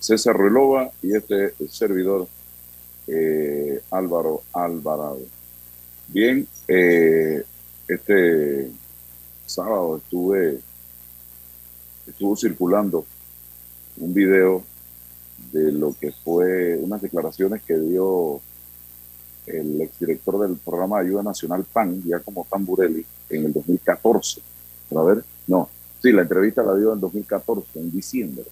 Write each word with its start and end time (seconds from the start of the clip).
César 0.00 0.34
Ruelova 0.34 0.90
y 1.02 1.14
este 1.14 1.54
servidor 1.68 2.26
eh, 3.06 3.82
Álvaro 3.90 4.42
Alvarado. 4.54 5.20
Bien, 6.08 6.46
eh, 6.66 7.44
este 7.86 8.70
sábado 9.46 9.98
estuve 9.98 10.60
estuvo 12.06 12.34
circulando 12.34 13.04
un 13.98 14.14
video 14.14 14.64
de 15.52 15.70
lo 15.70 15.94
que 16.00 16.12
fue 16.12 16.76
unas 16.76 17.02
declaraciones 17.02 17.62
que 17.62 17.78
dio 17.78 18.40
el 19.46 19.80
exdirector 19.82 20.40
del 20.40 20.56
programa 20.56 21.00
de 21.00 21.08
Ayuda 21.08 21.22
Nacional 21.24 21.64
PAN, 21.70 22.02
ya 22.04 22.20
como 22.20 22.46
Tamburelli, 22.50 23.04
en 23.28 23.44
el 23.44 23.52
2014. 23.52 24.40
A 24.96 25.02
ver, 25.02 25.24
no, 25.46 25.68
sí, 26.02 26.10
la 26.10 26.22
entrevista 26.22 26.62
la 26.62 26.74
dio 26.74 26.92
en 26.92 27.00
2014, 27.00 27.78
en 27.78 27.90
diciembre 27.92 28.44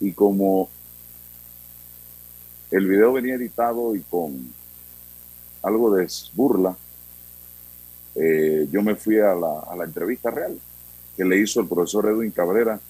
y 0.00 0.12
como 0.12 0.68
el 2.70 2.86
video 2.86 3.12
venía 3.12 3.34
editado 3.34 3.94
y 3.94 4.00
con 4.00 4.52
algo 5.62 5.94
de 5.94 6.06
burla, 6.34 6.76
eh, 8.14 8.66
yo 8.70 8.82
me 8.82 8.94
fui 8.94 9.18
a 9.18 9.34
la, 9.34 9.60
a 9.60 9.76
la, 9.76 9.84
entrevista 9.84 10.30
real 10.30 10.58
que 11.16 11.24
le 11.24 11.38
hizo 11.38 11.60
el 11.60 11.68
profesor 11.68 12.06
Edwin 12.08 12.30
Cabrera 12.30 12.80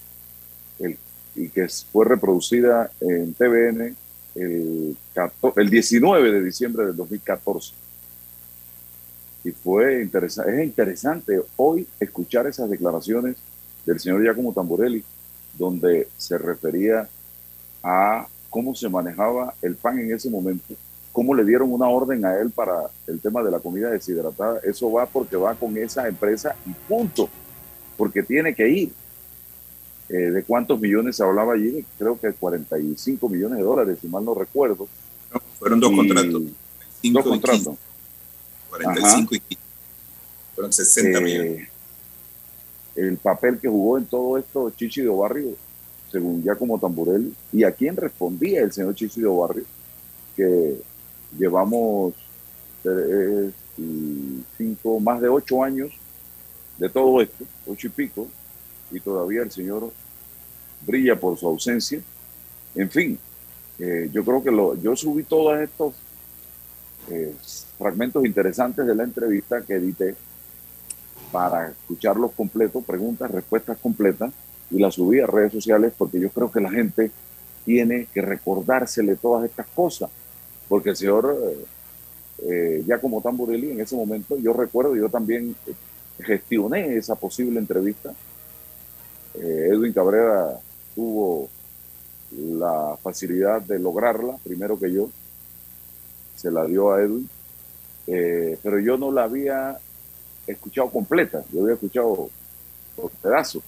el, 0.79 0.97
y 1.35 1.49
que 1.49 1.67
fue 1.91 2.05
reproducida 2.05 2.91
en 2.99 3.33
TVN 3.33 3.95
el, 4.35 4.97
el 5.55 5.69
19 5.69 6.31
de 6.31 6.43
diciembre 6.43 6.85
del 6.85 6.95
2014. 6.95 7.73
Y 9.43 9.51
fue 9.51 10.01
interesante, 10.01 10.55
es 10.55 10.63
interesante 10.65 11.41
hoy 11.55 11.87
escuchar 11.99 12.47
esas 12.47 12.69
declaraciones 12.69 13.37
del 13.85 13.99
señor 13.99 14.21
Giacomo 14.21 14.53
Tamborelli 14.53 15.03
donde 15.57 16.07
se 16.17 16.37
refería 16.37 17.09
a 17.83 18.27
cómo 18.49 18.75
se 18.75 18.89
manejaba 18.89 19.53
el 19.61 19.75
pan 19.75 19.99
en 19.99 20.13
ese 20.13 20.29
momento, 20.29 20.75
cómo 21.11 21.33
le 21.33 21.43
dieron 21.45 21.71
una 21.71 21.87
orden 21.87 22.25
a 22.25 22.39
él 22.39 22.51
para 22.51 22.89
el 23.07 23.19
tema 23.19 23.43
de 23.43 23.51
la 23.51 23.59
comida 23.59 23.89
deshidratada. 23.89 24.59
Eso 24.63 24.91
va 24.91 25.05
porque 25.05 25.35
va 25.35 25.55
con 25.55 25.77
esa 25.77 26.07
empresa 26.07 26.55
y 26.65 26.71
punto, 26.87 27.29
porque 27.97 28.23
tiene 28.23 28.53
que 28.53 28.69
ir. 28.69 28.93
Eh, 30.09 30.31
¿De 30.31 30.43
cuántos 30.43 30.79
millones 30.79 31.17
se 31.17 31.23
hablaba 31.23 31.53
allí? 31.53 31.85
Creo 31.97 32.17
que 32.17 32.31
45 32.31 33.27
millones 33.27 33.57
de 33.57 33.63
dólares, 33.63 33.97
si 34.01 34.07
mal 34.07 34.23
no 34.23 34.33
recuerdo. 34.33 34.87
fueron 35.59 35.79
dos 35.79 35.91
contratos. 35.91 36.43
Dos 37.03 37.23
contratos. 37.23 37.75
45 38.69 39.35
y 39.35 39.39
15. 39.39 39.63
Fueron 40.55 40.73
60 40.73 41.21
millones 41.21 41.76
el 42.97 43.17
papel 43.17 43.59
que 43.59 43.69
jugó 43.69 43.97
en 43.97 44.05
todo 44.05 44.37
esto 44.37 44.71
Chichi 44.71 45.01
de 45.01 45.09
Barrio, 45.09 45.55
según 46.11 46.43
ya 46.43 46.55
como 46.55 46.79
Tamburel, 46.79 47.33
y 47.53 47.63
a 47.63 47.71
quién 47.71 47.95
respondía 47.95 48.61
el 48.61 48.71
señor 48.71 48.95
Chichi 48.95 49.21
de 49.21 49.27
Barrio, 49.27 49.63
que 50.35 50.81
llevamos 51.37 52.13
cinco, 54.57 54.99
más 54.99 55.21
de 55.21 55.29
ocho 55.29 55.63
años 55.63 55.91
de 56.77 56.89
todo 56.89 57.21
esto, 57.21 57.45
ocho 57.67 57.87
y 57.87 57.89
pico, 57.89 58.27
y 58.91 58.99
todavía 58.99 59.41
el 59.41 59.51
señor 59.51 59.91
brilla 60.85 61.19
por 61.19 61.37
su 61.37 61.47
ausencia. 61.47 62.01
En 62.75 62.89
fin, 62.89 63.19
eh, 63.79 64.09
yo 64.11 64.23
creo 64.23 64.43
que 64.43 64.51
lo, 64.51 64.75
yo 64.81 64.95
subí 64.95 65.23
todos 65.23 65.59
estos 65.59 65.95
eh, 67.09 67.33
fragmentos 67.77 68.25
interesantes 68.25 68.85
de 68.87 68.95
la 68.95 69.03
entrevista 69.03 69.61
que 69.61 69.75
edité 69.75 70.15
para 71.31 71.69
escucharlos 71.69 72.31
completos, 72.31 72.83
preguntas, 72.83 73.31
respuestas 73.31 73.77
completas, 73.77 74.31
y 74.69 74.79
las 74.79 74.95
subí 74.95 75.19
a 75.19 75.27
redes 75.27 75.53
sociales 75.53 75.93
porque 75.97 76.19
yo 76.19 76.29
creo 76.29 76.51
que 76.51 76.59
la 76.59 76.71
gente 76.71 77.11
tiene 77.65 78.07
que 78.13 78.21
recordársele 78.21 79.15
todas 79.15 79.45
estas 79.45 79.67
cosas, 79.67 80.09
porque 80.67 80.91
el 80.91 80.95
señor 80.95 81.37
eh, 81.41 81.65
eh 82.43 82.83
ya 82.85 82.99
como 82.99 83.21
Tamburelli 83.21 83.71
en 83.71 83.81
ese 83.81 83.95
momento, 83.95 84.37
yo 84.37 84.53
recuerdo, 84.53 84.95
yo 84.95 85.09
también 85.09 85.55
eh, 85.65 85.73
gestioné 86.19 86.95
esa 86.95 87.15
posible 87.15 87.59
entrevista. 87.59 88.13
Eh, 89.35 89.69
Edwin 89.71 89.93
Cabrera 89.93 90.59
tuvo 90.95 91.49
la 92.31 92.97
facilidad 93.01 93.61
de 93.61 93.79
lograrla, 93.79 94.37
primero 94.43 94.79
que 94.79 94.91
yo, 94.91 95.09
se 96.35 96.51
la 96.51 96.65
dio 96.65 96.91
a 96.91 97.01
Edwin, 97.01 97.29
pero 98.05 98.79
yo 98.79 98.97
no 98.97 99.11
la 99.11 99.23
había 99.23 99.79
escuchado 100.47 100.89
completa, 100.89 101.43
yo 101.51 101.61
había 101.61 101.75
escuchado 101.75 102.29
por 102.95 103.11
pedazos. 103.11 103.63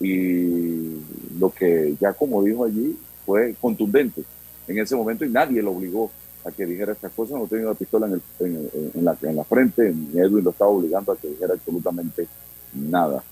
Y 0.00 0.96
lo 1.38 1.50
que 1.50 1.96
ya 2.00 2.12
como 2.12 2.42
dijo 2.42 2.64
allí 2.64 2.98
fue 3.24 3.54
contundente 3.60 4.22
en 4.68 4.78
ese 4.78 4.94
momento 4.94 5.24
y 5.24 5.30
nadie 5.30 5.62
lo 5.62 5.72
obligó 5.72 6.10
a 6.44 6.50
que 6.50 6.66
dijera 6.66 6.92
estas 6.92 7.12
cosas, 7.12 7.38
no 7.38 7.46
tenía 7.46 7.66
una 7.66 7.74
pistola 7.74 8.06
en, 8.06 8.70
en, 8.94 9.04
la, 9.04 9.16
en 9.22 9.36
la 9.36 9.44
frente, 9.44 9.92
ni 9.92 10.20
Edwin 10.20 10.44
lo 10.44 10.50
estaba 10.50 10.70
obligando 10.70 11.12
a 11.12 11.16
que 11.16 11.28
dijera 11.28 11.54
absolutamente 11.54 12.28
nada. 12.72 13.22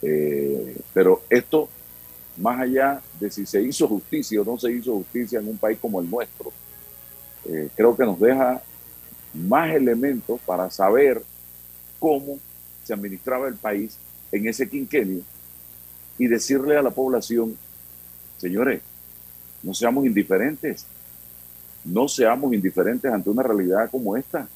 Eh, 0.00 0.76
pero 0.92 1.22
esto, 1.28 1.68
más 2.38 2.60
allá 2.60 3.02
de 3.20 3.30
si 3.30 3.44
se 3.44 3.60
hizo 3.60 3.86
justicia 3.86 4.40
o 4.40 4.44
no 4.44 4.58
se 4.58 4.72
hizo 4.72 4.94
justicia 4.94 5.40
en 5.40 5.48
un 5.48 5.58
país 5.58 5.78
como 5.80 6.00
el 6.00 6.10
nuestro, 6.10 6.52
eh, 7.46 7.68
creo 7.76 7.94
que 7.96 8.04
nos 8.04 8.18
deja 8.18 8.62
más 9.34 9.74
elementos 9.74 10.40
para 10.46 10.70
saber 10.70 11.22
cómo 12.04 12.38
se 12.84 12.92
administraba 12.92 13.48
el 13.48 13.54
país 13.54 13.96
en 14.30 14.46
ese 14.46 14.68
quinquenio 14.68 15.22
y 16.18 16.26
decirle 16.26 16.76
a 16.76 16.82
la 16.82 16.90
población, 16.90 17.56
señores, 18.36 18.82
no 19.62 19.72
seamos 19.72 20.04
indiferentes. 20.04 20.84
no 21.82 22.06
seamos 22.06 22.52
indiferentes 22.52 23.10
ante 23.10 23.30
una 23.30 23.42
realidad 23.42 23.90
como 23.90 24.18
esta 24.18 24.46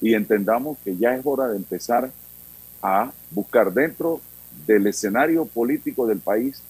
y 0.00 0.14
entendamos 0.14 0.78
que 0.82 0.96
ya 0.96 1.14
es 1.14 1.20
hora 1.26 1.48
de 1.48 1.58
empezar 1.58 2.10
a 2.80 3.12
buscar 3.30 3.70
dentro 3.70 4.22
del 4.66 4.86
escenario 4.86 5.44
político 5.44 6.06
del 6.06 6.20
país 6.20 6.62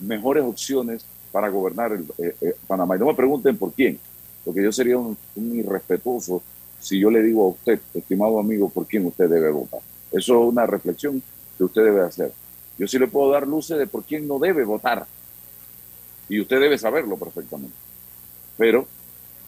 mejores 0.00 0.44
opciones 0.44 1.04
para 1.30 1.50
gobernar 1.50 1.92
el, 1.92 2.06
eh, 2.16 2.34
eh, 2.40 2.56
Panamá. 2.66 2.96
Y 2.96 3.00
no 3.00 3.06
me 3.06 3.14
pregunten 3.14 3.54
por 3.58 3.72
quién, 3.74 3.98
porque 4.46 4.62
yo 4.62 4.72
sería 4.72 4.96
un, 4.96 5.18
irrespetuoso 5.36 6.42
si 6.80 6.98
yo 6.98 7.10
le 7.10 7.22
digo 7.22 7.46
a 7.46 7.48
usted, 7.50 7.80
estimado 7.94 8.38
amigo, 8.38 8.68
por 8.68 8.86
quién 8.86 9.06
usted 9.06 9.28
debe 9.28 9.50
votar. 9.50 9.80
Eso 10.12 10.42
es 10.42 10.52
una 10.52 10.66
reflexión 10.66 11.22
que 11.56 11.64
usted 11.64 11.84
debe 11.84 12.02
hacer. 12.02 12.32
Yo 12.78 12.86
sí 12.86 12.98
le 12.98 13.08
puedo 13.08 13.32
dar 13.32 13.46
luces 13.46 13.78
de 13.78 13.86
por 13.86 14.04
quién 14.04 14.28
no 14.28 14.38
debe 14.38 14.64
votar. 14.64 15.06
Y 16.28 16.40
usted 16.40 16.60
debe 16.60 16.78
saberlo 16.78 17.16
perfectamente. 17.16 17.74
Pero 18.56 18.86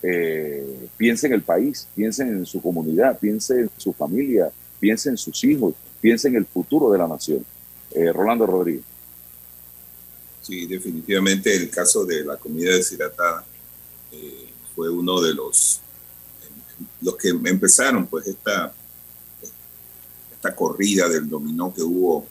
eh, 0.03 0.89
piense 0.97 1.27
en 1.27 1.33
el 1.35 1.43
país, 1.43 1.89
piense 1.95 2.23
en 2.23 2.47
su 2.47 2.63
comunidad, 2.63 3.19
piense 3.19 3.61
en 3.61 3.71
su 3.77 3.93
familia, 3.93 4.51
piense 4.79 5.09
en 5.11 5.17
sus 5.17 5.43
hijos, 5.45 5.75
piense 6.01 6.29
en 6.29 6.37
el 6.37 6.47
futuro 6.47 6.91
de 6.91 6.99
la 6.99 7.09
nación. 7.09 7.45
Eh, 7.91 8.13
Rolando 8.13 8.47
Rodríguez. 8.47 8.85
Sí, 10.43 10.67
definitivamente 10.67 11.55
el 11.55 11.69
caso 11.69 12.05
de 12.05 12.25
la 12.25 12.37
comida 12.37 12.75
deshidratada 12.75 13.45
eh, 14.13 14.49
fue 14.75 14.89
uno 14.89 15.21
de 15.21 15.35
los, 15.35 15.81
los 17.00 17.17
que 17.17 17.29
empezaron 17.29 18.06
pues 18.06 18.27
esta, 18.27 18.73
esta 20.33 20.55
corrida 20.55 21.09
del 21.09 21.29
dominó 21.29 21.73
que 21.73 21.83
hubo 21.83 22.27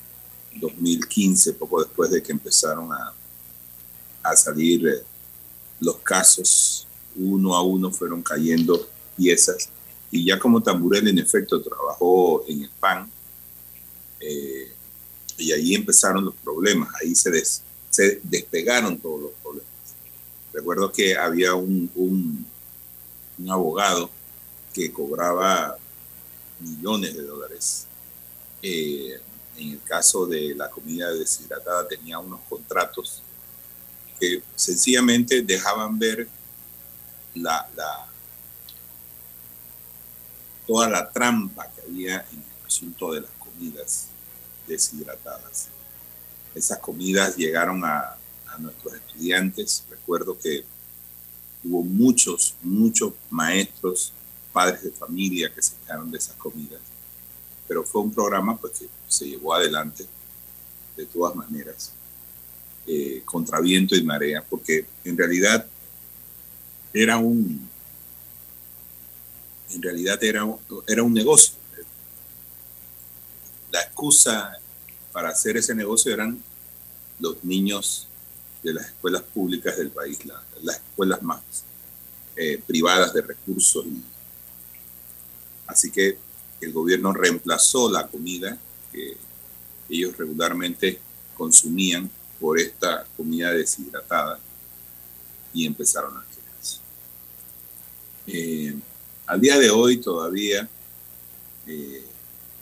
en 0.54 0.62
2015, 0.62 1.54
poco 1.54 1.84
después 1.84 2.12
de 2.12 2.22
que 2.22 2.32
empezaron 2.32 2.92
a, 2.92 3.14
a 4.24 4.36
salir 4.36 4.88
eh, 4.88 5.04
los 5.80 5.98
casos, 5.98 6.88
uno 7.16 7.56
a 7.56 7.62
uno 7.62 7.92
fueron 7.92 8.22
cayendo 8.22 8.90
piezas 9.16 9.70
y 10.12 10.26
ya 10.26 10.40
como 10.40 10.62
Tamburel 10.62 11.08
en 11.08 11.20
efecto 11.20 11.62
trabajó 11.62 12.46
en 12.48 12.64
el 12.64 12.70
PAN, 12.80 13.12
eh, 14.20 14.72
y 15.38 15.52
ahí 15.52 15.76
empezaron 15.76 16.26
los 16.26 16.36
problemas, 16.36 16.90
ahí 17.02 17.14
se, 17.14 17.32
se 17.90 18.20
despegaron 18.24 18.98
todos 18.98 19.22
los 19.22 19.32
problemas. 19.44 19.68
Recuerdo 20.54 20.92
que 20.92 21.16
había 21.16 21.54
un, 21.54 21.92
un, 21.96 22.48
abogado 23.50 24.10
que 24.78 24.92
cobraba 24.92 25.76
millones 26.60 27.16
de 27.16 27.24
dólares. 27.24 27.88
Eh, 28.62 29.20
en 29.58 29.72
el 29.72 29.82
caso 29.82 30.28
de 30.28 30.54
la 30.54 30.70
comida 30.70 31.12
deshidratada 31.12 31.88
tenía 31.88 32.20
unos 32.20 32.42
contratos 32.48 33.24
que 34.20 34.44
sencillamente 34.56 35.42
dejaban 35.42 35.98
ver 35.98 36.28
la, 37.34 37.68
toda 40.68 40.88
la 40.88 41.10
trampa 41.10 41.72
que 41.72 41.82
había 41.82 42.24
en 42.32 42.38
el 42.38 42.68
asunto 42.68 43.14
de 43.14 43.22
las 43.22 43.32
comidas 43.40 44.10
deshidratadas. 44.68 45.70
Esas 46.54 46.78
comidas 46.78 47.36
llegaron 47.36 47.84
a, 47.84 48.14
nuestros 48.60 48.96
estudiantes. 48.96 49.86
Recuerdo 49.88 50.36
que 50.36 50.66
hubo 51.64 51.84
muchos, 51.84 52.56
muchos 52.64 53.14
maestros, 53.30 54.12
padres 54.58 54.82
de 54.84 54.92
familia 54.92 55.54
que 55.54 55.62
se 55.62 55.76
quedaron 55.76 56.10
de 56.10 56.18
esas 56.18 56.36
comidas. 56.36 56.82
Pero 57.68 57.84
fue 57.84 58.02
un 58.02 58.12
programa 58.12 58.58
pues, 58.58 58.80
que 58.80 58.90
se 59.08 59.28
llevó 59.28 59.54
adelante 59.54 60.06
de 60.96 61.06
todas 61.06 61.36
maneras, 61.36 61.92
eh, 62.88 63.22
contra 63.24 63.60
viento 63.60 63.96
y 63.96 64.02
marea, 64.02 64.44
porque 64.50 64.88
en 65.04 65.16
realidad 65.16 65.68
era 66.92 67.18
un, 67.18 67.70
en 69.70 69.82
realidad 69.82 70.24
era, 70.24 70.44
era 70.88 71.04
un 71.04 71.14
negocio 71.14 71.54
la 73.72 73.82
excusa 73.82 74.58
para 75.12 75.30
hacer 75.30 75.58
ese 75.58 75.76
negocio 75.76 76.14
eran 76.14 76.42
los 77.20 77.44
niños 77.44 78.08
de 78.64 78.74
las 78.74 78.88
escuelas 78.88 79.24
públicas 79.24 79.78
del 79.78 79.90
país, 79.90 80.20
las 80.62 80.78
escuelas 80.78 81.22
más 81.22 81.42
eh, 82.36 82.62
privadas 82.66 83.14
de 83.14 83.22
recursos. 83.22 83.86
Así 85.68 85.92
que 85.92 86.18
el 86.62 86.74
gobierno 86.74 87.14
reemplazó 87.14 87.92
la 87.92 88.08
comida 88.08 88.58
que 88.92 89.18
ellos 89.90 90.18
regularmente 90.18 91.00
consumían 91.36 92.10
por 92.40 92.60
esta 92.60 93.06
comida 93.16 93.52
deshidratada 93.52 94.40
y 95.54 95.66
empezaron 95.66 96.18
a 96.18 96.26
quejarse. 96.26 96.80
Eh, 98.28 98.76
al 99.26 99.42
día 99.42 99.58
de 99.60 99.70
hoy 99.70 99.98
todavía 99.98 100.68
eh, 101.68 102.04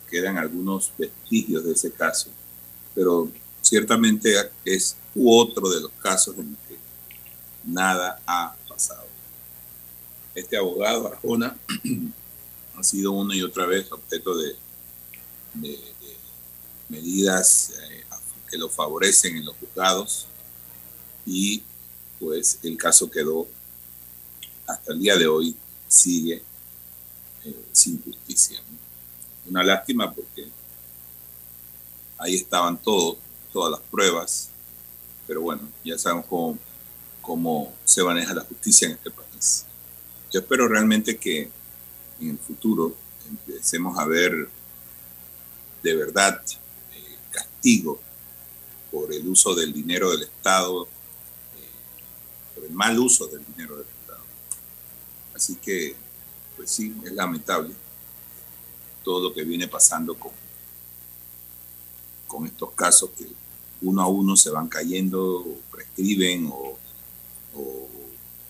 quedan 0.09 0.37
algunos 0.37 0.91
vestigios 0.97 1.63
de 1.63 1.73
ese 1.73 1.91
caso, 1.91 2.29
pero 2.93 3.29
ciertamente 3.61 4.33
es 4.63 4.95
otro 5.15 5.69
de 5.69 5.81
los 5.81 5.91
casos 6.01 6.37
en 6.37 6.57
que 6.67 6.77
nada 7.65 8.21
ha 8.25 8.55
pasado. 8.67 9.05
Este 10.33 10.57
abogado, 10.57 11.07
Arjona, 11.07 11.57
ha 12.77 12.83
sido 12.83 13.11
una 13.11 13.35
y 13.35 13.41
otra 13.41 13.65
vez 13.65 13.91
objeto 13.91 14.35
de, 14.37 14.55
medidas 16.89 17.73
eh, 17.81 18.03
que 18.49 18.57
lo 18.57 18.69
favorecen 18.69 19.37
en 19.37 19.45
los 19.45 19.55
juzgados 19.55 20.27
y 21.25 21.63
pues 22.19 22.59
el 22.61 22.77
caso 22.77 23.09
quedó 23.09 23.47
hasta 24.67 24.93
el 24.93 24.99
día 24.99 25.17
de 25.17 25.27
hoy 25.27 25.55
sigue 25.87 26.43
eh, 27.45 27.65
sin 27.71 28.03
justicia. 28.03 28.61
Una 29.47 29.63
lástima 29.63 30.11
porque 30.13 30.47
ahí 32.17 32.35
estaban 32.35 32.77
todos, 32.77 33.17
todas 33.53 33.71
las 33.71 33.81
pruebas, 33.89 34.49
pero 35.27 35.41
bueno, 35.41 35.61
ya 35.83 35.97
sabemos 35.97 36.25
cómo, 36.27 36.57
cómo 37.21 37.73
se 37.85 38.03
maneja 38.03 38.33
la 38.33 38.41
justicia 38.41 38.87
en 38.87 38.93
este 38.93 39.11
país. 39.11 39.65
Yo 40.31 40.39
espero 40.41 40.67
realmente 40.67 41.17
que 41.17 41.49
en 42.19 42.29
el 42.29 42.37
futuro 42.37 42.95
empecemos 43.27 43.97
a 43.97 44.05
ver 44.05 44.49
de 45.83 45.95
verdad 45.95 46.41
eh, 46.93 47.17
castigo 47.31 47.99
por 48.91 49.13
el 49.13 49.27
uso 49.27 49.53
del 49.53 49.73
dinero 49.73 50.11
del 50.11 50.23
Estado, 50.23 50.85
eh, 50.85 52.55
por 52.55 52.65
el 52.65 52.71
mal 52.71 52.97
uso 52.97 53.27
del 53.27 53.45
dinero 53.45 53.77
del 53.77 53.87
Estado. 53.87 54.23
Así 55.35 55.55
que, 55.55 55.95
pues 56.55 56.69
sí, 56.71 56.95
es 57.03 57.11
lamentable 57.11 57.73
todo 59.03 59.29
lo 59.29 59.33
que 59.33 59.43
viene 59.43 59.67
pasando 59.67 60.15
con, 60.15 60.31
con 62.25 62.45
estos 62.47 62.71
casos 62.71 63.11
que 63.17 63.27
uno 63.81 64.01
a 64.01 64.07
uno 64.07 64.35
se 64.35 64.49
van 64.49 64.67
cayendo, 64.67 65.45
prescriben 65.71 66.49
o, 66.51 66.77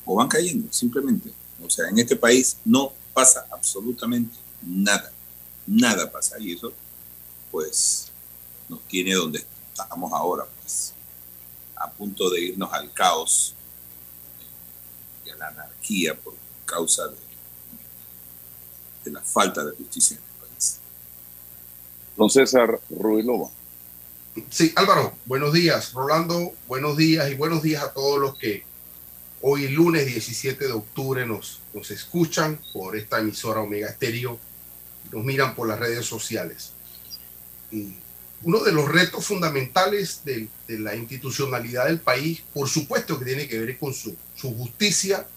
o, 0.05 0.15
van 0.15 0.27
cayendo, 0.27 0.71
simplemente. 0.71 1.31
O 1.63 1.69
sea, 1.69 1.89
en 1.89 1.99
este 1.99 2.15
país 2.15 2.57
no 2.63 2.93
pasa 3.15 3.47
absolutamente 3.49 4.35
nada, 4.61 5.11
nada 5.65 6.11
pasa. 6.11 6.37
Y 6.37 6.53
eso, 6.53 6.73
pues, 7.49 8.11
nos 8.67 8.81
tiene 8.87 9.13
donde 9.13 9.43
estamos 9.71 10.11
ahora, 10.11 10.45
pues, 10.61 10.93
a 11.77 11.89
punto 11.89 12.29
de 12.29 12.41
irnos 12.41 12.71
al 12.73 12.91
caos 12.91 13.55
y 15.25 15.29
a 15.29 15.35
la 15.37 15.47
anarquía 15.47 16.13
por 16.13 16.33
causa 16.65 17.07
de, 17.07 17.17
de 19.05 19.11
la 19.11 19.21
falta 19.21 19.63
de 19.63 19.71
justicia 19.77 20.19
Don 22.17 22.29
César 22.29 22.79
Ruilova. 22.89 23.49
Sí, 24.49 24.71
Álvaro, 24.75 25.13
buenos 25.25 25.51
días. 25.53 25.91
Rolando, 25.91 26.53
buenos 26.67 26.95
días 26.95 27.29
y 27.29 27.35
buenos 27.35 27.61
días 27.61 27.83
a 27.83 27.91
todos 27.91 28.19
los 28.19 28.37
que 28.37 28.63
hoy 29.47 29.67
lunes 29.67 30.07
17 30.07 30.65
de 30.65 30.71
octubre 30.71 31.23
nos, 31.23 31.61
nos 31.71 31.91
escuchan 31.91 32.59
por 32.73 32.95
esta 32.95 33.19
emisora 33.19 33.61
Omega 33.61 33.89
Estéreo 33.89 34.39
nos 35.11 35.23
miran 35.23 35.53
por 35.53 35.67
las 35.67 35.77
redes 35.77 36.03
sociales. 36.03 36.71
uno 38.41 38.59
de 38.63 38.71
los 38.71 38.87
retos 38.91 39.23
fundamentales 39.23 40.21
de, 40.25 40.47
de, 40.67 40.79
la 40.79 40.95
institucionalidad 40.95 41.85
del 41.85 41.99
país, 41.99 42.41
por 42.55 42.67
supuesto 42.67 43.19
que 43.19 43.25
tiene 43.25 43.47
que 43.47 43.59
ver 43.59 43.77
con 43.77 43.93
su, 43.93 44.17
su 44.35 44.51
justicia, 44.57 45.27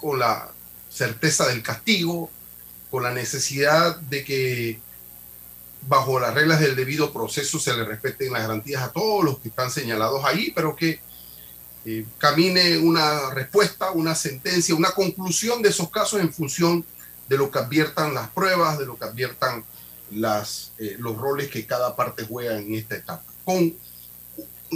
con 0.00 0.20
la 0.20 0.52
certeza 0.88 1.48
del 1.48 1.60
castigo, 1.60 2.30
con 2.88 3.02
la 3.02 3.12
necesidad 3.12 3.96
de 3.96 4.22
que 4.22 4.78
bajo 5.88 6.20
las 6.20 6.34
reglas 6.34 6.60
del 6.60 6.76
debido 6.76 7.12
proceso 7.12 7.58
se 7.58 7.74
le 7.74 7.82
respeten 7.82 8.32
las 8.32 8.42
garantías 8.42 8.82
a 8.82 8.92
todos 8.92 9.24
los 9.24 9.40
que 9.40 9.48
están 9.48 9.72
señalados 9.72 10.24
ahí, 10.24 10.52
pero 10.54 10.76
que 10.76 11.00
eh, 11.84 12.04
camine 12.18 12.78
una 12.78 13.30
respuesta, 13.30 13.90
una 13.92 14.14
sentencia, 14.14 14.74
una 14.74 14.90
conclusión 14.90 15.62
de 15.62 15.70
esos 15.70 15.90
casos 15.90 16.20
en 16.20 16.32
función 16.32 16.84
de 17.28 17.36
lo 17.36 17.50
que 17.50 17.58
adviertan 17.58 18.14
las 18.14 18.30
pruebas, 18.30 18.78
de 18.78 18.86
lo 18.86 18.98
que 18.98 19.04
adviertan 19.04 19.64
las, 20.10 20.72
eh, 20.78 20.96
los 20.98 21.16
roles 21.16 21.50
que 21.50 21.66
cada 21.66 21.94
parte 21.94 22.24
juega 22.26 22.58
en 22.58 22.74
esta 22.74 22.96
etapa. 22.96 23.24
Con 23.44 23.74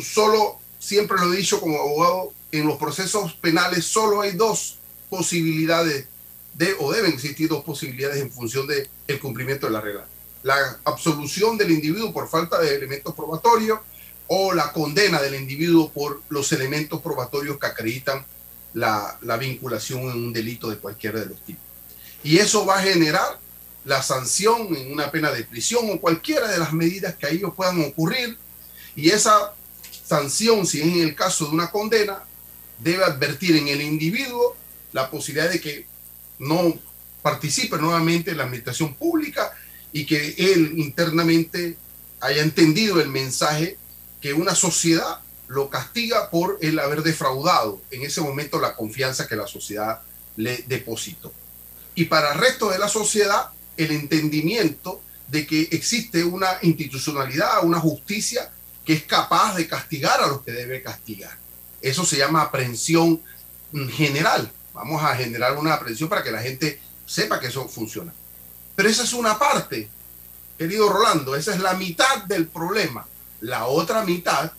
solo, 0.03 0.59
siempre 0.79 1.19
lo 1.19 1.33
he 1.33 1.37
dicho 1.37 1.61
como 1.61 1.79
abogado, 1.79 2.33
en 2.51 2.67
los 2.67 2.77
procesos 2.77 3.33
penales 3.35 3.85
solo 3.85 4.21
hay 4.21 4.33
dos 4.33 4.79
posibilidades 5.09 6.07
de, 6.55 6.75
o 6.79 6.93
deben 6.93 7.13
existir 7.13 7.49
dos 7.49 7.65
posibilidades 7.65 8.21
en 8.21 8.31
función 8.31 8.67
del 8.67 8.89
el 9.07 9.21
cumplimiento 9.21 9.67
de 9.67 9.73
la 9.73 9.81
regla. 9.81 10.07
La 10.43 10.79
absolución 10.85 11.57
del 11.57 11.71
individuo 11.71 12.13
por 12.13 12.29
falta 12.29 12.61
de 12.61 12.75
elementos 12.75 13.15
probatorios 13.15 13.81
o 14.27 14.53
la 14.53 14.73
condena 14.73 15.21
del 15.21 15.35
individuo 15.35 15.91
por 15.91 16.23
los 16.29 16.53
elementos 16.53 17.01
probatorios 17.01 17.59
que 17.59 17.67
acreditan 17.67 18.25
la, 18.75 19.19
la 19.23 19.37
vinculación 19.37 20.03
en 20.03 20.17
un 20.17 20.33
delito 20.33 20.71
de 20.71 20.79
cualquiera 20.79 21.21
de 21.21 21.27
los 21.27 21.41
tipos. 21.43 21.63
Y 22.23 22.39
eso 22.39 22.65
va 22.65 22.79
a 22.79 22.83
generar 22.83 23.39
la 23.85 24.03
sanción 24.03 24.75
en 24.77 24.93
una 24.93 25.11
pena 25.11 25.31
de 25.31 25.45
prisión 25.45 25.91
o 25.91 26.01
cualquiera 26.01 26.49
de 26.49 26.59
las 26.59 26.73
medidas 26.73 27.17
que 27.17 27.27
a 27.27 27.31
ellos 27.31 27.53
puedan 27.55 27.83
ocurrir. 27.83 28.39
Y 28.95 29.11
esa 29.11 29.55
sanción, 30.05 30.67
si 30.67 30.81
es 30.81 30.87
en 30.87 31.01
el 31.01 31.15
caso 31.15 31.47
de 31.47 31.53
una 31.53 31.71
condena, 31.71 32.23
debe 32.79 33.05
advertir 33.05 33.57
en 33.57 33.69
el 33.69 33.81
individuo 33.81 34.57
la 34.93 35.11
posibilidad 35.11 35.51
de 35.51 35.61
que 35.61 35.87
no 36.39 36.75
participe 37.23 37.79
nuevamente 37.79 38.33
en 38.33 38.39
la 38.39 38.45
administración 38.45 38.95
pública 38.95 39.53
y 39.93 40.05
que 40.07 40.35
él 40.39 40.75
internamente 40.77 41.77
haya 42.21 42.43
entendido 42.43 43.01
el 43.01 43.09
mensaje 43.09 43.79
que 44.23 44.33
una 44.33 44.55
sociedad 44.55 45.21
lo 45.49 45.69
castiga 45.69 46.31
por 46.31 46.59
el 46.63 46.79
haber 46.79 47.03
defraudado 47.03 47.83
en 47.91 48.03
ese 48.03 48.23
momento 48.23 48.59
la 48.59 48.75
confianza 48.75 49.29
que 49.29 49.37
la 49.37 49.47
sociedad 49.47 50.01
le 50.37 50.65
depositó. 50.67 51.33
Y 51.95 52.07
para 52.07 52.33
el 52.33 52.39
resto 52.39 52.71
de 52.71 52.79
la 52.79 52.89
sociedad, 52.89 53.51
el 53.77 53.91
entendimiento 53.91 55.03
de 55.29 55.47
que 55.47 55.69
existe 55.73 56.25
una 56.25 56.59
institucionalidad, 56.63 57.65
una 57.65 57.81
justicia 57.81 58.51
que 58.85 58.95
es 58.95 59.03
capaz 59.03 59.57
de 59.57 59.67
castigar 59.67 60.23
a 60.23 60.29
los 60.29 60.43
que 60.43 60.53
debe 60.53 60.83
castigar. 60.83 61.37
Eso 61.81 62.05
se 62.05 62.17
llama 62.17 62.43
aprehensión 62.43 63.21
general. 63.91 64.51
Vamos 64.73 65.03
a 65.03 65.17
generar 65.17 65.59
una 65.59 65.75
aprehensión 65.75 66.09
para 66.09 66.23
que 66.23 66.31
la 66.31 66.41
gente 66.41 66.81
sepa 67.07 67.41
que 67.41 67.49
eso 67.49 67.69
funciona. 67.69 68.13
Pero 68.75 68.89
esa 68.89 69.03
es 69.03 69.13
una 69.13 69.39
parte, 69.39 69.89
querido 70.57 70.89
Rolando, 70.89 71.35
esa 71.35 71.55
es 71.55 71.61
la 71.61 71.75
mitad 71.75 72.25
del 72.25 72.47
problema. 72.47 73.07
La 73.43 73.67
otra 73.67 74.05
mitad 74.05 74.53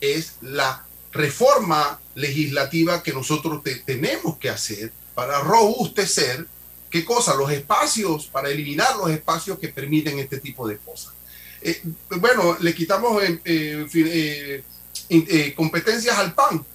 es 0.00 0.34
la 0.40 0.84
reforma 1.12 2.00
legislativa 2.16 3.02
que 3.02 3.12
nosotros 3.12 3.62
tenemos 3.86 4.38
que 4.38 4.50
hacer 4.50 4.92
para 5.14 5.40
robustecer, 5.40 6.46
¿qué 6.90 7.04
cosa? 7.04 7.34
Los 7.36 7.52
espacios, 7.52 8.26
para 8.26 8.50
eliminar 8.50 8.96
los 8.96 9.08
espacios 9.10 9.58
que 9.58 9.68
permiten 9.68 10.18
este 10.18 10.40
tipo 10.40 10.66
de 10.66 10.78
cosas. 10.78 11.12
Eh, 11.60 11.80
bueno, 12.18 12.56
le 12.58 12.74
quitamos 12.74 13.22
eh, 13.22 14.64
eh, 15.08 15.54
competencias 15.54 16.18
al 16.18 16.34
PAN 16.34 16.66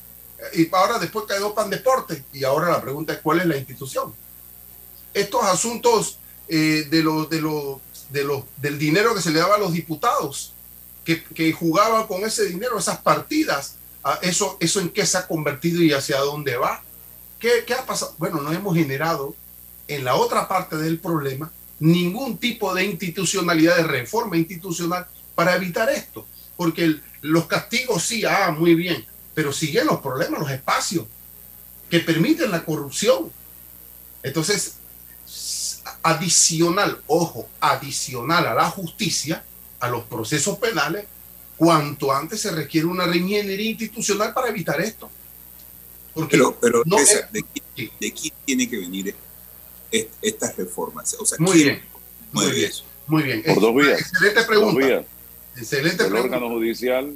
y 0.53 0.73
ahora 0.73 0.97
después 0.97 1.25
quedó 1.27 1.53
PAN 1.53 1.69
Deporte 1.69 2.23
y 2.31 2.45
ahora 2.45 2.69
la 2.69 2.81
pregunta 2.81 3.11
es 3.11 3.19
cuál 3.19 3.41
es 3.41 3.47
la 3.47 3.57
institución. 3.57 4.13
Estos 5.13 5.43
asuntos 5.43 6.19
de 6.47 7.01
los, 7.03 7.29
de 7.29 7.41
de 8.11 8.43
del 8.61 8.79
dinero 8.79 9.13
que 9.13 9.21
se 9.21 9.31
le 9.31 9.39
daba 9.39 9.55
a 9.55 9.59
los 9.59 9.73
diputados, 9.73 10.53
que, 11.07 11.23
que 11.23 11.53
jugaban 11.53 12.05
con 12.05 12.25
ese 12.25 12.43
dinero, 12.43 12.77
esas 12.77 12.97
partidas, 12.97 13.75
eso, 14.21 14.57
eso 14.59 14.81
en 14.81 14.89
qué 14.89 15.05
se 15.05 15.17
ha 15.17 15.25
convertido 15.25 15.81
y 15.81 15.93
hacia 15.93 16.19
dónde 16.19 16.57
va. 16.57 16.83
¿Qué, 17.39 17.63
¿Qué 17.65 17.73
ha 17.73 17.85
pasado? 17.85 18.13
Bueno, 18.17 18.41
no 18.41 18.51
hemos 18.51 18.75
generado 18.75 19.33
en 19.87 20.03
la 20.03 20.15
otra 20.15 20.49
parte 20.49 20.75
del 20.75 20.99
problema 20.99 21.49
ningún 21.79 22.37
tipo 22.37 22.75
de 22.75 22.83
institucionalidad, 22.83 23.77
de 23.77 23.83
reforma 23.83 24.35
institucional 24.35 25.07
para 25.33 25.55
evitar 25.55 25.89
esto. 25.89 26.27
Porque 26.57 26.97
los 27.21 27.45
castigos 27.45 28.03
sí, 28.03 28.25
ah, 28.25 28.51
muy 28.51 28.75
bien, 28.75 29.05
pero 29.33 29.53
siguen 29.53 29.87
los 29.87 30.01
problemas, 30.01 30.41
los 30.41 30.51
espacios 30.51 31.05
que 31.89 32.01
permiten 32.01 32.51
la 32.51 32.65
corrupción. 32.65 33.31
Entonces, 34.23 34.79
adicional, 36.03 37.01
ojo, 37.07 37.47
adicional 37.61 38.45
a 38.45 38.53
la 38.55 38.69
justicia, 38.69 39.45
a 39.79 39.89
los 39.89 40.03
procesos 40.05 40.57
penales, 40.57 41.05
cuanto 41.55 42.11
antes 42.11 42.41
se 42.41 42.51
requiere 42.51 42.87
una 42.87 43.05
reingeniería 43.05 43.71
institucional 43.71 44.33
para 44.33 44.49
evitar 44.49 44.79
esto. 44.81 45.09
Porque 46.13 46.37
pero, 46.59 46.83
no 46.85 46.97
¿de, 46.97 47.45
quién, 48.11 48.33
tiene 48.45 48.69
que 48.69 48.77
venir 48.77 49.15
estas 50.21 50.55
reformas? 50.55 51.15
O 51.19 51.25
sea, 51.25 51.37
muy 51.39 51.63
bien. 51.63 51.81
Muy 52.31 52.51
bien. 52.51 52.71
Muy 53.07 53.23
bien. 53.23 53.43
Por 53.43 53.61
dos 53.61 53.75
vías. 53.75 54.01
Excelente 54.01 54.43
pregunta. 54.43 55.05
Excelente 55.55 56.05
El 56.05 56.15
órgano 56.15 56.49
judicial 56.49 57.15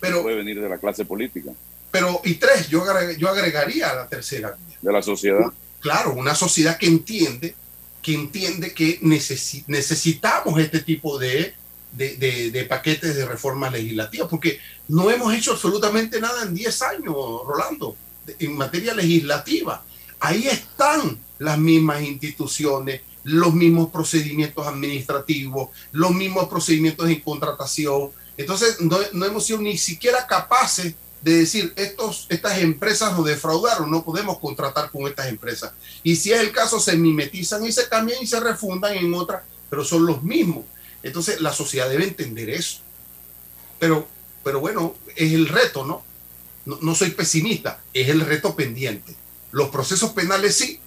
pero, 0.00 0.22
puede 0.22 0.36
venir 0.36 0.60
de 0.60 0.68
la 0.68 0.78
clase 0.78 1.04
política. 1.04 1.52
Pero, 1.90 2.20
y 2.24 2.34
tres, 2.34 2.68
yo, 2.68 2.84
yo 3.16 3.28
agregaría 3.28 3.90
a 3.90 3.94
la 3.94 4.08
tercera 4.08 4.56
De 4.80 4.92
la 4.92 5.02
sociedad. 5.02 5.52
Claro, 5.80 6.14
una 6.14 6.34
sociedad 6.34 6.76
que 6.76 6.86
entiende 6.86 7.54
que 8.02 8.14
entiende 8.14 8.72
que 8.72 8.98
necesitamos 9.02 10.58
este 10.58 10.80
tipo 10.80 11.18
de, 11.18 11.54
paquetes 12.68 13.16
de 13.16 13.26
reformas 13.26 13.72
legislativas, 13.72 14.28
porque 14.28 14.60
no 14.88 15.10
hemos 15.10 15.34
hecho 15.34 15.52
absolutamente 15.52 16.20
nada 16.20 16.42
en 16.42 16.54
10 16.54 16.82
años, 16.82 17.14
Rolando, 17.46 17.96
en 18.38 18.56
materia 18.56 18.94
legislativa. 18.94 19.84
Ahí 20.20 20.46
están 20.46 21.18
las 21.38 21.58
mismas 21.58 22.02
instituciones, 22.02 23.02
los 23.24 23.52
mismos 23.54 23.90
procedimientos 23.90 24.66
administrativos, 24.66 25.70
los 25.92 26.12
mismos 26.12 26.48
procedimientos 26.48 27.06
de 27.08 27.22
contratación. 27.22 28.10
Entonces, 28.36 28.78
no 28.80 29.24
hemos 29.26 29.44
sido 29.44 29.60
ni 29.60 29.76
siquiera 29.76 30.26
capaces 30.26 30.94
de 31.22 31.34
decir, 31.34 31.72
estos, 31.76 32.26
estas 32.28 32.58
empresas 32.58 33.12
nos 33.16 33.26
defraudaron, 33.26 33.90
no 33.90 34.04
podemos 34.04 34.38
contratar 34.38 34.90
con 34.90 35.06
estas 35.06 35.28
empresas. 35.28 35.72
Y 36.02 36.16
si 36.16 36.32
es 36.32 36.40
el 36.40 36.52
caso, 36.52 36.78
se 36.78 36.96
mimetizan 36.96 37.64
y 37.64 37.72
se 37.72 37.88
cambian 37.88 38.22
y 38.22 38.26
se 38.26 38.40
refundan 38.40 38.94
en 38.94 39.12
otras, 39.14 39.42
pero 39.68 39.84
son 39.84 40.06
los 40.06 40.22
mismos. 40.22 40.64
Entonces, 41.02 41.40
la 41.40 41.52
sociedad 41.52 41.88
debe 41.88 42.04
entender 42.04 42.50
eso. 42.50 42.80
Pero, 43.78 44.06
pero 44.44 44.60
bueno, 44.60 44.94
es 45.16 45.32
el 45.32 45.48
reto, 45.48 45.84
¿no? 45.84 46.04
¿no? 46.64 46.78
No 46.82 46.94
soy 46.94 47.10
pesimista, 47.10 47.80
es 47.92 48.08
el 48.08 48.20
reto 48.20 48.54
pendiente. 48.54 49.14
Los 49.50 49.70
procesos 49.70 50.10
penales 50.10 50.56
sí, 50.56 50.80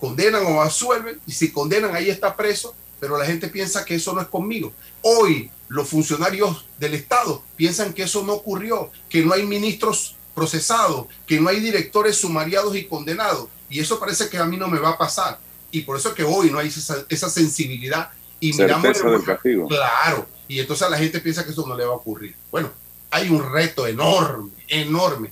condenan 0.00 0.44
o 0.46 0.62
absuelven, 0.62 1.20
y 1.26 1.32
si 1.32 1.50
condenan, 1.50 1.94
ahí 1.94 2.08
está 2.08 2.36
preso, 2.36 2.74
pero 3.04 3.18
la 3.18 3.26
gente 3.26 3.48
piensa 3.48 3.84
que 3.84 3.96
eso 3.96 4.14
no 4.14 4.22
es 4.22 4.28
conmigo. 4.28 4.72
Hoy 5.02 5.50
los 5.68 5.86
funcionarios 5.90 6.64
del 6.78 6.94
Estado 6.94 7.42
piensan 7.54 7.92
que 7.92 8.04
eso 8.04 8.24
no 8.24 8.32
ocurrió, 8.32 8.90
que 9.10 9.22
no 9.22 9.34
hay 9.34 9.42
ministros 9.42 10.16
procesados, 10.34 11.08
que 11.26 11.38
no 11.38 11.50
hay 11.50 11.60
directores 11.60 12.16
sumariados 12.16 12.74
y 12.74 12.86
condenados. 12.86 13.48
Y 13.68 13.78
eso 13.78 14.00
parece 14.00 14.30
que 14.30 14.38
a 14.38 14.46
mí 14.46 14.56
no 14.56 14.68
me 14.68 14.78
va 14.78 14.88
a 14.92 14.96
pasar. 14.96 15.38
Y 15.70 15.82
por 15.82 15.98
eso 15.98 16.08
es 16.08 16.14
que 16.14 16.24
hoy 16.24 16.50
no 16.50 16.58
hay 16.58 16.68
esa, 16.68 17.28
sensibilidad. 17.28 18.08
Y 18.40 18.54
miramos 18.54 19.02
del 19.02 19.22
castigo. 19.22 19.68
Claro. 19.68 20.26
Y 20.48 20.60
entonces 20.60 20.88
la 20.88 20.96
gente 20.96 21.20
piensa 21.20 21.44
que 21.44 21.50
eso 21.50 21.66
no 21.66 21.76
le 21.76 21.84
va 21.84 21.92
a 21.92 21.96
ocurrir. 21.96 22.34
Bueno, 22.50 22.70
hay 23.10 23.28
un 23.28 23.52
reto 23.52 23.86
enorme, 23.86 24.50
enorme. 24.68 25.30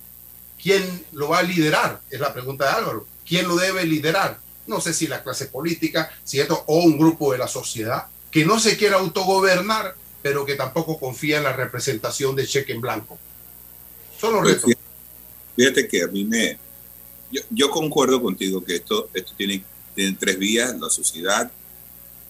¿Quién 0.62 1.06
lo 1.12 1.30
va 1.30 1.38
a 1.38 1.42
liderar? 1.42 2.02
Es 2.10 2.20
la 2.20 2.34
pregunta 2.34 2.66
de 2.66 2.70
Álvaro. 2.72 3.06
¿Quién 3.26 3.48
lo 3.48 3.56
debe 3.56 3.86
liderar? 3.86 4.38
No 4.66 4.80
sé 4.80 4.94
si 4.94 5.06
la 5.06 5.22
clase 5.22 5.46
política, 5.46 6.10
si 6.24 6.40
esto, 6.40 6.64
o 6.66 6.78
un 6.78 6.98
grupo 6.98 7.32
de 7.32 7.38
la 7.38 7.48
sociedad 7.48 8.06
que 8.30 8.44
no 8.44 8.58
se 8.58 8.76
quiera 8.76 8.96
autogobernar 8.96 9.96
pero 10.22 10.46
que 10.46 10.54
tampoco 10.54 10.98
confía 10.98 11.38
en 11.38 11.44
la 11.44 11.52
representación 11.52 12.36
de 12.36 12.46
cheque 12.46 12.72
en 12.72 12.80
blanco. 12.80 13.18
Son 14.18 14.32
los 14.34 14.44
retos. 14.44 14.70
Fíjate 15.56 15.88
que 15.88 16.02
a 16.02 16.06
mí 16.06 16.24
me... 16.24 16.58
Yo, 17.50 17.70
concuerdo 17.70 18.22
contigo 18.22 18.62
que 18.62 18.76
esto, 18.76 19.08
esto 19.12 19.32
tiene, 19.36 19.64
tiene 19.94 20.16
tres 20.18 20.38
vías, 20.38 20.78
la 20.78 20.90
sociedad, 20.90 21.50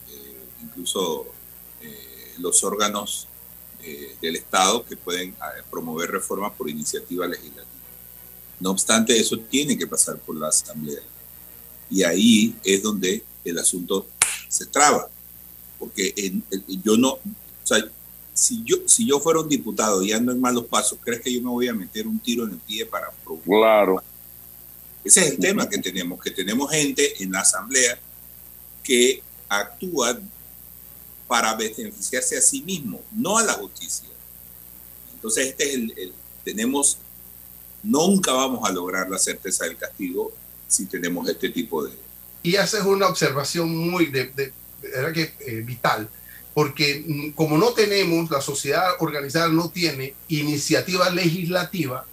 eh, 0.08 0.36
incluso 0.62 1.26
eh, 1.80 2.34
los 2.38 2.62
órganos 2.62 3.26
eh, 3.82 4.16
del 4.22 4.36
Estado 4.36 4.84
que 4.84 4.96
pueden 4.96 5.34
promover 5.70 6.10
reformas 6.12 6.52
por 6.52 6.70
iniciativa 6.70 7.26
legislativa. 7.26 7.66
No 8.60 8.70
obstante, 8.70 9.18
eso 9.18 9.38
tiene 9.40 9.76
que 9.76 9.88
pasar 9.88 10.18
por 10.18 10.36
la 10.36 10.48
Asamblea. 10.48 11.02
Y 11.92 12.02
ahí 12.04 12.56
es 12.64 12.82
donde 12.82 13.22
el 13.44 13.58
asunto 13.58 14.08
se 14.48 14.64
traba. 14.64 15.10
Porque 15.78 16.32
yo 16.82 16.96
no, 16.96 17.10
o 17.10 17.20
sea, 17.62 17.84
si 18.32 18.64
yo, 18.64 18.76
si 18.86 19.06
yo 19.06 19.20
fuera 19.20 19.40
un 19.40 19.48
diputado 19.48 20.02
y 20.02 20.12
ando 20.12 20.32
en 20.32 20.40
malos 20.40 20.64
pasos, 20.64 20.98
¿crees 21.02 21.20
que 21.20 21.32
yo 21.32 21.42
me 21.42 21.50
voy 21.50 21.68
a 21.68 21.74
meter 21.74 22.06
un 22.06 22.18
tiro 22.18 22.44
en 22.44 22.52
el 22.52 22.58
pie 22.58 22.86
para 22.86 23.10
probar? 23.10 23.44
Claro. 23.44 24.02
Ese 25.04 25.20
es 25.20 25.32
el 25.32 25.38
tema 25.38 25.68
que 25.68 25.78
tenemos, 25.78 26.18
que 26.22 26.30
tenemos 26.30 26.70
gente 26.70 27.22
en 27.22 27.32
la 27.32 27.40
asamblea 27.40 27.98
que 28.82 29.22
actúa 29.48 30.18
para 31.28 31.54
beneficiarse 31.54 32.38
a 32.38 32.40
sí 32.40 32.62
mismo, 32.62 33.02
no 33.12 33.36
a 33.36 33.42
la 33.42 33.52
justicia. 33.54 34.08
Entonces, 35.12 35.48
este 35.48 35.68
es 35.68 35.74
el, 35.74 36.14
tenemos, 36.42 36.96
nunca 37.82 38.32
vamos 38.32 38.66
a 38.68 38.72
lograr 38.72 39.10
la 39.10 39.18
certeza 39.18 39.64
del 39.64 39.76
castigo 39.76 40.32
si 40.72 40.86
tenemos 40.86 41.28
este 41.28 41.50
tipo 41.50 41.84
de... 41.84 41.92
Y 42.42 42.56
haces 42.56 42.82
una 42.82 43.06
observación 43.06 43.76
muy 43.76 44.06
de, 44.06 44.32
de, 44.34 44.52
eh, 44.82 45.62
vital 45.64 46.08
porque 46.54 47.04
mm, 47.06 47.30
como 47.30 47.58
no 47.58 47.72
tenemos, 47.72 48.30
la 48.30 48.40
sociedad 48.40 48.84
organizada 49.00 49.48
no 49.48 49.70
tiene 49.70 50.14
iniciativa 50.28 51.08
legislativa, 51.10 52.06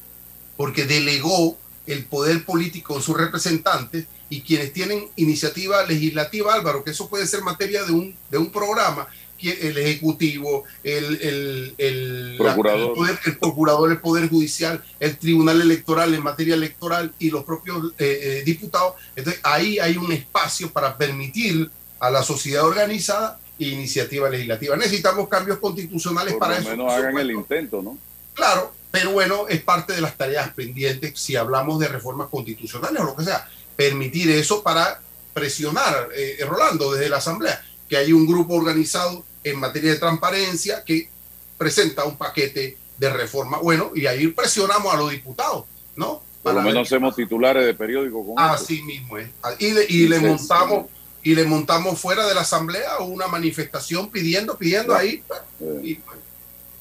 porque 0.58 0.86
delegó 0.86 1.58
el 1.88 2.06
poder 2.06 2.46
político 2.46 2.96
en 2.96 3.02
sus 3.02 3.18
representantes 3.18 4.06
y 4.30 4.42
quienes 4.42 4.72
tienen 4.74 5.08
iniciativa 5.16 5.84
legislativa, 5.86 6.54
Álvaro, 6.54 6.84
que 6.84 6.92
eso 6.92 7.10
puede 7.10 7.26
ser 7.26 7.42
materia 7.42 7.84
de 7.84 7.92
un, 7.92 8.16
de 8.30 8.38
un 8.38 8.52
programa, 8.52 9.08
el 9.42 9.78
Ejecutivo, 9.78 10.66
el, 10.84 11.74
el, 11.78 12.36
procurador. 12.38 12.98
el, 13.26 13.38
procurador, 13.38 13.92
el 13.92 14.00
Poder 14.00 14.30
Judicial, 14.30 14.84
el 15.00 15.18
Tribunal 15.18 15.62
Electoral 15.62 16.14
en 16.14 16.24
materia 16.24 16.56
electoral 16.56 17.14
y 17.20 17.30
los 17.30 17.44
propios 17.44 17.94
eh, 17.98 18.20
eh, 18.22 18.44
diputados. 18.46 18.96
Entonces 19.16 19.42
ahí 19.44 19.80
hay 19.80 19.98
un 19.98 20.12
espacio 20.12 20.72
para 20.72 20.98
permitir 20.98 21.70
a 22.00 22.10
la 22.10 22.24
sociedad 22.24 22.66
organizada 22.66 23.40
iniciativa 23.60 24.30
legislativa. 24.30 24.76
Necesitamos 24.76 25.28
cambios 25.28 25.60
constitucionales 25.60 26.36
para 26.36 26.58
eso. 26.58 26.70
menos 26.70 26.92
hagan 26.92 27.18
el 27.18 27.32
intento, 27.32 27.82
¿no? 27.82 27.98
Claro, 28.34 28.74
pero 28.92 29.12
bueno, 29.12 29.48
es 29.48 29.62
parte 29.62 29.94
de 29.94 30.02
las 30.02 30.16
tareas 30.18 30.52
pendientes 30.54 31.20
si 31.20 31.36
hablamos 31.36 31.80
de 31.80 31.88
reformas 31.88 32.30
constitucionales 32.30 33.02
o 33.02 33.06
lo 33.06 33.16
que 33.16 33.26
sea. 33.26 33.48
Permitir 33.76 34.32
eso 34.32 34.64
para 34.64 35.02
presionar, 35.34 36.10
eh, 36.16 36.38
Rolando, 36.48 36.94
desde 36.94 37.10
la 37.10 37.18
Asamblea, 37.18 37.62
que 37.88 37.98
hay 37.98 38.14
un 38.14 38.26
grupo 38.26 38.56
organizado 38.56 39.24
en 39.44 39.60
materia 39.60 39.92
de 39.92 40.00
transparencia 40.00 40.84
que 40.84 41.10
presenta 41.58 42.06
un 42.06 42.18
paquete 42.18 42.78
de 42.98 43.10
reforma. 43.10 43.60
Bueno, 43.60 43.92
y 43.96 44.06
ahí 44.06 44.28
presionamos 44.28 44.94
a 44.94 44.98
los 44.98 45.12
diputados, 45.12 45.66
¿no? 45.96 46.22
Por 46.44 46.54
lo 46.54 46.62
menos 46.62 46.88
hacemos 46.88 47.16
titulares 47.16 47.66
de 47.66 47.74
periódico 47.74 48.26
con 48.26 48.40
Así 48.40 48.82
mismo 48.84 49.18
es. 49.18 49.30
Y 49.60 49.72
le, 49.72 49.86
y 49.90 50.08
le 50.08 50.20
montamos 50.20 50.86
y 51.22 51.36
le 51.36 51.44
montamos 51.44 52.00
fuera 52.00 52.26
de 52.28 52.34
la 52.34 52.42
asamblea 52.42 53.00
una 53.00 53.28
manifestación 53.28 54.10
pidiendo, 54.10 54.58
pidiendo 54.58 54.96
ahí. 54.96 55.22
Eh, 55.60 56.00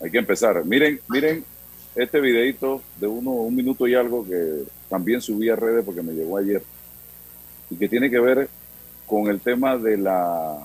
hay 0.01 0.11
que 0.11 0.19
empezar. 0.19 0.65
Miren, 0.65 1.01
miren 1.09 1.45
este 1.97 2.21
videito 2.21 2.83
de 3.01 3.09
uno, 3.09 3.31
un 3.31 3.55
minuto 3.55 3.89
y 3.89 3.95
algo 3.95 4.25
que 4.25 4.63
también 4.89 5.21
subí 5.21 5.49
a 5.49 5.57
redes 5.57 5.85
porque 5.85 6.03
me 6.03 6.13
llegó 6.13 6.39
ayer 6.39 6.63
y 7.71 7.77
que 7.77 7.89
tiene 7.89 8.11
que 8.11 8.21
ver 8.21 8.49
con 9.07 9.29
el 9.29 9.41
tema 9.41 9.77
de 9.77 9.97
la 9.97 10.59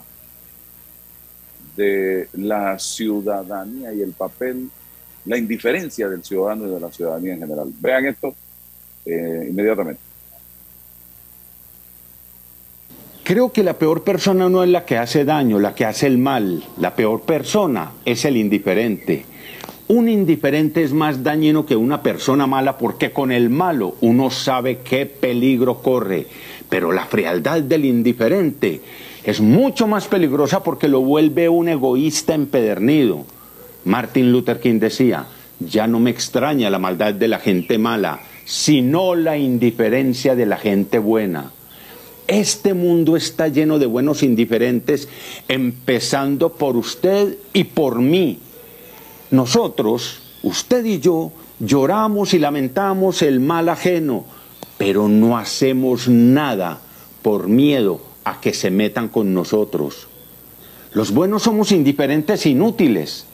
de 1.75 2.27
la 2.33 2.77
ciudadanía 2.79 3.93
y 3.93 4.01
el 4.01 4.11
papel, 4.11 4.69
la 5.25 5.37
indiferencia 5.37 6.07
del 6.09 6.23
ciudadano 6.23 6.67
y 6.67 6.71
de 6.71 6.79
la 6.79 6.91
ciudadanía 6.91 7.33
en 7.33 7.39
general. 7.39 7.71
Vean 7.79 8.05
esto 8.05 8.35
eh, 9.05 9.47
inmediatamente. 9.49 10.01
Creo 13.23 13.53
que 13.53 13.63
la 13.63 13.79
peor 13.79 14.03
persona 14.03 14.49
no 14.49 14.63
es 14.63 14.69
la 14.69 14.83
que 14.83 14.97
hace 14.97 15.23
daño, 15.23 15.57
la 15.57 15.73
que 15.73 15.85
hace 15.85 16.07
el 16.07 16.17
mal. 16.17 16.61
La 16.77 16.93
peor 16.93 17.21
persona 17.21 17.93
es 18.03 18.25
el 18.25 18.35
indiferente. 18.35 19.25
Un 19.87 20.09
indiferente 20.09 20.83
es 20.83 20.91
más 20.91 21.23
dañino 21.23 21.65
que 21.65 21.77
una 21.77 22.01
persona 22.03 22.47
mala 22.47 22.77
porque 22.77 23.11
con 23.11 23.31
el 23.31 23.49
malo 23.49 23.95
uno 24.01 24.29
sabe 24.29 24.79
qué 24.79 25.05
peligro 25.05 25.81
corre. 25.81 26.27
Pero 26.67 26.91
la 26.91 27.05
frialdad 27.05 27.61
del 27.61 27.85
indiferente 27.85 28.81
es 29.23 29.39
mucho 29.39 29.87
más 29.87 30.07
peligrosa 30.07 30.63
porque 30.63 30.87
lo 30.87 31.01
vuelve 31.01 31.47
un 31.47 31.69
egoísta 31.69 32.33
empedernido. 32.33 33.25
Martin 33.85 34.31
Luther 34.31 34.59
King 34.59 34.79
decía, 34.79 35.27
ya 35.59 35.87
no 35.87 35.99
me 35.99 36.09
extraña 36.09 36.69
la 36.69 36.79
maldad 36.79 37.13
de 37.13 37.29
la 37.29 37.39
gente 37.39 37.77
mala, 37.77 38.19
sino 38.43 39.15
la 39.15 39.37
indiferencia 39.37 40.35
de 40.35 40.45
la 40.45 40.57
gente 40.57 40.99
buena. 40.99 41.51
Este 42.27 42.73
mundo 42.73 43.15
está 43.15 43.47
lleno 43.47 43.79
de 43.79 43.85
buenos 43.85 44.23
indiferentes, 44.23 45.07
empezando 45.47 46.53
por 46.53 46.75
usted 46.75 47.37
y 47.53 47.65
por 47.65 47.99
mí. 47.99 48.39
Nosotros, 49.31 50.21
usted 50.43 50.83
y 50.85 50.99
yo, 50.99 51.31
lloramos 51.59 52.33
y 52.33 52.39
lamentamos 52.39 53.21
el 53.21 53.39
mal 53.39 53.69
ajeno, 53.69 54.25
pero 54.77 55.07
no 55.07 55.37
hacemos 55.37 56.09
nada 56.09 56.81
por 57.21 57.47
miedo 57.47 58.12
a 58.23 58.39
que 58.39 58.53
se 58.53 58.71
metan 58.71 59.09
con 59.09 59.33
nosotros. 59.33 60.07
Los 60.93 61.11
buenos 61.11 61.43
somos 61.43 61.71
indiferentes 61.71 62.45
inútiles, 62.45 63.25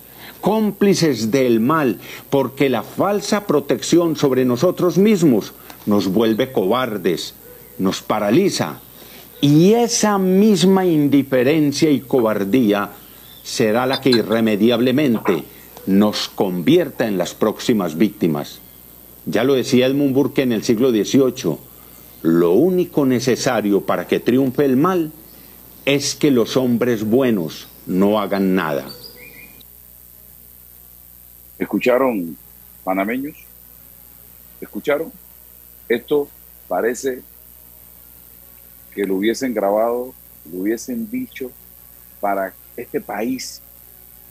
cómplices 0.42 1.32
del 1.32 1.60
mal, 1.60 2.00
porque 2.30 2.70
la 2.70 2.84
falsa 2.84 3.46
protección 3.46 4.16
sobre 4.16 4.46
nosotros 4.46 4.98
mismos 4.98 5.54
nos 5.86 6.08
vuelve 6.08 6.52
cobardes, 6.52 7.34
nos 7.78 8.02
paraliza. 8.02 8.80
Y 9.42 9.74
esa 9.74 10.18
misma 10.18 10.86
indiferencia 10.86 11.90
y 11.90 12.00
cobardía 12.02 12.92
será 13.44 13.86
la 13.86 14.02
que 14.02 14.10
irremediablemente 14.10 15.44
nos 15.86 16.30
convierta 16.30 17.08
en 17.08 17.18
las 17.18 17.34
próximas 17.34 17.98
víctimas. 17.98 18.60
Ya 19.26 19.44
lo 19.44 19.54
decía 19.54 19.88
Edmund 19.88 20.14
Burke 20.14 20.44
en 20.44 20.52
el 20.52 20.64
siglo 20.64 20.92
XVIII, 20.92 21.58
lo 22.22 22.52
único 22.52 23.06
necesario 23.06 23.82
para 23.82 24.08
que 24.08 24.20
triunfe 24.20 24.66
el 24.66 24.78
mal 24.78 25.12
es 25.86 26.16
que 26.16 26.32
los 26.32 26.58
hombres 26.58 27.04
buenos 27.04 27.68
no 27.86 28.20
hagan 28.20 28.56
nada. 28.56 28.86
¿Escucharon, 31.58 32.38
panameños? 32.84 33.38
¿Escucharon? 34.62 35.12
Esto 35.88 36.28
parece 36.68 37.22
que 38.94 39.06
lo 39.06 39.16
hubiesen 39.16 39.54
grabado, 39.54 40.14
lo 40.52 40.60
hubiesen 40.60 41.10
dicho 41.10 41.52
para 42.20 42.54
este 42.76 43.02
país 43.02 43.62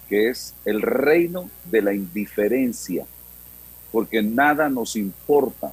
que 0.08 0.30
es 0.30 0.54
el 0.64 0.80
reino 0.80 1.50
de 1.70 1.82
la 1.82 1.92
indiferencia, 1.92 3.04
porque 3.92 4.22
nada 4.22 4.68
nos 4.70 4.96
importa, 4.96 5.72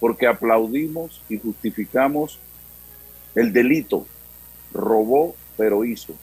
porque 0.00 0.26
aplaudimos 0.26 1.22
y 1.28 1.38
justificamos 1.38 2.38
el 3.34 3.52
delito. 3.52 4.06
Robó, 4.72 5.34
pero 5.56 5.84
hizo. 5.84 6.14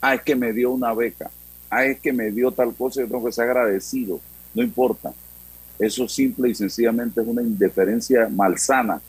Ah, 0.00 0.14
es 0.14 0.22
que 0.22 0.36
me 0.36 0.52
dio 0.52 0.70
una 0.70 0.92
beca. 0.92 1.30
Ah, 1.70 1.84
es 1.84 2.00
que 2.00 2.12
me 2.12 2.30
dio 2.30 2.50
tal 2.50 2.74
cosa 2.74 3.02
y 3.02 3.06
tengo 3.06 3.24
que 3.24 3.32
ser 3.32 3.44
agradecido. 3.44 4.20
No 4.54 4.62
importa. 4.62 5.12
Eso 5.78 6.08
simple 6.08 6.50
y 6.50 6.54
sencillamente 6.54 7.20
es 7.20 7.26
una 7.26 7.42
indiferencia 7.42 8.28
malsana 8.28 9.00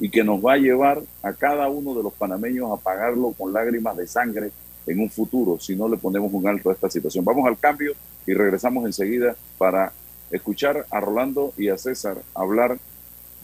y 0.00 0.10
que 0.10 0.24
nos 0.24 0.44
va 0.44 0.54
a 0.54 0.58
llevar 0.58 1.02
a 1.22 1.32
cada 1.32 1.68
uno 1.68 1.94
de 1.94 2.02
los 2.02 2.12
panameños 2.14 2.70
a 2.70 2.82
pagarlo 2.82 3.32
con 3.32 3.52
lágrimas 3.52 3.96
de 3.96 4.06
sangre 4.06 4.50
en 4.86 5.00
un 5.00 5.08
futuro 5.08 5.58
si 5.60 5.76
no 5.76 5.88
le 5.88 5.96
ponemos 5.96 6.32
un 6.32 6.46
alto 6.48 6.70
a 6.70 6.72
esta 6.72 6.90
situación. 6.90 7.24
Vamos 7.24 7.46
al 7.46 7.58
cambio 7.58 7.92
y 8.26 8.34
regresamos 8.34 8.84
enseguida 8.86 9.36
para 9.56 9.92
escuchar 10.34 10.86
a 10.90 11.00
Rolando 11.00 11.52
y 11.56 11.68
a 11.68 11.78
César 11.78 12.18
hablar 12.34 12.78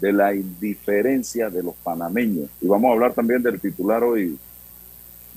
de 0.00 0.12
la 0.12 0.35
indiferencia 0.35 1.50
de 1.50 1.62
los 1.62 1.74
panameños. 1.76 2.48
Y 2.61 2.66
vamos 2.66 2.90
a 2.90 2.92
hablar 2.94 3.12
también 3.12 3.42
del 3.42 3.61
titular 3.61 4.03
hoy 4.03 4.38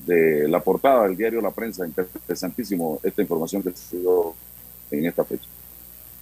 de 0.06 0.48
la 0.48 0.62
portada 0.62 1.04
del 1.04 1.16
diario 1.16 1.42
La 1.42 1.52
Prensa. 1.52 1.86
Interesantísimo 1.86 3.00
esta 3.04 3.22
información 3.22 3.62
que 3.62 3.72
se 3.72 4.00
dio 4.00 4.34
en 4.92 5.06
esta 5.06 5.24
fecha. 5.24 5.46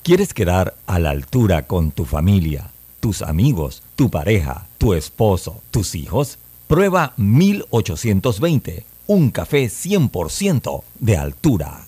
¿Quieres 0.04 0.34
quedar 0.34 0.76
a 0.88 1.00
la 1.00 1.12
altura 1.12 1.68
con 1.68 1.92
tu 1.92 2.06
familia, 2.06 2.72
tus 3.00 3.22
amigos, 3.22 3.84
tu 3.96 4.10
pareja, 4.10 4.68
tu 4.78 4.94
esposo, 4.94 5.62
tus 5.70 5.96
hijos? 5.96 6.40
Prueba 6.68 7.14
1820, 7.18 8.86
un 9.08 9.30
café 9.30 9.66
100% 9.66 10.84
de 11.00 11.18
altura. 11.18 11.88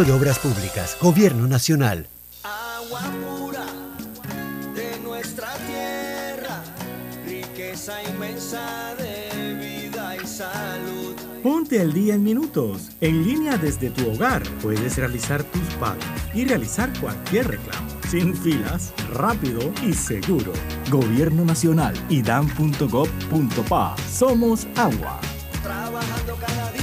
de 0.00 0.10
Obras 0.10 0.38
Públicas, 0.38 0.96
Gobierno 1.02 1.46
Nacional. 1.46 2.08
Agua 2.44 3.02
pura 3.22 3.66
de 4.74 4.98
nuestra 5.00 5.52
tierra, 5.66 6.62
riqueza 7.26 8.02
inmensa 8.02 8.94
de 8.96 9.54
vida 9.54 10.16
y 10.16 10.26
salud. 10.26 11.14
Ponte 11.42 11.78
al 11.78 11.92
día 11.92 12.14
en 12.14 12.24
minutos, 12.24 12.88
en 13.02 13.22
línea 13.22 13.58
desde 13.58 13.90
tu 13.90 14.10
hogar. 14.10 14.42
Puedes 14.62 14.96
realizar 14.96 15.44
tus 15.44 15.74
pagos 15.74 16.02
y 16.32 16.46
realizar 16.46 16.90
cualquier 16.98 17.48
reclamo, 17.48 17.90
sin 18.10 18.34
filas, 18.34 18.94
rápido 19.12 19.60
y 19.86 19.92
seguro. 19.92 20.54
Gobierno 20.90 21.44
Nacional 21.44 21.94
y 22.08 22.22
dan.gov.pa. 22.22 23.96
Somos 24.10 24.66
agua. 24.74 25.20
Trabajando 25.62 26.36
cada 26.40 26.72
día 26.72 26.81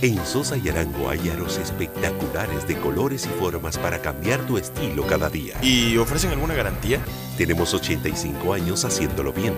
En 0.00 0.24
Sosa 0.24 0.56
y 0.56 0.68
Arango 0.68 1.10
hay 1.10 1.28
aros 1.28 1.58
espectaculares 1.58 2.68
de 2.68 2.78
colores 2.78 3.26
y 3.26 3.40
formas 3.40 3.76
para 3.76 4.00
cambiar 4.00 4.46
tu 4.46 4.56
estilo 4.56 5.04
cada 5.08 5.28
día. 5.28 5.56
¿Y 5.60 5.96
ofrecen 5.96 6.30
alguna 6.30 6.54
garantía? 6.54 7.00
Tenemos 7.36 7.74
85 7.74 8.52
años 8.52 8.84
haciéndolo 8.84 9.32
bien. 9.32 9.54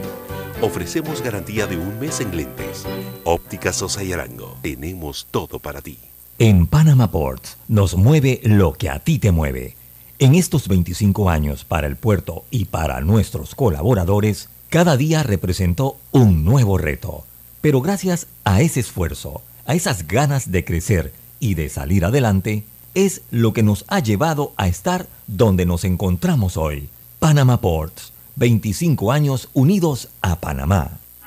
Ofrecemos 0.63 1.21
garantía 1.21 1.67
de 1.67 1.77
un 1.77 1.99
mes 2.01 2.21
en 2.21 2.35
lentes. 2.35 2.87
Óptica 3.25 3.71
Sosa 3.75 4.03
y 4.03 4.15
Arango. 4.15 4.57
Tenemos 4.63 5.27
todo 5.31 5.59
para 5.59 5.83
ti. 5.83 5.99
En 6.39 6.67
Panama 6.67 7.11
Ports 7.11 7.59
nos 7.69 7.95
mueve 7.95 8.41
lo 8.43 8.73
que 8.73 8.89
a 8.89 8.99
ti 8.99 9.19
te 9.19 9.33
mueve. 9.33 9.77
En 10.19 10.35
estos 10.35 10.69
25 10.69 11.29
años 11.29 11.67
para 11.67 11.87
el 11.87 11.97
puerto 11.97 12.47
y 12.51 12.65
para 12.65 13.03
nuestros 13.03 13.55
colaboradores, 13.55 14.49
cada 14.71 14.97
día 14.97 15.23
representó 15.23 15.99
un 16.13 16.47
nuevo 16.47 16.79
reto. 16.79 17.27
Pero 17.61 17.83
gracias 17.83 18.27
a 18.45 18.63
ese 18.63 18.81
esfuerzo, 18.81 19.43
a 19.67 19.75
esas 19.75 20.07
ganas 20.07 20.51
de 20.51 20.65
crecer 20.65 21.13
y 21.39 21.55
de 21.55 21.69
salir 21.69 22.05
adelante, 22.05 22.65
es 22.95 23.23
lo 23.31 23.53
que 23.53 23.63
nos 23.63 23.85
ha 23.89 24.01
llevado 24.01 24.53
a 24.57 24.69
estar 24.69 25.09
donde 25.27 25.67
nos 25.67 25.85
encontramos 25.85 26.57
hoy. 26.57 26.89
Panama 27.19 27.61
Ports, 27.61 28.13
25 28.37 29.13
años 29.13 29.49
unidos 29.53 30.09
a 30.23 30.41
Panamá. 30.41 31.00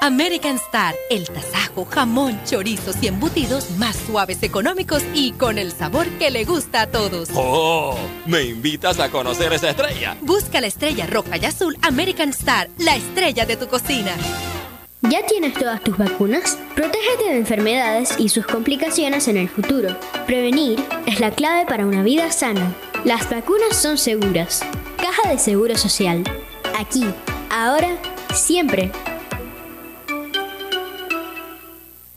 American 0.00 0.56
Star, 0.56 0.94
el 1.10 1.28
tasajo, 1.28 1.84
jamón, 1.84 2.38
chorizos 2.44 2.96
y 3.02 3.08
embutidos 3.08 3.70
más 3.72 3.96
suaves, 3.96 4.42
económicos 4.42 5.02
y 5.14 5.32
con 5.32 5.58
el 5.58 5.72
sabor 5.72 6.06
que 6.18 6.30
le 6.30 6.44
gusta 6.44 6.82
a 6.82 6.86
todos. 6.86 7.30
¡Oh! 7.34 7.98
¿Me 8.24 8.42
invitas 8.44 9.00
a 9.00 9.10
conocer 9.10 9.52
esa 9.52 9.70
estrella? 9.70 10.16
Busca 10.20 10.60
la 10.60 10.68
estrella 10.68 11.06
roja 11.06 11.38
y 11.38 11.44
azul 11.44 11.76
American 11.82 12.28
Star, 12.28 12.68
la 12.78 12.94
estrella 12.94 13.46
de 13.46 13.56
tu 13.56 13.66
cocina. 13.66 14.12
¿Ya 15.02 15.26
tienes 15.26 15.54
todas 15.54 15.82
tus 15.82 15.96
vacunas? 15.98 16.58
Protégete 16.74 17.24
de 17.24 17.38
enfermedades 17.38 18.14
y 18.18 18.28
sus 18.28 18.46
complicaciones 18.46 19.28
en 19.28 19.36
el 19.36 19.48
futuro. 19.48 19.96
Prevenir 20.26 20.84
es 21.06 21.20
la 21.20 21.30
clave 21.30 21.66
para 21.66 21.86
una 21.86 22.02
vida 22.02 22.30
sana. 22.30 22.74
Las 23.04 23.28
vacunas 23.30 23.76
son 23.76 23.98
seguras. 23.98 24.62
Caja 25.06 25.30
de 25.30 25.38
Seguro 25.38 25.78
Social. 25.78 26.24
Aquí, 26.76 27.04
ahora, 27.48 27.96
siempre. 28.34 28.90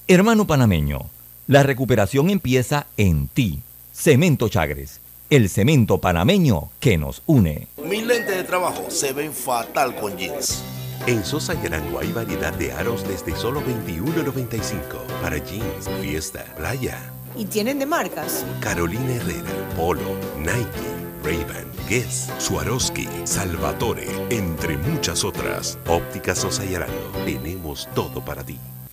Hermano 0.07 0.47
panameño, 0.47 1.01
la 1.45 1.61
recuperación 1.61 2.31
empieza 2.31 2.87
en 2.97 3.27
ti. 3.27 3.61
Cemento 3.93 4.49
Chagres, 4.49 5.01
el 5.29 5.49
cemento 5.49 6.01
panameño 6.01 6.71
que 6.79 6.97
nos 6.97 7.21
une. 7.27 7.67
Mis 7.83 8.03
lentes 8.03 8.35
de 8.35 8.43
trabajo 8.43 8.89
se 8.89 9.13
ven 9.13 9.33
fatal 9.33 9.95
con 9.95 10.17
jeans. 10.17 10.63
En 11.05 11.23
Sosa 11.23 11.53
y 11.53 11.67
Arango 11.67 11.99
hay 11.99 12.11
variedad 12.11 12.53
de 12.53 12.71
aros 12.71 13.07
desde 13.07 13.35
solo 13.35 13.61
$21.95 13.61 15.05
para 15.21 15.37
jeans, 15.37 15.87
fiesta, 16.01 16.43
playa. 16.57 16.97
¿Y 17.37 17.45
tienen 17.45 17.77
de 17.77 17.85
marcas? 17.85 18.43
Carolina 18.59 19.13
Herrera, 19.13 19.69
Polo, 19.75 20.17
Nike, 20.39 21.08
Ray-Ban, 21.29 21.67
Guess, 21.87 22.33
Swarovski, 22.39 23.07
Salvatore, 23.23 24.07
entre 24.31 24.79
muchas 24.79 25.23
otras. 25.23 25.77
Óptica 25.87 26.33
Sosa 26.33 26.65
y 26.65 26.73
Arango. 26.73 27.11
Tenemos 27.23 27.87
todo 27.93 28.25
para 28.25 28.43
ti. 28.43 28.57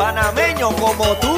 panameño 0.00 0.70
como 0.76 1.04
tú. 1.22 1.34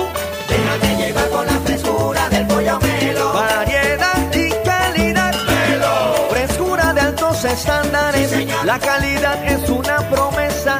Déjate 0.48 0.90
llevar 0.96 1.28
por 1.34 1.44
la 1.46 1.58
frescura 1.66 2.28
del 2.28 2.46
pollo 2.46 2.78
melo. 2.78 3.32
Variedad 3.32 4.32
y 4.32 4.50
calidad. 4.68 5.34
Melo. 5.50 5.94
Frescura 6.30 6.94
de 6.94 7.00
altos 7.00 7.44
estándares. 7.44 8.30
la 8.64 8.78
calidad 8.78 9.38
es 9.54 9.68
una 9.68 9.98
promesa 10.10 10.78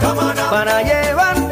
para 0.51 0.83
llevarte 0.83 1.52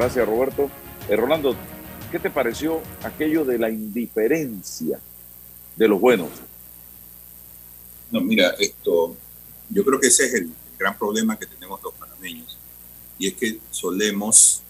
gracias 0.00 0.26
Roberto. 0.26 0.70
Eh, 1.10 1.14
Rolando, 1.16 1.54
¿qué 2.10 2.18
te 2.18 2.30
pareció 2.30 2.80
aquello 3.02 3.44
de 3.44 3.58
la 3.58 3.68
indiferencia 3.68 4.98
de 5.76 5.88
los 5.88 6.00
buenos? 6.00 6.30
No, 8.10 8.22
mira, 8.22 8.54
esto, 8.58 9.14
yo 9.68 9.84
creo 9.84 10.00
que 10.00 10.06
ese 10.06 10.24
es 10.24 10.34
el 10.36 10.50
gran 10.78 10.96
problema 10.96 11.38
que 11.38 11.44
tenemos 11.44 11.82
los 11.82 11.92
panameños. 11.92 12.56
Y 13.18 13.28
es 13.28 13.34
que 13.34 13.60
solemos 13.70 14.62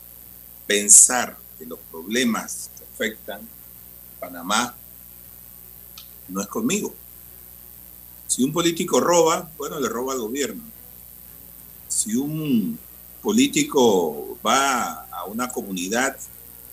pensar 0.66 1.36
que 1.56 1.64
los 1.64 1.78
problemas 1.92 2.68
que 2.76 2.84
afectan 2.92 3.40
a 3.40 4.20
Panamá 4.20 4.74
no 6.26 6.40
es 6.40 6.48
conmigo. 6.48 6.92
Si 8.26 8.42
un 8.42 8.52
político 8.52 8.98
roba, 8.98 9.48
bueno, 9.56 9.78
le 9.78 9.88
roba 9.88 10.12
al 10.12 10.18
gobierno. 10.18 10.64
Si 11.86 12.16
un 12.16 12.76
político 13.22 14.36
va 14.44 14.99
a 15.20 15.24
una 15.26 15.48
comunidad 15.48 16.16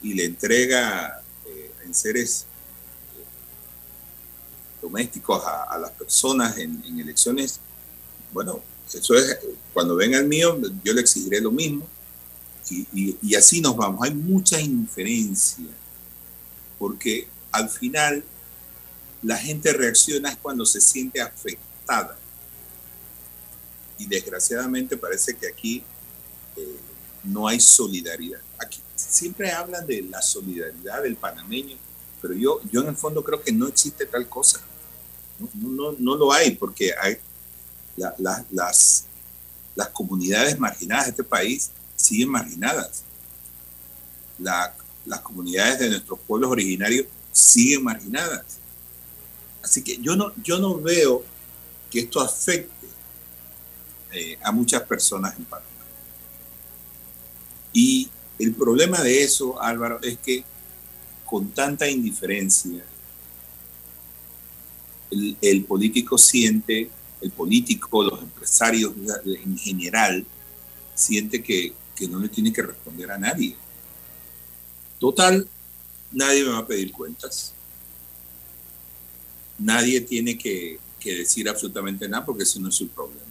y 0.02 0.14
le 0.14 0.26
entrega 0.26 1.22
eh, 1.46 1.72
en 1.84 1.94
seres 1.94 2.46
eh, 3.18 3.24
domésticos 4.82 5.44
a, 5.46 5.78
las 5.78 5.92
personas 5.92 6.58
en, 6.58 6.82
elecciones, 7.00 7.60
bueno, 8.32 8.62
eso 8.92 9.16
es, 9.16 9.40
cuando 9.74 9.96
venga 9.96 10.18
el 10.18 10.28
mío, 10.28 10.58
yo 10.84 10.94
le 10.94 11.02
exigiré 11.02 11.42
lo 11.42 11.52
mismo. 11.52 11.86
Y, 12.70 13.36
así 13.36 13.62
nos 13.62 13.78
vamos. 13.78 14.02
Hay 14.04 14.14
mucha 14.14 14.60
indiferencia, 14.60 15.66
porque 16.78 17.28
al 17.52 17.70
final 17.70 18.24
la 19.24 19.38
gente 19.38 19.72
reacciona 19.72 20.36
cuando 20.38 20.66
se 20.66 20.82
siente 20.82 21.22
afectada. 21.22 22.18
Y 23.98 24.06
desgraciadamente 24.06 24.98
parece 24.98 25.36
que 25.36 25.48
aquí 25.48 25.84
eh, 26.58 26.80
no 27.24 27.48
hay 27.48 27.60
solidaridad. 27.60 28.40
Aquí 28.60 28.80
siempre 28.96 29.52
hablan 29.52 29.86
de 29.86 30.02
la 30.04 30.22
solidaridad 30.22 31.04
del 31.04 31.16
panameño, 31.16 31.78
pero 32.22 32.34
yo, 32.34 32.62
yo 32.72 32.82
en 32.82 32.90
el 32.90 32.96
fondo 32.96 33.24
creo 33.24 33.42
que 33.42 33.52
no 33.52 33.68
existe 33.68 34.06
tal 34.06 34.28
cosa. 34.28 34.62
No, 35.40 35.70
no, 35.70 35.96
no 36.00 36.16
lo 36.16 36.32
hay, 36.32 36.52
porque 36.52 36.94
las, 37.96 39.06
las 39.76 39.90
comunidades 39.90 40.60
marginadas 40.60 41.06
de 41.06 41.10
este 41.12 41.24
país 41.24 41.72
siguen 41.96 42.30
marginadas. 42.30 43.04
La, 44.40 44.76
las 45.06 45.22
comunidades 45.22 45.80
de 45.80 45.90
nuestros 45.90 46.20
pueblos 46.20 46.52
originarios 46.52 47.08
siguen 47.32 47.84
marginadas. 47.84 48.58
Así 49.64 49.84
que 49.84 49.98
yo 49.98 50.16
no, 50.16 50.34
yo 50.44 50.60
no 50.60 50.80
veo 50.80 51.24
que 51.90 52.00
esto 52.00 52.20
afecte 52.20 52.88
eh, 54.12 54.38
a 54.44 54.52
muchas 54.52 54.84
personas 54.84 55.38
en 55.38 55.46
Panamá. 55.46 55.67
Y 57.74 58.10
el 58.40 58.54
problema 58.54 59.02
de 59.02 59.24
eso, 59.24 59.62
Álvaro, 59.62 60.02
es 60.02 60.18
que 60.20 60.44
con 61.26 61.50
tanta 61.52 61.90
indiferencia, 61.90 62.84
el, 65.10 65.66
político 65.66 66.18
siente, 66.18 66.90
el 67.22 67.32
político, 67.32 68.04
los 68.04 68.22
empresarios 68.22 68.94
en 69.26 69.58
general, 69.58 70.26
siente 70.96 71.42
que, 71.42 71.74
que 71.96 72.08
no 72.08 72.20
le 72.20 72.30
tiene 72.30 72.52
que 72.52 72.62
responder 72.62 73.12
a 73.12 73.18
nadie. 73.18 73.56
Total, 75.00 75.48
nadie 76.12 76.44
me 76.44 76.52
va 76.52 76.60
a 76.60 76.68
pedir 76.68 76.92
cuentas. 76.92 77.54
Nadie 79.60 80.02
tiene 80.02 80.38
que, 80.38 80.80
que 81.00 81.16
decir 81.16 81.48
absolutamente 81.50 82.08
nada 82.08 82.26
porque 82.26 82.44
eso 82.44 82.60
no 82.60 82.70
es 82.70 82.76
su 82.76 82.88
problema. 82.88 83.27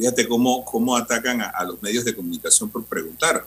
Fíjate 0.00 0.26
cómo, 0.26 0.64
cómo 0.64 0.96
atacan 0.96 1.42
a, 1.42 1.50
a, 1.50 1.62
los 1.62 1.82
medios 1.82 2.06
de 2.06 2.16
comunicación 2.16 2.70
por 2.70 2.82
preguntar. 2.86 3.46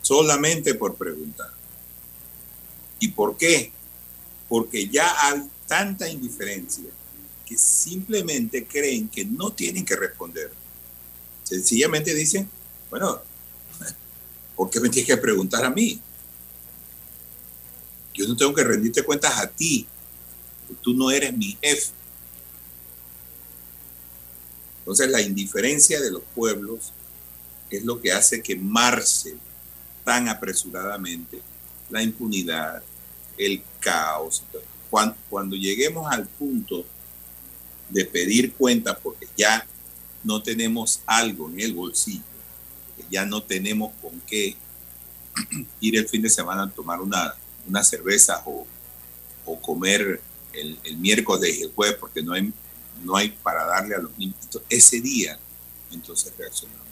Solamente 0.00 0.74
por 0.74 0.94
preguntar. 0.94 1.50
¿Y 2.98 3.08
por 3.08 3.36
qué? 3.36 3.70
Porque 4.48 4.88
ya 4.88 5.14
hay 5.20 5.42
tanta 5.66 6.08
indiferencia 6.08 6.88
que 7.44 7.58
simplemente 7.58 8.64
creen 8.66 9.06
que 9.10 9.26
no 9.26 9.52
tienen 9.52 9.84
que 9.84 9.94
responder. 9.94 10.50
Sencillamente 11.42 12.14
dicen, 12.14 12.48
bueno, 12.88 13.20
¿por 14.56 14.70
qué 14.70 14.80
me 14.80 14.88
tienes 14.88 15.06
que 15.06 15.18
preguntar 15.18 15.66
a 15.66 15.70
mí? 15.70 16.00
Yo 18.14 18.26
no 18.26 18.34
tengo 18.34 18.54
que 18.54 18.64
rendirte 18.64 19.02
cuentas 19.02 19.36
a 19.36 19.48
ti. 19.48 19.86
Tú 20.80 20.94
no 20.94 21.10
eres 21.10 21.36
mi 21.36 21.58
jefe. 21.60 21.92
Entonces 24.84 25.10
la 25.10 25.22
indiferencia 25.22 25.98
de 25.98 26.10
los 26.10 26.22
pueblos 26.34 26.92
es 27.70 27.84
lo 27.84 28.00
que 28.00 28.12
hace 28.12 28.42
que 28.42 28.54
marce 28.54 29.34
tan 30.04 30.28
apresuradamente 30.28 31.40
la 31.88 32.02
impunidad, 32.02 32.82
el 33.38 33.62
caos. 33.80 34.42
Cuando, 34.90 35.16
cuando 35.30 35.56
lleguemos 35.56 36.06
al 36.12 36.26
punto 36.26 36.84
de 37.88 38.04
pedir 38.04 38.52
cuentas 38.52 38.98
porque 39.02 39.26
ya 39.36 39.66
no 40.22 40.42
tenemos 40.42 41.00
algo 41.06 41.48
en 41.48 41.60
el 41.60 41.72
bolsillo, 41.72 42.22
ya 43.10 43.24
no 43.24 43.42
tenemos 43.42 43.92
con 44.02 44.20
qué 44.26 44.56
ir 45.80 45.96
el 45.96 46.08
fin 46.08 46.22
de 46.22 46.30
semana 46.30 46.64
a 46.64 46.70
tomar 46.70 47.00
una, 47.00 47.34
una 47.66 47.82
cerveza 47.82 48.42
o, 48.44 48.66
o 49.44 49.60
comer 49.60 50.20
el, 50.52 50.78
el, 50.84 50.96
miércoles 50.98 51.58
y 51.58 51.62
el 51.62 51.72
jueves 51.72 51.96
porque 51.98 52.22
no 52.22 52.32
hay, 52.32 52.52
no 53.02 53.16
hay 53.16 53.30
para 53.30 53.64
darle 53.64 53.94
a 53.94 53.98
los 53.98 54.16
niños. 54.18 54.36
ese 54.68 55.00
día, 55.00 55.38
entonces 55.90 56.32
reaccionamos. 56.36 56.82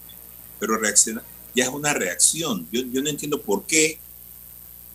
Pero 0.59 0.77
reacciona, 0.77 1.23
ya 1.55 1.65
es 1.65 1.71
una 1.71 1.93
reacción. 1.93 2.67
Yo, 2.71 2.83
yo 2.83 3.03
no 3.03 3.11
entiendo 3.11 3.41
por 3.41 3.65
qué 3.65 3.99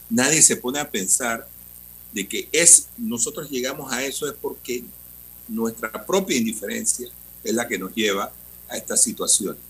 nadie 0.09 0.41
se 0.41 0.57
pone 0.57 0.79
a 0.79 0.89
pensar 0.89 1.47
de 2.13 2.27
que 2.27 2.49
es, 2.51 2.87
nosotros 2.97 3.49
llegamos 3.49 3.91
a 3.91 4.03
eso 4.03 4.27
es 4.27 4.33
porque 4.33 4.83
nuestra 5.47 6.05
propia 6.05 6.37
indiferencia 6.37 7.09
es 7.43 7.53
la 7.53 7.67
que 7.67 7.77
nos 7.77 7.93
lleva 7.93 8.31
a 8.69 8.77
estas 8.77 9.01
situaciones. 9.01 9.61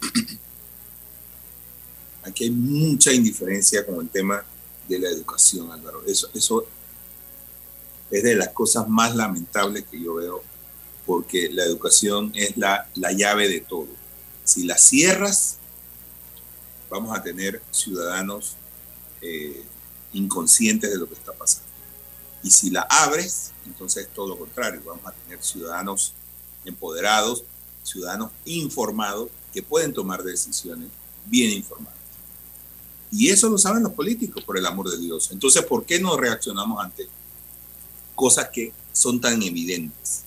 Aquí 2.22 2.44
hay 2.44 2.50
mucha 2.50 3.12
indiferencia 3.12 3.84
con 3.84 4.00
el 4.00 4.08
tema 4.08 4.44
de 4.88 4.98
la 4.98 5.10
educación, 5.10 5.70
Álvaro. 5.70 6.02
Eso, 6.06 6.28
eso 6.32 6.66
es 8.10 8.22
de 8.22 8.34
las 8.34 8.48
cosas 8.50 8.88
más 8.88 9.14
lamentables 9.14 9.84
que 9.90 10.00
yo 10.00 10.14
veo, 10.14 10.42
porque 11.06 11.48
la 11.50 11.64
educación 11.64 12.32
es 12.34 12.56
la, 12.56 12.88
la 12.94 13.12
llave 13.12 13.48
de 13.48 13.60
todo. 13.60 13.88
Si 14.44 14.64
la 14.64 14.78
cierras, 14.78 15.58
vamos 16.90 17.16
a 17.16 17.22
tener 17.22 17.62
ciudadanos 17.70 18.56
eh, 19.20 19.64
inconscientes 20.12 20.90
de 20.90 20.98
lo 20.98 21.08
que 21.08 21.14
está 21.14 21.32
pasando. 21.32 21.68
Y 22.42 22.50
si 22.50 22.70
la 22.70 22.82
abres, 22.82 23.52
entonces 23.66 24.06
es 24.06 24.12
todo 24.12 24.28
lo 24.28 24.38
contrario. 24.38 24.82
Vamos 24.84 25.06
a 25.06 25.12
tener 25.12 25.42
ciudadanos 25.42 26.12
empoderados, 26.64 27.44
ciudadanos 27.82 28.30
informados 28.44 29.30
que 29.52 29.62
pueden 29.62 29.92
tomar 29.92 30.22
decisiones 30.22 30.88
bien 31.26 31.50
informadas. 31.50 31.98
Y 33.10 33.30
eso 33.30 33.48
lo 33.48 33.58
saben 33.58 33.82
los 33.82 33.92
políticos, 33.92 34.42
por 34.44 34.58
el 34.58 34.66
amor 34.66 34.90
de 34.90 34.98
Dios. 34.98 35.30
Entonces, 35.30 35.64
¿por 35.64 35.84
qué 35.84 36.00
no 36.00 36.16
reaccionamos 36.16 36.84
ante 36.84 37.08
cosas 38.14 38.48
que 38.52 38.72
son 38.92 39.20
tan 39.20 39.40
evidentes? 39.42 40.24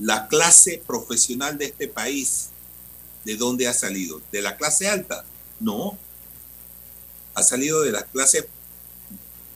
La 0.00 0.28
clase 0.28 0.82
profesional 0.86 1.58
de 1.58 1.66
este 1.66 1.86
país, 1.86 2.48
¿de 3.22 3.36
dónde 3.36 3.68
ha 3.68 3.74
salido? 3.74 4.22
¿De 4.32 4.40
la 4.40 4.56
clase 4.56 4.88
alta? 4.88 5.26
No. 5.60 5.98
Ha 7.34 7.42
salido 7.42 7.82
de 7.82 7.92
las 7.92 8.04
clases 8.04 8.46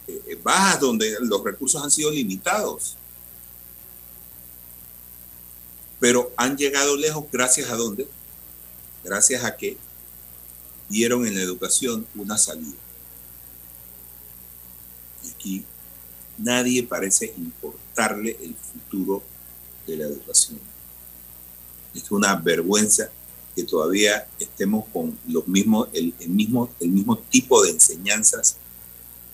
eh, 0.07 0.39
bajas 0.43 0.81
donde 0.81 1.17
los 1.23 1.43
recursos 1.43 1.83
han 1.83 1.91
sido 1.91 2.11
limitados. 2.11 2.97
Pero 5.99 6.31
han 6.37 6.59
llegado 6.59 6.95
lejos 6.95 7.25
gracias 7.33 7.71
a 7.71 7.77
dónde? 7.77 8.07
Gracias 9.03 9.45
a 9.45 9.57
que 9.57 9.79
dieron 10.91 11.27
en 11.27 11.37
la 11.37 11.41
educación 11.41 12.07
una 12.15 12.37
salida. 12.37 12.77
Y 15.25 15.31
aquí 15.31 15.65
nadie 16.37 16.83
parece 16.83 17.33
importarle 17.35 18.37
el 18.43 18.55
futuro 18.55 19.23
de 19.87 19.97
la 19.97 20.05
educación. 20.05 20.59
Es 21.95 22.11
una 22.11 22.35
vergüenza 22.37 23.11
que 23.55 23.63
todavía 23.63 24.27
estemos 24.39 24.85
con 24.93 25.17
los 25.29 25.47
mismos, 25.47 25.89
el, 25.93 26.13
el 26.19 26.29
mismo, 26.29 26.71
el 26.81 26.91
mismo 26.91 27.19
tipo 27.19 27.63
de 27.63 27.71
enseñanzas 27.71 28.57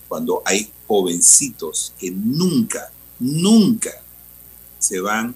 cuando 0.07 0.41
hay 0.45 0.71
jovencitos 0.87 1.93
que 1.97 2.11
nunca, 2.11 2.91
nunca 3.17 3.91
se 4.77 4.99
van 4.99 5.33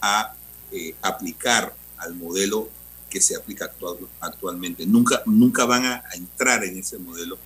a 0.00 0.34
eh, 0.72 0.94
aplicar 1.02 1.76
al 1.98 2.14
modelo 2.14 2.70
que 3.10 3.20
se 3.20 3.36
aplica 3.36 3.66
actual, 3.66 3.98
actualmente. 4.20 4.86
Nunca, 4.86 5.22
nunca 5.26 5.66
van 5.66 5.84
a, 5.84 5.96
a, 5.96 6.14
entrar 6.14 6.64
en 6.64 6.78
ese 6.78 6.98
modelo 6.98 7.38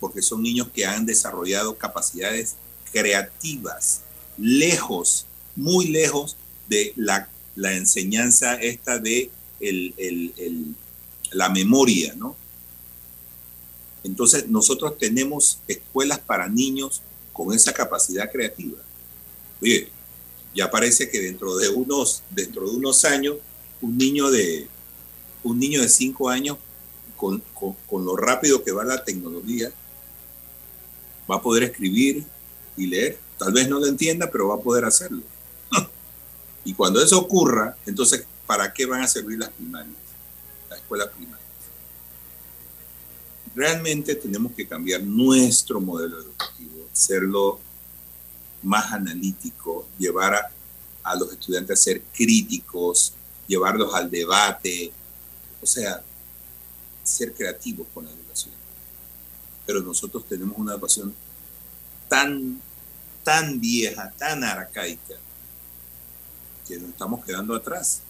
porque 0.00 0.20
son 0.20 0.42
niños 0.42 0.68
que 0.74 0.84
han 0.84 1.06
desarrollado 1.06 1.78
capacidades 1.78 2.56
creativas, 2.92 4.02
lejos, 4.36 5.26
muy 5.54 5.86
lejos 5.86 6.36
de 6.68 6.92
la, 6.96 7.28
la 7.54 7.74
enseñanza 7.74 8.54
esta 8.54 8.98
de 8.98 9.30
el, 9.60 9.94
el, 9.96 10.34
el, 10.36 10.74
la 11.32 11.48
memoria, 11.48 12.14
¿no? 12.16 12.36
Entonces, 14.04 14.48
nosotros 14.48 14.98
tenemos 14.98 15.58
escuelas 15.66 16.20
para 16.20 16.48
niños 16.48 17.02
con 17.32 17.52
esa 17.52 17.72
capacidad 17.72 18.30
creativa. 18.30 18.78
Oye, 19.60 19.88
ya 20.54 20.70
parece 20.70 21.10
que 21.10 21.20
dentro 21.20 21.56
de 21.56 21.68
unos, 21.68 22.22
dentro 22.30 22.70
de 22.70 22.76
unos 22.76 23.04
años, 23.04 23.36
un 23.80 23.98
niño 23.98 24.30
de, 24.30 24.68
un 25.42 25.58
niño 25.58 25.82
de 25.82 25.88
cinco 25.88 26.28
años, 26.28 26.56
con, 27.16 27.42
con, 27.54 27.74
con 27.88 28.04
lo 28.04 28.16
rápido 28.16 28.62
que 28.62 28.72
va 28.72 28.84
la 28.84 29.02
tecnología, 29.04 29.72
va 31.30 31.36
a 31.36 31.42
poder 31.42 31.64
escribir 31.64 32.24
y 32.76 32.86
leer. 32.86 33.18
Tal 33.38 33.52
vez 33.52 33.68
no 33.68 33.78
lo 33.78 33.86
entienda, 33.86 34.30
pero 34.30 34.48
va 34.48 34.54
a 34.56 34.60
poder 34.60 34.84
hacerlo. 34.84 35.22
y 36.66 36.74
cuando 36.74 37.02
eso 37.02 37.18
ocurra, 37.18 37.76
entonces, 37.86 38.26
¿para 38.46 38.72
qué 38.72 38.84
van 38.84 39.02
a 39.02 39.08
servir 39.08 39.38
las 39.38 39.50
primarias? 39.50 39.96
La 40.68 40.76
escuela 40.76 41.10
primaria 41.10 41.46
realmente 43.56 44.14
tenemos 44.14 44.52
que 44.52 44.68
cambiar 44.68 45.02
nuestro 45.02 45.80
modelo 45.80 46.20
educativo, 46.20 46.86
hacerlo 46.92 47.58
más 48.62 48.92
analítico, 48.92 49.88
llevar 49.98 50.34
a, 50.34 50.50
a, 51.02 51.16
los 51.16 51.32
estudiantes 51.32 51.80
a 51.80 51.82
ser 51.82 52.02
críticos, 52.14 53.14
llevarlos 53.48 53.94
al 53.94 54.10
debate, 54.10 54.92
o 55.62 55.66
sea, 55.66 56.02
ser 57.02 57.32
creativos 57.32 57.86
con 57.94 58.04
la 58.04 58.10
educación. 58.10 58.54
Pero 59.64 59.80
nosotros 59.80 60.24
tenemos 60.28 60.58
una 60.58 60.72
educación 60.72 61.14
tan, 62.08 62.60
tan 63.24 63.58
vieja, 63.58 64.12
tan 64.18 64.44
arcaica, 64.44 65.14
que 66.66 66.78
nos 66.78 66.90
estamos 66.90 67.24
quedando 67.24 67.54
atrás. 67.54 68.02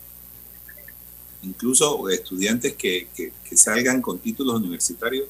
Incluso 1.42 2.09
estudiantes 2.09 2.75
que, 2.75 3.09
que, 3.14 3.57
salgan 3.57 4.03
con 4.03 4.19
títulos 4.19 4.57
universitarios 4.57 5.29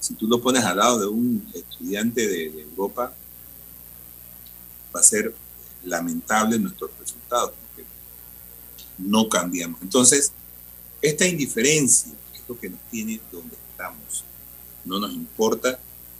si 0.00 0.14
tú 0.14 0.26
lo 0.26 0.40
pones 0.40 0.64
al 0.64 0.76
lado 0.76 1.00
de 1.00 1.06
un 1.06 1.46
estudiante 1.52 2.26
de, 2.26 2.50
de 2.50 2.62
Europa, 2.62 3.12
va 4.94 5.00
a 5.00 5.02
ser 5.02 5.34
lamentable 5.84 6.58
nuestros 6.58 6.90
resultados, 6.98 7.50
porque 7.50 7.86
no 8.98 9.28
cambiamos. 9.28 9.82
Entonces, 9.82 10.32
esta 11.02 11.26
indiferencia 11.26 12.12
es 12.32 12.42
lo 12.48 12.58
que 12.58 12.70
nos 12.70 12.80
tiene 12.90 13.20
donde 13.32 13.56
estamos. 13.70 14.24
No 14.84 14.98
nos 14.98 15.12
importa 15.12 15.78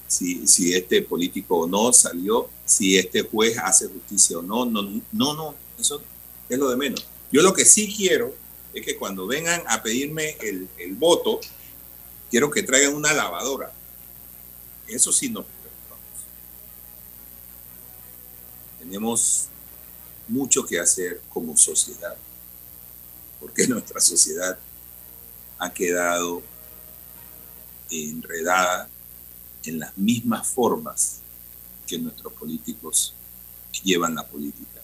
si, 0.09 0.47
si 0.47 0.75
este 0.75 1.03
político 1.03 1.59
o 1.59 1.66
no 1.68 1.92
salió, 1.92 2.49
si 2.64 2.99
este 2.99 3.23
juez 3.23 3.57
hace 3.59 3.87
justicia 3.87 4.38
o 4.38 4.42
no, 4.42 4.64
no, 4.64 4.83
no, 4.83 5.35
no, 5.35 5.55
eso 5.78 6.03
es 6.49 6.59
lo 6.59 6.70
de 6.70 6.76
menos. 6.76 7.07
Yo 7.30 7.43
lo 7.43 7.53
que 7.53 7.64
sí 7.64 7.95
quiero 7.95 8.35
es 8.72 8.85
que 8.85 8.97
cuando 8.97 9.26
vengan 9.26 9.62
a 9.68 9.82
pedirme 9.82 10.37
el, 10.41 10.68
el 10.78 10.95
voto, 10.95 11.41
quiero 12.30 12.51
que 12.51 12.62
traigan 12.62 12.95
una 12.95 13.12
lavadora. 13.12 13.70
Eso 14.87 15.12
sí 15.12 15.28
nos 15.28 15.45
preocupamos. 15.45 16.24
Tenemos 18.78 19.49
mucho 20.26 20.64
que 20.64 20.80
hacer 20.80 21.20
como 21.28 21.55
sociedad, 21.57 22.16
porque 23.41 23.66
nuestra 23.68 24.01
sociedad 24.01 24.59
ha 25.59 25.72
quedado 25.72 26.43
enredada 27.91 28.89
en 29.64 29.80
las 29.80 29.96
mismas 29.96 30.46
formas 30.48 31.20
que 31.86 31.98
nuestros 31.98 32.32
políticos 32.32 33.14
llevan 33.82 34.14
la 34.14 34.26
política. 34.26 34.80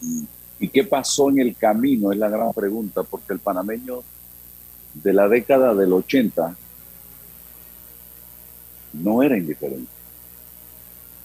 Y, 0.00 0.26
¿Y 0.60 0.68
qué 0.68 0.84
pasó 0.84 1.30
en 1.30 1.40
el 1.40 1.56
camino? 1.56 2.12
Es 2.12 2.18
la 2.18 2.28
gran 2.28 2.52
pregunta, 2.52 3.02
porque 3.02 3.32
el 3.32 3.38
panameño 3.38 4.02
de 4.94 5.12
la 5.12 5.26
década 5.26 5.74
del 5.74 5.92
80 5.92 6.54
no 8.92 9.22
era 9.22 9.38
indiferente. 9.38 9.90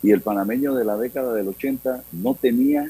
Y 0.01 0.11
el 0.11 0.21
panameño 0.21 0.73
de 0.73 0.85
la 0.85 0.95
década 0.95 1.33
del 1.33 1.49
80 1.49 2.03
no 2.13 2.35
tenía 2.35 2.89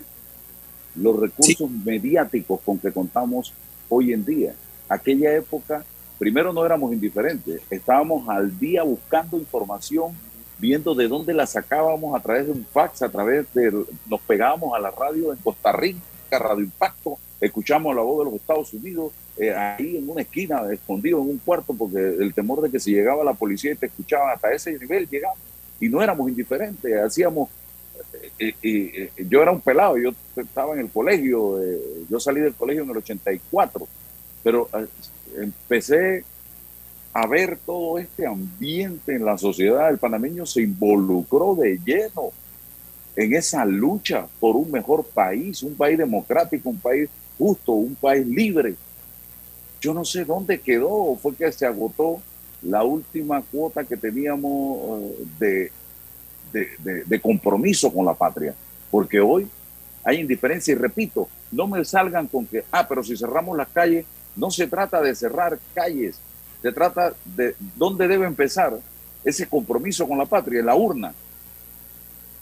los 0.95 1.19
recursos 1.19 1.69
mediáticos 1.69 2.59
con 2.61 2.77
que 2.77 2.91
contamos 2.91 3.53
hoy 3.89 4.13
en 4.13 4.23
día. 4.23 4.53
Aquella 4.87 5.35
época, 5.35 5.83
primero 6.17 6.53
no 6.53 6.65
éramos 6.65 6.93
indiferentes, 6.93 7.61
estábamos 7.69 8.27
al 8.29 8.57
día 8.57 8.83
buscando 8.83 9.37
información, 9.37 10.13
viendo 10.57 10.95
de 10.95 11.07
dónde 11.07 11.33
la 11.33 11.45
sacábamos 11.45 12.15
a 12.15 12.23
través 12.23 12.45
de 12.45 12.53
un 12.53 12.65
fax, 12.65 13.01
a 13.01 13.09
través 13.09 13.53
de, 13.53 13.71
nos 14.07 14.21
pegábamos 14.21 14.73
a 14.73 14.79
la 14.79 14.91
radio 14.91 15.33
en 15.33 15.39
Costa 15.39 15.71
Rica, 15.71 15.99
Radio 16.31 16.63
Impacto, 16.63 17.17
escuchamos 17.39 17.95
la 17.95 18.01
voz 18.01 18.19
de 18.19 18.31
los 18.31 18.41
Estados 18.41 18.73
Unidos, 18.73 19.11
eh, 19.37 19.53
ahí 19.53 19.97
en 19.97 20.09
una 20.09 20.21
esquina, 20.21 20.61
escondido 20.71 21.21
en 21.21 21.29
un 21.29 21.37
cuarto, 21.39 21.73
porque 21.73 21.97
el 21.97 22.33
temor 22.33 22.61
de 22.61 22.71
que 22.71 22.79
si 22.79 22.91
llegaba 22.91 23.23
la 23.23 23.33
policía 23.33 23.73
y 23.73 23.75
te 23.75 23.87
escuchaban 23.87 24.33
hasta 24.33 24.53
ese 24.53 24.77
nivel, 24.79 25.09
llegamos. 25.09 25.37
Y 25.79 25.89
no 25.89 26.01
éramos 26.01 26.29
indiferentes, 26.29 26.95
hacíamos 26.97 27.49
eh, 28.39 28.53
eh, 28.61 29.11
yo 29.29 29.41
era 29.41 29.51
un 29.51 29.61
pelado, 29.61 29.97
yo 29.97 30.11
estaba 30.35 30.73
en 30.73 30.79
el 30.81 30.89
colegio, 30.89 31.59
yo 32.09 32.19
salí 32.19 32.39
del 32.41 32.53
colegio 32.53 32.83
en 32.83 32.89
el 32.89 32.97
84, 32.97 33.87
pero 34.43 34.69
empecé 35.41 36.23
a 37.13 37.27
ver 37.27 37.57
todo 37.65 37.97
este 37.97 38.27
ambiente 38.27 39.15
en 39.15 39.25
la 39.25 39.37
sociedad. 39.37 39.89
El 39.89 39.97
panameño 39.97 40.45
se 40.45 40.61
involucró 40.61 41.55
de 41.55 41.79
lleno 41.85 42.31
en 43.15 43.33
esa 43.33 43.63
lucha 43.63 44.27
por 44.39 44.55
un 44.55 44.69
mejor 44.69 45.05
país, 45.05 45.63
un 45.63 45.75
país 45.75 45.97
democrático, 45.97 46.69
un 46.69 46.79
país 46.79 47.09
justo, 47.37 47.71
un 47.71 47.95
país 47.95 48.27
libre. 48.27 48.75
Yo 49.79 49.93
no 49.93 50.03
sé 50.03 50.25
dónde 50.25 50.59
quedó, 50.59 51.15
fue 51.15 51.35
que 51.35 51.51
se 51.51 51.65
agotó 51.65 52.21
la 52.61 52.83
última 52.83 53.41
cuota 53.41 53.83
que 53.83 53.95
teníamos 53.95 55.01
eh, 55.39 55.71
de, 56.51 57.03
de, 57.05 57.19
compromiso 57.21 57.93
con 57.93 58.05
la 58.05 58.13
patria, 58.13 58.53
porque 58.89 59.19
hoy 59.19 59.47
hay 60.03 60.19
indiferencia 60.19 60.71
y 60.71 60.75
repito, 60.75 61.27
no 61.51 61.67
me 61.67 61.83
salgan 61.83 62.27
con 62.27 62.45
que, 62.45 62.63
ah, 62.71 62.87
pero 62.87 63.03
si 63.03 63.15
cerramos 63.17 63.57
las 63.57 63.67
calles, 63.69 64.05
no 64.35 64.51
se 64.51 64.67
trata 64.67 65.01
de 65.01 65.15
cerrar 65.15 65.57
calles, 65.73 66.19
se 66.61 66.71
trata 66.71 67.13
de 67.23 67.55
dónde 67.75 68.07
debe 68.07 68.25
empezar 68.25 68.77
ese 69.23 69.47
compromiso 69.47 70.07
con 70.07 70.17
la 70.17 70.25
patria, 70.25 70.63
la 70.63 70.75
urna. 70.75 71.13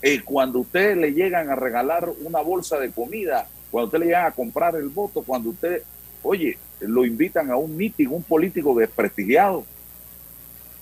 Eh, 0.02 0.22
cuando 0.24 0.60
ustedes 0.60 0.98
le 0.98 1.14
llegan 1.14 1.50
a 1.50 1.56
regalar 1.56 2.10
una 2.24 2.42
bolsa 2.42 2.78
de 2.78 2.92
comida, 2.92 3.48
cuando 3.72 3.88
usted 3.88 4.00
le 4.00 4.06
llegan 4.08 4.26
a 4.26 4.32
comprar 4.32 4.76
el 4.76 4.90
voto, 4.90 5.24
cuando 5.24 5.52
usted, 5.52 5.82
oye, 6.24 6.58
lo 6.82 7.06
invitan 7.06 7.50
a 7.52 7.56
un 7.56 7.76
mitin, 7.76 8.10
un 8.10 8.24
político 8.24 8.76
desprestigiado, 8.76 9.66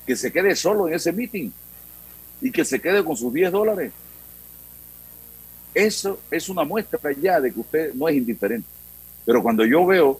que 0.05 0.15
se 0.15 0.31
quede 0.31 0.55
solo 0.55 0.87
en 0.87 0.95
ese 0.95 1.11
mitin 1.11 1.53
y 2.41 2.51
que 2.51 2.65
se 2.65 2.81
quede 2.81 3.03
con 3.03 3.15
sus 3.15 3.31
10 3.31 3.51
dólares. 3.51 3.91
Eso 5.73 6.19
es 6.31 6.49
una 6.49 6.63
muestra 6.63 6.99
ya 7.13 7.39
de 7.39 7.53
que 7.53 7.59
usted 7.59 7.93
no 7.93 8.09
es 8.09 8.15
indiferente. 8.15 8.67
Pero 9.25 9.43
cuando 9.43 9.63
yo 9.65 9.85
veo 9.85 10.19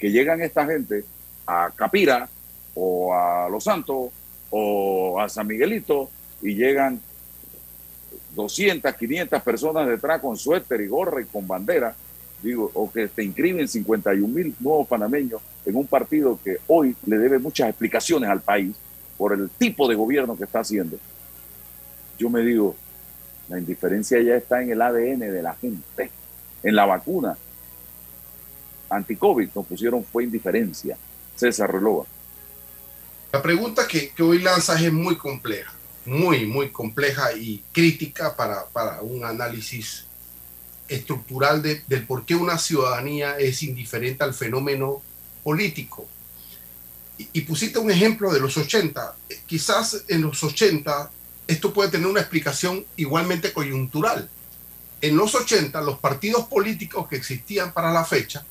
que 0.00 0.10
llegan 0.10 0.40
esta 0.40 0.66
gente 0.66 1.04
a 1.46 1.70
Capira 1.76 2.28
o 2.74 3.14
a 3.14 3.48
Los 3.48 3.64
Santos 3.64 4.10
o 4.50 5.20
a 5.20 5.28
San 5.28 5.46
Miguelito 5.46 6.10
y 6.42 6.54
llegan 6.54 7.00
200, 8.34 8.94
500 8.94 9.42
personas 9.42 9.86
detrás 9.86 10.20
con 10.20 10.36
suéter 10.36 10.80
y 10.80 10.86
gorra 10.86 11.20
y 11.20 11.26
con 11.26 11.46
bandera, 11.46 11.94
digo, 12.42 12.70
o 12.74 12.90
que 12.90 13.08
te 13.08 13.22
inscriben 13.22 13.68
51 13.68 14.26
mil 14.26 14.54
nuevos 14.60 14.88
panameños 14.88 15.42
en 15.66 15.76
un 15.76 15.86
partido 15.86 16.38
que 16.42 16.58
hoy 16.66 16.96
le 17.06 17.18
debe 17.18 17.38
muchas 17.38 17.68
explicaciones 17.68 18.30
al 18.30 18.40
país 18.40 18.74
por 19.18 19.34
el 19.34 19.50
tipo 19.50 19.86
de 19.86 19.94
gobierno 19.94 20.36
que 20.36 20.44
está 20.44 20.60
haciendo, 20.60 20.98
yo 22.18 22.30
me 22.30 22.40
digo, 22.40 22.74
la 23.48 23.58
indiferencia 23.58 24.20
ya 24.22 24.36
está 24.36 24.62
en 24.62 24.70
el 24.70 24.80
ADN 24.80 25.20
de 25.20 25.42
la 25.42 25.54
gente, 25.54 26.10
en 26.62 26.74
la 26.74 26.86
vacuna. 26.86 27.36
Anti-COVID 28.90 29.50
nos 29.54 29.66
pusieron 29.66 30.04
fue 30.04 30.24
indiferencia. 30.24 30.98
César 31.36 31.72
Relova. 31.72 32.04
La 33.32 33.40
pregunta 33.40 33.86
que, 33.86 34.10
que 34.10 34.22
hoy 34.22 34.40
lanzas 34.40 34.82
es 34.82 34.92
muy 34.92 35.16
compleja, 35.16 35.72
muy, 36.04 36.46
muy 36.46 36.70
compleja 36.70 37.32
y 37.32 37.62
crítica 37.72 38.36
para, 38.36 38.66
para 38.66 39.00
un 39.00 39.24
análisis 39.24 40.04
estructural 40.88 41.62
de, 41.62 41.82
del 41.86 42.04
por 42.04 42.24
qué 42.24 42.34
una 42.34 42.58
ciudadanía 42.58 43.38
es 43.38 43.62
indiferente 43.62 44.24
al 44.24 44.34
fenómeno 44.34 45.00
político. 45.44 46.06
Y, 47.32 47.42
pusiste 47.42 47.78
un 47.78 47.90
ejemplo 47.90 48.32
de 48.32 48.40
los 48.40 48.56
80. 48.56 49.14
Quizás 49.46 50.04
en 50.08 50.22
los 50.22 50.42
80 50.42 51.10
esto 51.46 51.72
puede 51.72 51.90
tener 51.90 52.06
una 52.06 52.20
explicación 52.20 52.84
igualmente 52.96 53.52
coyuntural. 53.52 54.28
En 55.00 55.16
los 55.16 55.34
80 55.34 55.80
los 55.82 55.98
partidos 55.98 56.46
políticos 56.46 57.08
que 57.08 57.16
existían 57.16 57.72
para 57.72 57.92
la 57.92 58.04
fecha 58.04 58.44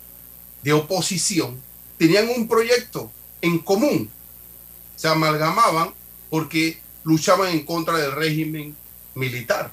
de 0.63 0.73
oposición 0.73 1.61
tenían 1.97 2.29
un 2.29 2.47
proyecto 2.47 3.11
en 3.41 3.59
común. 3.59 4.09
Se 4.95 5.07
amalgamaban 5.07 5.93
porque 6.29 6.79
luchaban 7.03 7.49
en 7.49 7.65
contra 7.65 7.97
del 7.97 8.11
régimen 8.11 8.75
militar. 9.15 9.71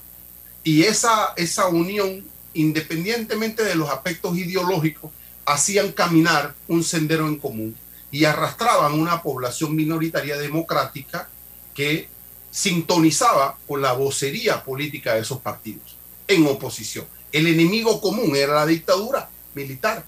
Y 0.65 0.83
esa, 0.83 1.33
esa 1.37 1.69
unión 1.69 2.25
independientemente 2.57 3.63
de 3.63 3.75
los 3.75 3.91
aspectos 3.91 4.37
ideológicos, 4.37 5.13
hacían 5.45 5.93
caminar 5.93 6.55
un 6.67 6.83
sendero 6.83 7.29
en 7.29 7.37
común 7.37 7.77
y 8.11 8.25
arrastraban 8.25 8.99
una 8.99 9.23
población 9.23 9.77
minoritaria 9.77 10.37
democrática 10.39 11.29
que 11.75 12.09
sintonizaba 12.51 13.59
con 13.69 13.83
la 13.83 13.93
vocería 13.93 14.65
política 14.65 15.15
de 15.15 15.21
esos 15.21 15.39
partidos 15.39 15.97
en 16.27 16.47
oposición. 16.47 17.07
El 17.31 17.47
enemigo 17.47 18.01
común 18.01 18.35
era 18.35 18.55
la 18.55 18.67
dictadura 18.67 19.29
militar 19.55 20.05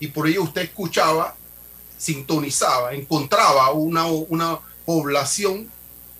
y 0.00 0.08
por 0.08 0.28
ello 0.28 0.42
usted 0.42 0.62
escuchaba, 0.62 1.36
sintonizaba, 1.96 2.94
encontraba 2.94 3.70
una, 3.72 4.06
una 4.06 4.58
población 4.84 5.68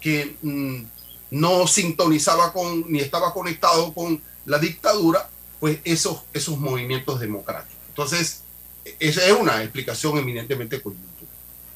que 0.01 0.37
mm, 0.43 0.83
no 1.31 1.67
sintonizaba 1.67 2.53
con 2.53 2.91
ni 2.91 3.01
estaba 3.01 3.33
conectado 3.33 3.93
con 3.93 4.21
la 4.47 4.59
dictadura 4.59 5.29
pues 5.61 5.79
esos, 5.85 6.23
esos 6.33 6.59
movimientos 6.59 7.21
democráticos. 7.21 7.77
Entonces, 7.89 8.43
esa 9.01 9.27
es 9.27 9.33
una 9.33 9.63
explicación 9.63 10.17
eminentemente 10.19 10.81
coyuntural. 10.81 11.29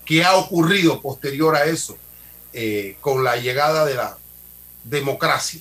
¿Qué 0.05 0.25
ha 0.25 0.37
ocurrido 0.37 1.01
posterior 1.01 1.57
a 1.57 1.65
eso 1.65 1.97
eh, 2.53 2.97
con 3.01 3.25
la 3.25 3.37
llegada 3.37 3.85
de 3.85 3.95
la 3.95 4.19
democracia? 4.85 5.61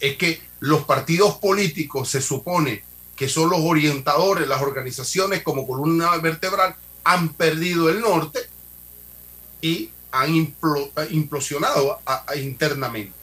Es 0.00 0.16
que 0.16 0.40
los 0.60 0.84
partidos 0.84 1.36
políticos 1.38 2.08
se 2.08 2.20
supone 2.20 2.82
que 3.16 3.28
son 3.28 3.50
los 3.50 3.60
orientadores, 3.60 4.46
las 4.46 4.62
organizaciones 4.62 5.42
como 5.42 5.66
columna 5.66 6.16
vertebral, 6.18 6.76
han 7.02 7.30
perdido 7.30 7.88
el 7.88 8.00
norte 8.00 8.40
y 9.60 9.90
han 10.12 10.34
implosionado 11.10 11.98
internamente. 12.36 13.14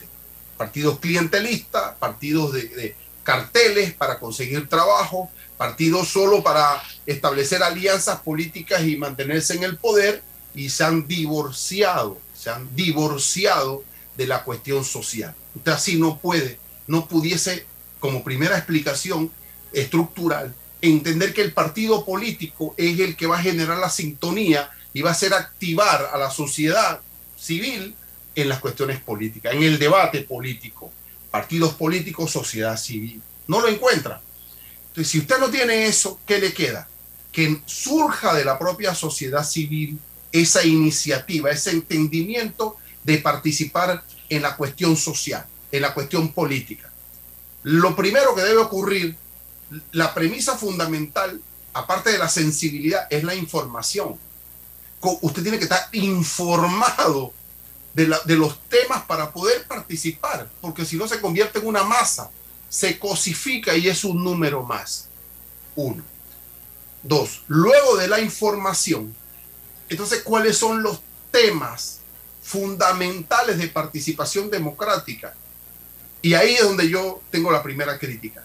Partidos 0.58 1.00
clientelistas, 1.00 1.96
partidos 1.98 2.54
de 2.54 2.96
carteles 3.24 3.94
para 3.94 4.20
conseguir 4.20 4.68
trabajo, 4.68 5.30
partidos 5.58 6.10
solo 6.10 6.44
para 6.44 6.82
establecer 7.06 7.64
alianzas 7.64 8.20
políticas 8.20 8.84
y 8.84 8.98
mantenerse 8.98 9.56
en 9.56 9.64
el 9.64 9.78
poder 9.78 10.22
y 10.56 10.70
se 10.70 10.84
han 10.84 11.08
divorciado, 11.08 12.18
se 12.36 12.50
han 12.50 12.76
divorciado 12.76 13.84
de 14.18 14.28
la 14.28 14.44
cuestión 14.44 14.84
social. 14.84 15.34
Usted 15.56 15.72
así 15.72 16.00
no 16.00 16.20
puede, 16.20 16.60
no 16.88 17.08
pudiese, 17.08 17.66
como 18.00 18.24
primera 18.24 18.58
explicación 18.58 19.32
estructural, 19.74 20.54
entender 20.82 21.34
que 21.34 21.42
el 21.42 21.52
partido 21.52 22.06
político 22.06 22.76
es 22.78 23.00
el 23.00 23.16
que 23.16 23.28
va 23.28 23.38
a 23.38 23.44
generar 23.44 23.78
la 23.78 23.90
sintonía 23.90 24.70
y 24.94 25.02
va 25.02 25.10
a 25.10 25.14
hacer 25.14 25.34
activar 25.34 26.10
a 26.14 26.18
la 26.18 26.30
sociedad 26.30 27.02
civil 27.38 27.96
en 28.36 28.50
las 28.50 28.60
cuestiones 28.60 29.00
políticas, 29.00 29.54
en 29.54 29.64
el 29.64 29.80
debate 29.80 30.22
político 30.22 30.92
partidos 31.34 31.74
políticos, 31.74 32.30
sociedad 32.30 32.78
civil. 32.78 33.20
No 33.48 33.60
lo 33.60 33.68
encuentra. 33.68 34.22
Entonces, 34.90 35.12
si 35.12 35.18
usted 35.18 35.40
no 35.40 35.50
tiene 35.50 35.88
eso, 35.88 36.20
¿qué 36.28 36.38
le 36.38 36.54
queda? 36.54 36.88
Que 37.32 37.60
surja 37.66 38.36
de 38.36 38.46
la 38.46 38.60
propia 38.60 38.94
sociedad 38.94 39.44
civil 39.44 39.98
esa 40.32 40.64
iniciativa, 40.64 41.50
ese 41.50 41.72
entendimiento 41.72 42.78
de 43.04 43.18
participar 43.18 44.04
en 44.30 44.44
la 44.44 44.56
cuestión 44.56 44.96
social, 44.96 45.44
en 45.72 45.82
la 45.82 45.96
cuestión 45.96 46.32
política. 46.34 46.92
Lo 47.64 47.96
primero 47.96 48.36
que 48.36 48.44
debe 48.44 48.60
ocurrir, 48.60 49.16
la 49.92 50.14
premisa 50.14 50.58
fundamental, 50.58 51.42
aparte 51.74 52.12
de 52.12 52.18
la 52.18 52.30
sensibilidad, 52.30 53.08
es 53.10 53.24
la 53.24 53.36
información. 53.36 54.18
Usted 55.22 55.44
tiene 55.44 55.58
que 55.58 55.66
estar 55.66 55.90
informado 55.92 57.34
de, 57.94 58.08
los 58.36 58.60
temas 58.70 59.04
para 59.04 59.32
poder 59.32 59.68
participar, 59.68 60.50
porque 60.62 60.86
si 60.86 60.96
no 60.96 61.08
se 61.08 61.20
convierte 61.20 61.60
en 61.60 61.68
una 61.68 61.84
masa, 61.84 62.30
se 62.70 62.98
cosifica 62.98 63.76
y 63.76 63.88
es 63.88 64.04
un 64.04 64.24
número 64.24 64.64
más. 64.64 65.10
Uno. 65.76 66.04
Dos, 67.04 67.44
luego 67.48 67.98
de 67.98 68.08
la 68.08 68.22
información, 68.22 69.14
entonces, 69.90 70.24
¿cuáles 70.24 70.58
son 70.58 70.82
los 70.82 71.02
temas 71.30 72.00
fundamentales 72.42 73.58
de 73.58 73.68
participación 73.68 74.50
democrática? 74.50 75.36
Y 76.22 76.34
ahí 76.34 76.56
es 76.56 76.64
donde 76.64 76.90
yo 76.90 77.22
tengo 77.30 77.52
la 77.52 77.62
primera 77.62 78.00
crítica. 78.00 78.44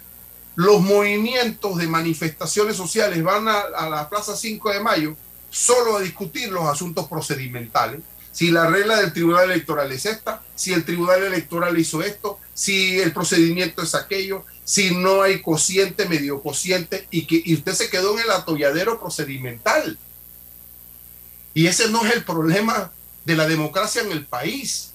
Los 0.58 0.80
movimientos 0.80 1.78
de 1.78 1.86
manifestaciones 1.86 2.74
sociales 2.74 3.22
van 3.22 3.46
a, 3.46 3.88
la 3.88 4.08
Plaza 4.08 4.36
5 4.36 4.72
de 4.72 4.80
Mayo 4.80 5.16
solo 5.48 5.96
a 5.96 6.00
discutir 6.00 6.50
los 6.50 6.64
asuntos 6.64 7.06
procedimentales. 7.06 8.00
Si 8.32 8.50
la 8.50 8.66
regla 8.66 8.96
del 8.96 9.12
Tribunal 9.12 9.52
Electoral 9.52 9.92
es 9.92 10.04
esta, 10.04 10.42
si 10.56 10.72
el 10.72 10.84
Tribunal 10.84 11.22
Electoral 11.22 11.78
hizo 11.78 12.02
esto, 12.02 12.40
si 12.54 12.98
el 12.98 13.12
procedimiento 13.12 13.82
es 13.82 13.94
aquello, 13.94 14.44
si 14.64 14.96
no 14.96 15.22
hay 15.22 15.42
cociente, 15.42 16.08
medio 16.08 16.42
cociente, 16.42 17.06
y 17.12 17.26
que 17.26 17.40
y 17.44 17.54
usted 17.54 17.74
se 17.74 17.88
quedó 17.88 18.18
en 18.18 18.24
el 18.24 18.30
atolladero 18.32 18.98
procedimental. 18.98 19.96
Y 21.54 21.68
ese 21.68 21.88
no 21.88 22.04
es 22.04 22.12
el 22.16 22.24
problema 22.24 22.90
de 23.24 23.36
la 23.36 23.46
democracia 23.46 24.02
en 24.02 24.10
el 24.10 24.26
país. 24.26 24.90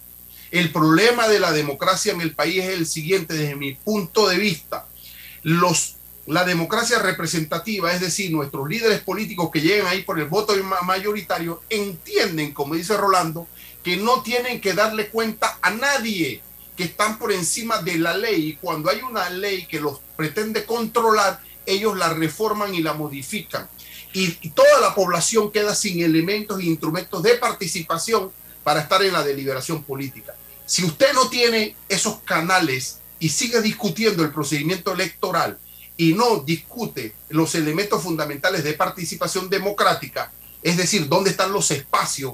El 0.52 0.74
problema 0.74 1.30
de 1.30 1.40
la 1.40 1.54
democracia 1.54 2.12
en 2.12 2.20
el 2.20 2.36
país 2.36 2.66
es 2.66 2.70
el 2.72 2.86
siguiente, 2.86 3.34
desde 3.34 3.56
mi 3.56 3.76
punto 3.76 4.28
de 4.28 4.38
vista. 4.38 4.88
Los, 5.44 5.96
la 6.26 6.44
democracia 6.44 7.00
representativa, 7.00 7.94
es 7.94 8.02
decir, 8.02 8.32
nuestros 8.32 8.68
líderes 8.68 9.02
políticos 9.02 9.50
que 9.52 9.62
llegan 9.62 9.88
ahí 9.88 10.04
por 10.04 10.20
el 10.20 10.26
voto 10.26 10.54
mayoritario, 10.84 11.62
entienden, 11.70 12.54
como 12.54 12.76
dice 12.76 12.98
Rolando, 12.98 13.48
que 13.84 13.98
no 13.98 14.22
tienen 14.24 14.62
que 14.62 14.74
darle 14.74 15.10
cuenta 15.10 15.60
a 15.62 15.72
nadie, 15.72 16.42
que 16.76 16.86
están 16.86 17.20
por 17.20 17.32
encima 17.32 17.82
de 17.82 17.98
la 17.98 18.18
ley 18.18 18.48
y 18.48 18.56
cuando 18.56 18.90
hay 18.90 19.02
una 19.02 19.30
ley 19.30 19.66
que 19.68 19.80
los 19.80 20.00
pretende 20.16 20.66
controlar, 20.66 21.42
ellos 21.66 21.96
la 21.98 22.10
reforman 22.14 22.74
y 22.74 22.82
la 22.82 22.94
modifican. 22.94 23.70
Y, 24.14 24.38
y 24.42 24.50
toda 24.52 24.80
la 24.80 24.96
población 24.96 25.52
queda 25.52 25.76
sin 25.76 26.02
elementos 26.02 26.60
e 26.60 26.66
instrumentos 26.66 27.22
de 27.22 27.36
participación 27.36 28.32
para 28.64 28.82
estar 28.82 29.04
en 29.04 29.14
la 29.14 29.24
deliberación 29.24 29.84
política. 29.84 30.34
Si 30.66 30.84
usted 30.84 31.14
no 31.14 31.30
tiene 31.30 31.76
esos 31.90 32.20
canales 32.22 33.00
y 33.24 33.30
sigue 33.30 33.62
discutiendo 33.62 34.22
el 34.22 34.32
procedimiento 34.34 34.92
electoral 34.92 35.58
y 35.96 36.14
no 36.14 36.42
discute 36.42 37.16
los 37.30 37.56
elementos 37.56 38.04
fundamentales 38.04 38.66
de 38.66 38.74
participación 38.74 39.50
democrática, 39.50 40.30
es 40.62 40.76
decir, 40.76 41.08
dónde 41.08 41.30
están 41.30 41.54
los 41.54 41.72
espacios 41.72 42.34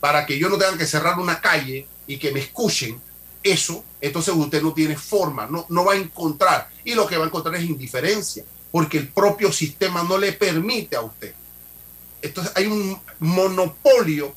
para 0.00 0.24
que 0.24 0.38
yo 0.38 0.48
no 0.48 0.56
tenga 0.56 0.78
que 0.78 0.86
cerrar 0.86 1.18
una 1.18 1.42
calle 1.42 1.86
y 2.06 2.16
que 2.16 2.32
me 2.32 2.40
escuchen, 2.40 2.98
eso, 3.42 3.84
entonces 4.00 4.32
usted 4.34 4.62
no 4.62 4.72
tiene 4.72 4.96
forma, 4.96 5.46
no, 5.46 5.66
no 5.68 5.84
va 5.84 5.92
a 5.92 5.96
encontrar. 5.96 6.70
Y 6.86 6.94
lo 6.94 7.06
que 7.06 7.18
va 7.18 7.24
a 7.24 7.26
encontrar 7.26 7.56
es 7.56 7.64
indiferencia, 7.64 8.42
porque 8.72 8.96
el 8.96 9.08
propio 9.08 9.52
sistema 9.52 10.04
no 10.04 10.16
le 10.16 10.32
permite 10.32 10.96
a 10.96 11.02
usted. 11.02 11.34
Entonces 12.22 12.50
hay 12.56 12.66
un 12.66 12.98
monopolio 13.18 14.34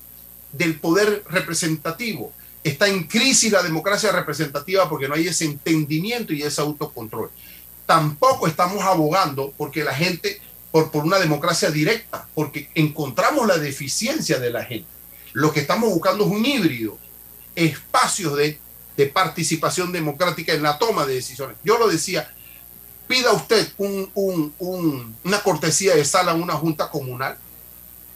del 0.51 0.77
poder 0.81 1.23
representativo. 1.29 2.33
Está 2.63 2.87
en 2.87 3.03
crisis 3.03 3.51
la 3.51 3.61
democracia 3.61 4.11
representativa 4.11 4.87
porque 4.89 5.07
no 5.07 5.15
hay 5.15 5.27
ese 5.27 5.45
entendimiento 5.45 6.33
y 6.33 6.43
ese 6.43 6.61
autocontrol. 6.61 7.29
Tampoco 7.85 8.47
estamos 8.47 8.83
abogando 8.83 9.53
porque 9.57 9.83
la 9.83 9.93
gente, 9.93 10.39
por, 10.71 10.89
por 10.89 11.03
una 11.03 11.19
democracia 11.19 11.69
directa, 11.71 12.27
porque 12.33 12.69
encontramos 12.75 13.45
la 13.47 13.57
deficiencia 13.57 14.39
de 14.39 14.49
la 14.49 14.63
gente. 14.63 14.87
Lo 15.33 15.51
que 15.51 15.59
estamos 15.59 15.89
buscando 15.89 16.25
es 16.25 16.31
un 16.31 16.45
híbrido, 16.45 16.97
espacios 17.55 18.37
de, 18.37 18.59
de 18.95 19.07
participación 19.07 19.91
democrática 19.91 20.53
en 20.53 20.63
la 20.63 20.77
toma 20.77 21.05
de 21.05 21.15
decisiones. 21.15 21.57
Yo 21.63 21.77
lo 21.77 21.89
decía, 21.89 22.33
pida 23.07 23.33
usted 23.33 23.73
un, 23.77 24.09
un, 24.13 24.53
un, 24.59 25.17
una 25.23 25.43
cortesía 25.43 25.95
de 25.95 26.05
sala 26.05 26.31
en 26.31 26.41
una 26.41 26.53
junta 26.53 26.89
comunal, 26.89 27.37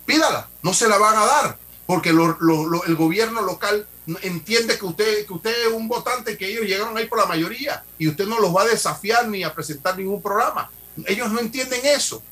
pídala, 0.06 0.48
no 0.64 0.74
se 0.74 0.88
la 0.88 0.98
van 0.98 1.18
a 1.18 1.26
dar, 1.26 1.58
porque 1.86 2.10
el 2.10 2.96
gobierno 2.96 3.42
local 3.42 3.86
entiende 4.22 4.78
que 4.78 4.86
usted, 4.86 5.26
que 5.26 5.34
usted 5.34 5.68
es 5.68 5.74
un 5.74 5.88
votante, 5.88 6.38
que 6.38 6.48
ellos 6.48 6.66
llegaron 6.66 6.96
ahí 6.98 7.08
por 7.08 7.20
la 7.20 7.26
mayoría 7.26 7.84
y 8.00 8.08
usted 8.08 8.26
no 8.26 8.40
los 8.40 8.56
va 8.56 8.64
a 8.64 8.68
desafiar 8.68 9.28
ni 9.28 9.44
a 9.44 9.54
presentar 9.54 9.98
ningún 9.98 10.22
programa. 10.22 10.70
Ellos 11.06 11.32
no 11.32 11.40
entienden 11.40 11.82
eso. 11.86 12.24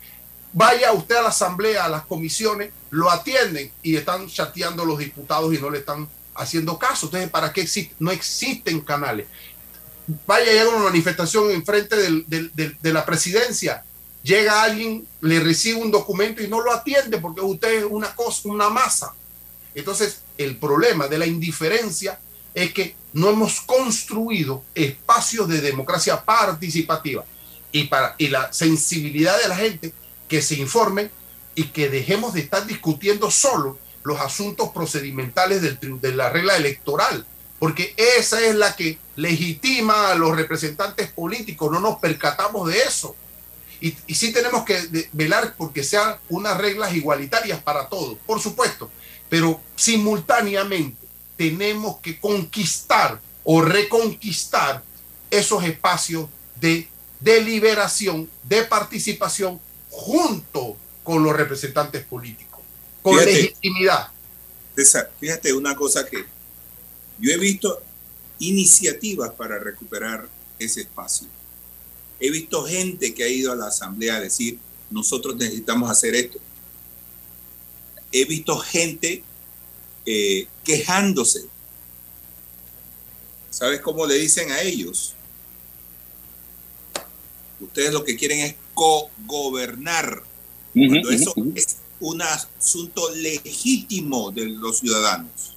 Vaya 0.53 0.93
usted 0.93 1.15
a 1.15 1.23
la 1.23 1.29
asamblea, 1.29 1.85
a 1.85 1.89
las 1.89 2.05
comisiones, 2.05 2.71
lo 2.89 3.11
atienden 3.11 3.71
y 3.83 3.97
están 3.97 4.27
chateando 4.27 4.85
los 4.85 4.99
diputados 4.99 5.53
y 5.53 5.57
no 5.57 5.69
le 5.69 5.79
están 5.79 6.07
haciendo 6.33 6.79
caso. 6.79 7.07
Entonces, 7.07 7.29
¿para 7.29 7.51
qué 7.51 7.61
existe? 7.61 7.93
No 7.99 8.11
existen 8.11 8.79
canales. 8.79 9.27
Vaya 10.25 10.63
a 10.63 10.69
una 10.69 10.85
manifestación 10.85 11.49
del, 11.49 12.25
del, 12.27 12.77
de 12.81 12.93
la 12.93 13.05
presidencia. 13.05 13.83
Llega 14.23 14.63
alguien, 14.63 15.05
le 15.21 15.39
recibe 15.41 15.81
un 15.81 15.91
documento 15.91 16.41
y 16.41 16.47
no 16.47 16.61
lo 16.61 16.71
atiende 16.71 17.17
porque 17.17 17.41
usted 17.41 17.79
es 17.79 17.85
una 17.89 18.15
cosa, 18.15 18.41
una 18.45 18.69
masa. 18.69 19.13
Entonces, 19.73 20.21
el 20.37 20.57
problema 20.57 21.07
de 21.07 21.17
la 21.17 21.25
indiferencia 21.25 22.19
es 22.53 22.73
que 22.73 22.95
no 23.13 23.29
hemos 23.29 23.61
construido 23.61 24.63
espacios 24.73 25.47
de 25.47 25.61
democracia 25.61 26.23
participativa 26.23 27.23
y, 27.71 27.85
para, 27.85 28.15
y 28.17 28.27
la 28.27 28.51
sensibilidad 28.51 29.39
de 29.41 29.47
la 29.47 29.55
gente 29.55 29.93
que 30.27 30.41
se 30.41 30.55
informe 30.55 31.09
y 31.55 31.65
que 31.65 31.89
dejemos 31.89 32.33
de 32.33 32.41
estar 32.41 32.65
discutiendo 32.65 33.31
solo 33.31 33.77
los 34.03 34.19
asuntos 34.19 34.69
procedimentales 34.69 35.61
de 35.61 36.11
la 36.13 36.29
regla 36.29 36.55
electoral, 36.57 37.25
porque 37.57 37.93
esa 37.97 38.39
es 38.45 38.55
la 38.55 38.75
que 38.75 38.99
legitima 39.15 40.11
a 40.11 40.15
los 40.15 40.35
representantes 40.35 41.09
políticos, 41.09 41.71
no 41.71 41.79
nos 41.79 41.97
percatamos 41.99 42.67
de 42.67 42.79
eso. 42.79 43.15
Y, 43.81 43.95
y 44.07 44.15
sí 44.15 44.31
tenemos 44.31 44.63
que 44.63 45.09
velar 45.11 45.55
porque 45.57 45.83
sean 45.83 46.17
unas 46.29 46.57
reglas 46.57 46.93
igualitarias 46.93 47.61
para 47.61 47.87
todos, 47.87 48.17
por 48.25 48.39
supuesto, 48.39 48.91
pero 49.29 49.61
simultáneamente 49.75 51.05
tenemos 51.37 51.97
que 51.97 52.19
conquistar 52.19 53.19
o 53.43 53.61
reconquistar 53.61 54.83
esos 55.29 55.63
espacios 55.63 56.29
de 56.59 56.87
deliberación, 57.19 58.29
de 58.43 58.63
participación 58.63 59.59
junto 59.89 60.77
con 61.03 61.23
los 61.23 61.35
representantes 61.35 62.03
políticos, 62.03 62.61
con 63.01 63.13
fíjate, 63.13 63.33
legitimidad. 63.33 64.07
César, 64.75 65.11
fíjate 65.19 65.53
una 65.53 65.75
cosa 65.75 66.05
que 66.05 66.25
yo 67.19 67.31
he 67.31 67.37
visto 67.37 67.81
iniciativas 68.39 69.31
para 69.31 69.59
recuperar 69.59 70.27
ese 70.59 70.81
espacio. 70.81 71.27
He 72.19 72.31
visto 72.31 72.65
gente 72.65 73.13
que 73.13 73.23
ha 73.23 73.27
ido 73.27 73.51
a 73.51 73.55
la 73.55 73.67
asamblea 73.67 74.15
a 74.15 74.21
decir, 74.21 74.59
nosotros 74.89 75.35
necesitamos 75.35 75.89
hacer 75.89 76.15
esto 76.15 76.39
he 78.15 78.25
visto 78.25 78.57
gente 78.57 79.23
eh, 80.05 80.47
quejándose. 80.63 81.45
¿Sabes 83.49 83.81
cómo 83.81 84.05
le 84.05 84.15
dicen 84.15 84.51
a 84.51 84.61
ellos? 84.61 85.15
Ustedes 87.59 87.91
lo 87.91 88.03
que 88.03 88.15
quieren 88.15 88.39
es 88.39 88.55
co-gobernar. 88.73 90.23
Cuando 90.73 91.09
eso 91.09 91.33
es 91.55 91.77
un 91.99 92.21
asunto 92.21 93.13
legítimo 93.15 94.31
de 94.31 94.45
los 94.45 94.79
ciudadanos. 94.79 95.55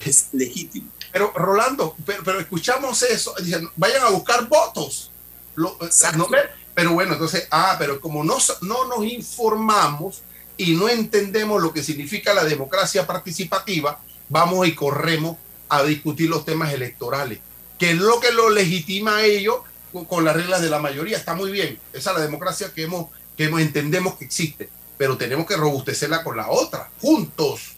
Es 0.00 0.28
legítimo. 0.32 0.90
Pero 1.12 1.32
Rolando, 1.34 1.96
pero, 2.04 2.22
pero 2.22 2.40
escuchamos 2.40 3.02
eso, 3.02 3.34
dicen, 3.42 3.68
vayan 3.76 4.04
a 4.04 4.10
buscar 4.10 4.48
votos. 4.48 5.10
Lo, 5.54 5.76
no, 6.16 6.28
pero 6.74 6.92
bueno, 6.92 7.14
entonces, 7.14 7.48
ah, 7.50 7.76
pero 7.78 8.00
como 8.00 8.22
no, 8.22 8.36
no 8.62 8.86
nos 8.86 9.04
informamos, 9.04 10.22
y 10.58 10.74
no 10.74 10.88
entendemos 10.88 11.62
lo 11.62 11.72
que 11.72 11.82
significa 11.82 12.34
la 12.34 12.44
democracia 12.44 13.06
participativa, 13.06 14.00
vamos 14.28 14.66
y 14.66 14.74
corremos 14.74 15.36
a 15.68 15.82
discutir 15.84 16.28
los 16.28 16.44
temas 16.44 16.72
electorales, 16.72 17.38
que 17.78 17.92
es 17.92 17.96
lo 17.96 18.20
que 18.20 18.32
lo 18.32 18.50
legitima 18.50 19.18
a 19.18 19.24
ellos 19.24 19.58
con, 20.08 20.24
las 20.24 20.36
reglas 20.36 20.60
de 20.60 20.68
la 20.68 20.80
mayoría. 20.80 21.16
Está 21.16 21.34
muy 21.34 21.52
bien, 21.52 21.78
esa 21.92 22.10
es 22.10 22.16
la 22.16 22.22
democracia 22.22 22.72
que, 22.74 22.82
hemos, 22.82 23.06
que 23.36 23.44
entendemos 23.44 24.16
que 24.16 24.24
existe, 24.24 24.68
pero 24.98 25.16
tenemos 25.16 25.46
que 25.46 25.56
robustecerla 25.56 26.24
con 26.24 26.36
la 26.36 26.50
otra, 26.50 26.90
juntos. 27.00 27.76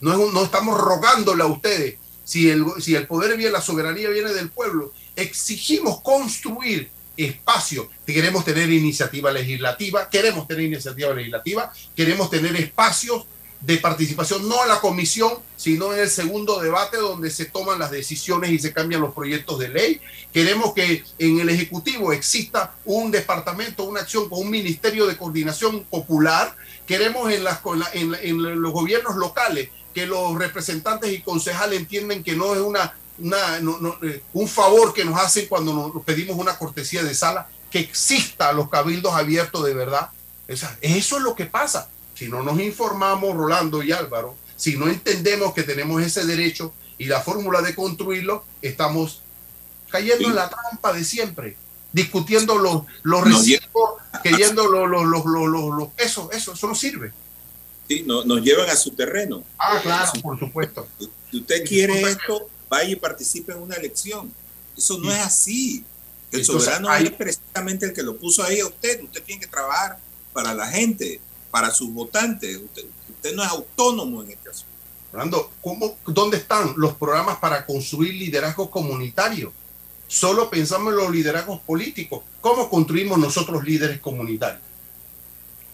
No 0.00 0.42
estamos 0.42 0.80
rogándole 0.80 1.42
a 1.42 1.46
ustedes. 1.46 1.98
Si 2.24 2.48
el, 2.48 2.64
si 2.80 2.94
el 2.94 3.06
poder 3.06 3.36
viene, 3.36 3.52
la 3.52 3.60
soberanía 3.60 4.08
viene 4.08 4.32
del 4.32 4.50
pueblo, 4.50 4.92
exigimos 5.14 6.00
construir 6.00 6.90
espacio. 7.16 7.90
Queremos 8.06 8.44
tener 8.44 8.70
iniciativa 8.70 9.30
legislativa, 9.30 10.08
queremos 10.08 10.46
tener 10.46 10.64
iniciativa 10.64 11.12
legislativa, 11.14 11.72
queremos 11.94 12.30
tener 12.30 12.54
espacios 12.56 13.24
de 13.60 13.78
participación, 13.78 14.46
no 14.46 14.62
en 14.62 14.68
la 14.68 14.80
comisión, 14.80 15.32
sino 15.56 15.94
en 15.94 16.00
el 16.00 16.10
segundo 16.10 16.60
debate 16.60 16.98
donde 16.98 17.30
se 17.30 17.46
toman 17.46 17.78
las 17.78 17.90
decisiones 17.90 18.50
y 18.50 18.58
se 18.58 18.74
cambian 18.74 19.00
los 19.00 19.14
proyectos 19.14 19.58
de 19.58 19.68
ley. 19.68 20.00
Queremos 20.32 20.74
que 20.74 21.02
en 21.18 21.40
el 21.40 21.48
Ejecutivo 21.48 22.12
exista 22.12 22.74
un 22.84 23.10
departamento, 23.10 23.84
una 23.84 24.00
acción 24.00 24.28
con 24.28 24.40
un 24.40 24.50
ministerio 24.50 25.06
de 25.06 25.16
coordinación 25.16 25.84
popular. 25.84 26.54
Queremos 26.86 27.32
en, 27.32 27.42
las, 27.42 27.60
los 27.64 28.72
gobiernos 28.72 29.16
locales 29.16 29.70
que 29.94 30.06
los 30.06 30.36
representantes 30.36 31.10
y 31.12 31.22
concejales 31.22 31.78
entienden 31.78 32.22
que 32.22 32.36
no 32.36 32.54
es 32.54 32.60
una 32.60 32.94
una, 33.18 33.60
no, 33.60 33.78
no, 33.78 33.96
eh, 34.02 34.22
un 34.32 34.48
favor 34.48 34.92
que 34.92 35.04
nos 35.04 35.18
hacen 35.18 35.46
cuando 35.46 35.72
nos 35.72 36.04
pedimos 36.04 36.36
una 36.36 36.58
cortesía 36.58 37.02
de 37.02 37.14
sala, 37.14 37.48
que 37.70 37.80
exista 37.80 38.52
los 38.52 38.68
cabildos 38.68 39.12
abiertos 39.12 39.64
de 39.64 39.74
verdad. 39.74 40.10
Esa, 40.46 40.76
eso 40.80 41.16
es 41.16 41.22
lo 41.22 41.34
que 41.34 41.46
pasa. 41.46 41.88
Si 42.14 42.28
no 42.28 42.42
nos 42.42 42.60
informamos, 42.60 43.36
Rolando 43.36 43.82
y 43.82 43.92
Álvaro, 43.92 44.36
si 44.56 44.76
no 44.76 44.88
entendemos 44.88 45.52
que 45.52 45.62
tenemos 45.62 46.02
ese 46.02 46.24
derecho 46.24 46.72
y 46.98 47.06
la 47.06 47.20
fórmula 47.20 47.60
de 47.60 47.74
construirlo, 47.74 48.44
estamos 48.62 49.22
cayendo 49.90 50.28
en 50.28 50.34
la 50.34 50.48
trampa 50.48 50.92
de 50.92 51.04
siempre, 51.04 51.56
discutiendo 51.92 52.58
los, 52.58 52.82
los 53.02 53.22
recibos, 53.22 53.94
queriendo 54.22 54.66
los, 54.66 54.88
los, 54.88 55.24
los, 55.24 55.48
los, 55.76 55.88
eso, 55.96 56.30
eso, 56.32 56.52
eso 56.52 56.66
no 56.68 56.74
sirve. 56.74 57.12
Sí, 57.88 58.02
no, 58.06 58.24
nos 58.24 58.42
llevan 58.42 58.70
a 58.70 58.76
su 58.76 58.92
terreno. 58.92 59.44
Ah, 59.58 59.78
claro, 59.82 60.12
por 60.22 60.38
supuesto. 60.38 60.88
Si 61.30 61.38
usted 61.38 61.64
quiere 61.64 62.00
esto, 62.02 62.48
vaya 62.74 62.90
y 62.90 62.96
participe 62.96 63.52
en 63.52 63.58
una 63.58 63.76
elección. 63.76 64.32
Eso 64.76 64.98
no 64.98 65.10
es 65.10 65.20
así. 65.20 65.84
El 66.30 66.44
soberano 66.44 66.92
es 66.94 67.10
precisamente 67.12 67.86
el 67.86 67.92
que 67.92 68.02
lo 68.02 68.16
puso 68.16 68.42
ahí 68.42 68.60
a 68.60 68.66
usted. 68.66 69.02
Usted 69.02 69.22
tiene 69.22 69.40
que 69.40 69.46
trabajar 69.46 69.98
para 70.32 70.52
la 70.52 70.66
gente, 70.66 71.20
para 71.50 71.70
sus 71.70 71.90
votantes. 71.90 72.56
Usted, 72.56 72.84
usted 73.08 73.34
no 73.34 73.44
es 73.44 73.50
autónomo 73.50 74.22
en 74.22 74.30
este 74.30 74.50
asunto. 74.50 74.72
Fernando, 75.10 75.52
¿cómo, 75.62 75.96
¿dónde 76.06 76.38
están 76.38 76.74
los 76.76 76.94
programas 76.94 77.38
para 77.38 77.64
construir 77.64 78.14
liderazgo 78.14 78.68
comunitario? 78.68 79.52
Solo 80.08 80.50
pensamos 80.50 80.92
en 80.92 80.98
los 80.98 81.10
liderazgos 81.10 81.60
políticos. 81.60 82.24
¿Cómo 82.40 82.68
construimos 82.68 83.16
nosotros 83.18 83.62
líderes 83.64 84.00
comunitarios? 84.00 84.62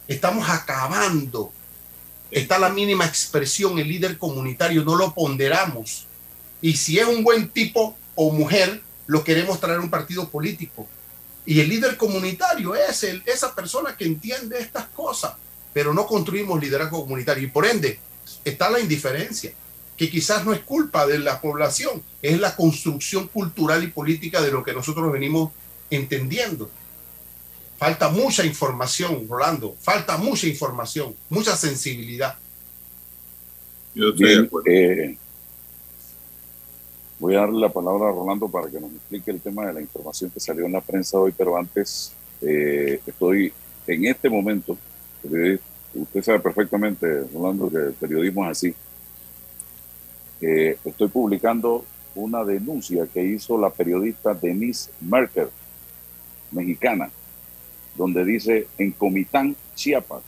Estamos 0.07 0.49
acabando. 0.49 1.53
Está 2.31 2.59
la 2.59 2.69
mínima 2.69 3.07
expresión, 3.07 3.79
el 3.79 3.89
líder 3.89 4.19
comunitario, 4.19 4.85
no 4.85 4.95
lo 4.95 5.15
ponderamos. 5.15 6.07
Y 6.63 6.75
si 6.75 6.99
es 6.99 7.07
un 7.07 7.25
buen 7.25 7.49
tipo 7.49 7.97
o 8.15 8.33
mujer, 8.33 8.83
lo 9.07 9.25
queremos 9.25 9.61
traer 9.61 9.79
a 9.79 9.83
un 9.83 9.91
partido 9.91 10.29
político. 10.29 10.87
Y 11.47 11.61
el 11.61 11.69
líder 11.69 11.97
comunitario 11.97 12.75
es 12.75 13.03
el, 13.03 13.23
esa 13.27 13.55
persona 13.55 13.97
que 13.97 14.05
entiende 14.05 14.59
estas 14.59 14.87
cosas, 14.87 15.33
pero 15.73 15.95
no 15.95 16.07
construimos 16.07 16.61
liderazgo 16.61 17.03
comunitario. 17.03 17.45
Y 17.45 17.51
por 17.51 17.67
ende, 17.67 17.99
está 18.45 18.71
la 18.71 18.81
indiferencia, 18.81 19.53
que 19.97 20.11
quizás 20.11 20.45
no 20.45 20.53
es 20.53 20.61
culpa 20.61 21.07
de 21.07 21.19
la 21.19 21.41
población, 21.41 22.03
es 22.23 22.39
la 22.41 22.57
construcción 22.57 23.29
cultural 23.29 23.83
y 23.85 23.89
política 23.89 24.41
de 24.41 24.51
lo 24.51 24.63
que 24.63 24.73
nosotros 24.73 25.11
venimos 25.13 25.53
entendiendo. 25.91 26.71
Falta 27.79 28.11
mucha 28.11 28.45
información, 28.45 29.27
Rolando, 29.29 29.77
falta 29.81 30.19
mucha 30.19 30.47
información, 30.47 31.15
mucha 31.31 31.57
sensibilidad. 31.57 32.37
Yo 33.95 34.11
estoy 34.11 34.37
de 34.37 34.41
acuerdo. 34.43 34.71
Eh, 34.71 35.19
Voy 37.21 37.35
a 37.35 37.41
darle 37.41 37.61
la 37.61 37.69
palabra 37.69 38.09
a 38.09 38.13
Rolando 38.13 38.49
para 38.49 38.71
que 38.71 38.81
nos 38.81 38.91
explique 38.93 39.31
el 39.31 39.41
tema 39.41 39.67
de 39.67 39.75
la 39.75 39.81
información 39.83 40.31
que 40.31 40.41
salió 40.41 40.65
en 40.65 40.73
la 40.73 40.81
prensa 40.81 41.19
hoy, 41.19 41.35
pero 41.37 41.55
antes 41.55 42.15
eh, 42.41 42.99
estoy 43.07 43.53
en 43.87 44.07
este 44.07 44.31
momento, 44.31 44.79
usted 45.23 46.23
sabe 46.23 46.41
perfectamente, 46.41 47.25
Rolando, 47.31 47.69
que 47.71 47.77
el 47.77 47.93
periodismo 47.93 48.47
es 48.47 48.51
así. 48.53 48.75
estoy 50.41 51.09
publicando 51.09 51.85
una 52.15 52.43
denuncia 52.43 53.07
que 53.07 53.23
hizo 53.23 53.59
la 53.59 53.69
periodista 53.69 54.33
Denise 54.33 54.91
Merker, 55.03 55.51
mexicana, 56.51 57.11
donde 57.97 58.25
dice, 58.25 58.67
en 58.79 58.93
Comitán, 58.93 59.55
Chiapas, 59.75 60.23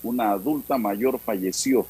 una 0.00 0.30
adulta 0.30 0.78
mayor 0.78 1.18
falleció 1.18 1.86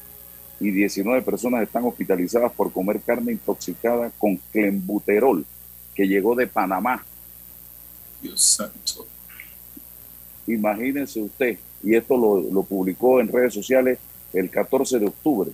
y 0.59 0.71
19 0.71 1.21
personas 1.21 1.63
están 1.63 1.85
hospitalizadas 1.85 2.51
por 2.51 2.71
comer 2.71 2.99
carne 3.01 3.33
intoxicada 3.33 4.11
con 4.17 4.37
clenbuterol 4.51 5.45
que 5.93 6.07
llegó 6.07 6.35
de 6.35 6.47
Panamá. 6.47 7.03
Dios 8.21 8.41
santo. 8.41 9.07
Imagínense 10.47 11.21
usted, 11.21 11.57
y 11.83 11.95
esto 11.95 12.17
lo, 12.17 12.39
lo 12.51 12.63
publicó 12.63 13.19
en 13.19 13.27
redes 13.27 13.53
sociales 13.53 13.99
el 14.33 14.49
14 14.49 14.99
de 14.99 15.07
octubre. 15.07 15.51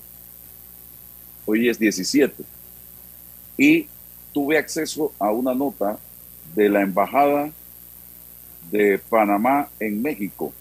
Hoy 1.46 1.68
es 1.68 1.80
17. 1.80 2.44
Y 3.58 3.88
tuve 4.34 4.58
acceso 4.58 5.14
a 5.20 5.32
una 5.32 5.54
nota 5.54 5.98
de 6.56 6.70
la 6.70 6.82
Embajada 6.82 7.52
de 8.72 9.00
Panamá 9.10 9.70
en 9.80 10.02
México, 10.02 10.54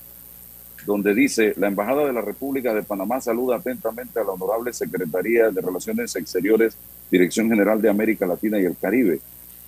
donde 0.86 1.14
dice, 1.14 1.54
la 1.56 1.68
Embajada 1.68 2.06
de 2.06 2.12
la 2.12 2.20
República 2.20 2.74
de 2.74 2.82
Panamá 2.82 3.20
saluda 3.20 3.56
atentamente 3.56 4.18
a 4.18 4.24
la 4.24 4.32
Honorable 4.32 4.72
Secretaría 4.72 5.50
de 5.50 5.60
Relaciones 5.60 6.14
Exteriores, 6.16 6.76
Dirección 7.10 7.48
General 7.48 7.80
de 7.80 7.88
América 7.88 8.26
Latina 8.26 8.58
y 8.58 8.64
el 8.64 8.76
Caribe, 8.76 9.20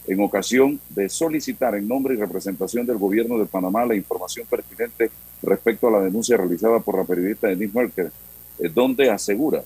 en 0.07 0.21
ocasión 0.21 0.81
de 0.91 1.09
solicitar 1.09 1.75
en 1.75 1.89
nombre 1.89 2.15
y 2.15 2.19
representación 2.19 2.85
del 2.87 2.99
Gobierno 2.99 3.39
de 3.39 3.47
Panamá 3.47 3.87
la 3.87 3.95
información 3.95 4.47
pertinente 4.49 5.11
respecto 5.43 5.89
a 5.89 5.93
la 5.93 6.01
denuncia 6.01 6.37
realizada 6.37 6.81
por 6.81 6.99
la 6.99 7.05
periodista 7.05 7.49
Denise 7.49 7.73
Merker, 7.75 8.11
eh, 8.59 8.71
donde 8.73 9.11
asegura 9.11 9.63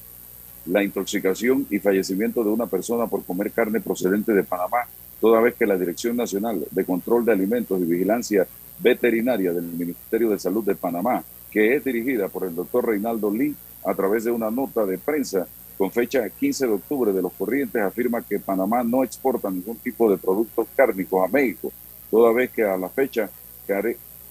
la 0.67 0.85
intoxicación 0.85 1.67
y 1.71 1.79
fallecimiento 1.79 2.45
de 2.45 2.51
una 2.51 2.67
persona 2.67 3.07
por 3.07 3.25
comer 3.25 3.51
carne 3.53 3.81
procedente 3.81 4.33
de 4.33 4.45
Panamá, 4.45 4.87
toda 5.21 5.41
vez 5.41 5.55
que 5.55 5.67
la 5.67 5.79
Dirección 5.79 6.17
Nacional 6.17 6.65
de 6.71 6.85
Control 6.85 7.25
de 7.25 7.33
Alimentos 7.33 7.81
y 7.81 7.85
Vigilancia 7.85 8.47
Veterinaria 8.79 9.53
del 9.53 9.65
Ministerio 9.65 10.31
de 10.31 10.39
Salud 10.39 10.65
de 10.65 10.75
Panamá 10.75 11.25
que 11.51 11.77
es 11.77 11.85
dirigida 11.85 12.29
por 12.29 12.45
el 12.45 12.55
doctor 12.55 12.87
Reinaldo 12.87 13.31
Lee 13.31 13.55
a 13.85 13.95
través 13.95 14.25
de 14.25 14.31
una 14.31 14.51
nota 14.51 14.85
de 14.85 14.99
prensa 14.99 15.47
con 15.77 15.93
fecha 15.93 16.29
15 16.29 16.67
de 16.67 16.73
octubre 16.73 17.13
de 17.13 17.23
los 17.23 17.33
corrientes, 17.33 17.81
afirma 17.81 18.21
que 18.21 18.41
Panamá 18.41 18.83
no 18.83 19.05
exporta 19.05 19.49
ningún 19.49 19.77
tipo 19.77 20.11
de 20.11 20.19
productos 20.19 20.67
cárnicos 20.75 21.25
a 21.25 21.31
México, 21.31 21.73
toda 22.11 22.33
vez 22.33 22.51
que 22.51 22.65
a 22.65 22.77
la 22.77 22.89
fecha 22.89 23.31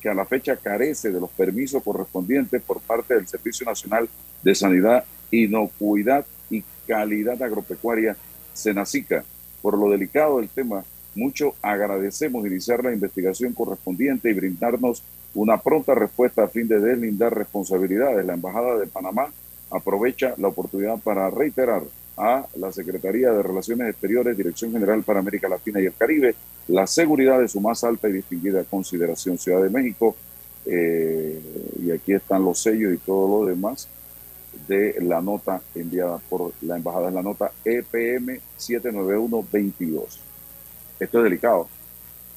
que 0.02 0.10
a 0.10 0.14
la 0.14 0.26
fecha 0.26 0.58
carece 0.58 1.12
de 1.12 1.20
los 1.20 1.30
permisos 1.30 1.84
correspondientes 1.84 2.62
por 2.62 2.82
parte 2.82 3.14
del 3.14 3.28
Servicio 3.28 3.66
Nacional 3.66 4.10
de 4.42 4.56
Sanidad, 4.56 5.06
Inocuidad 5.32 6.26
y 6.50 6.64
Calidad 6.88 7.42
Agropecuaria, 7.42 8.18
Senacica. 8.54 9.24
Por 9.62 9.78
lo 9.78 9.90
delicado 9.90 10.40
del 10.40 10.50
tema, 10.50 10.84
mucho 11.18 11.56
agradecemos 11.62 12.46
iniciar 12.46 12.84
la 12.84 12.94
investigación 12.94 13.54
correspondiente 13.54 14.30
y 14.30 14.34
brindarnos 14.34 15.04
una 15.34 15.58
pronta 15.58 15.94
respuesta 15.96 16.44
a 16.44 16.48
fin 16.48 16.68
de 16.68 16.80
deslindar 16.80 17.36
responsabilidades. 17.36 18.26
La 18.26 18.34
Embajada 18.34 18.78
de 18.78 18.88
Panamá 18.88 19.32
aprovecha 19.70 20.34
la 20.38 20.48
oportunidad 20.48 20.98
para 21.00 21.30
reiterar 21.30 21.84
a 22.18 22.48
la 22.56 22.72
Secretaría 22.72 23.32
de 23.32 23.44
Relaciones 23.44 23.90
Exteriores, 23.90 24.38
Dirección 24.38 24.72
General 24.72 25.04
para 25.04 25.20
América 25.20 25.50
Latina 25.50 25.82
y 25.82 25.86
el 25.86 25.94
Caribe, 25.94 26.36
la 26.68 26.88
seguridad 26.88 27.40
de 27.40 27.48
su 27.48 27.60
más 27.60 27.84
alta 27.84 28.10
y 28.10 28.14
distinguida 28.14 28.64
consideración 28.64 29.38
Ciudad 29.38 29.62
de 29.62 29.70
México. 29.70 30.16
Eh, 30.66 31.40
y 31.84 31.92
aquí 31.92 32.14
están 32.14 32.44
los 32.44 32.60
sellos 32.60 32.94
y 32.94 32.98
todo 32.98 33.40
lo 33.40 33.46
demás 33.46 33.88
de 34.68 34.96
la 35.02 35.22
nota 35.22 35.62
enviada 35.76 36.18
por 36.30 36.52
la 36.62 36.76
Embajada, 36.78 37.12
la 37.12 37.22
nota 37.22 37.52
EPM 37.64 38.40
79122. 38.58 40.27
Esto 41.00 41.20
es 41.20 41.24
delicado 41.24 41.70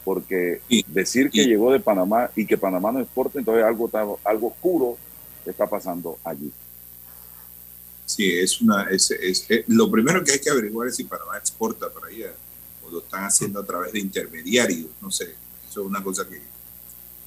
porque 0.05 0.61
decir 0.89 1.31
que 1.31 1.45
llegó 1.45 1.73
de 1.73 1.81
Panamá 1.81 2.31
y 2.35 2.47
que 2.47 2.57
Panamá 2.57 2.91
no 2.91 3.01
exporta, 3.01 3.39
entonces 3.39 3.65
algo, 3.65 4.19
algo 4.25 4.49
oscuro 4.49 4.97
está 5.45 5.69
pasando 5.69 6.19
allí. 6.25 6.51
Sí, 8.07 8.29
es 8.29 8.61
una, 8.61 8.85
es, 8.91 9.11
es, 9.11 9.47
lo 9.69 9.91
primero 9.91 10.25
que 10.25 10.33
hay 10.33 10.41
que 10.41 10.51
averiguar 10.51 10.89
es 10.89 10.97
si 10.97 11.05
Panamá 11.05 11.39
exporta 11.39 11.89
para 11.91 12.09
allá 12.09 12.33
o 12.85 12.91
lo 12.91 12.99
están 12.99 13.25
haciendo 13.25 13.61
a 13.61 13.65
través 13.65 13.93
de 13.93 14.01
intermediarios, 14.01 14.89
no 15.01 15.11
sé, 15.11 15.35
eso 15.69 15.83
es 15.83 15.87
una 15.87 16.03
cosa 16.03 16.27
que, 16.29 16.41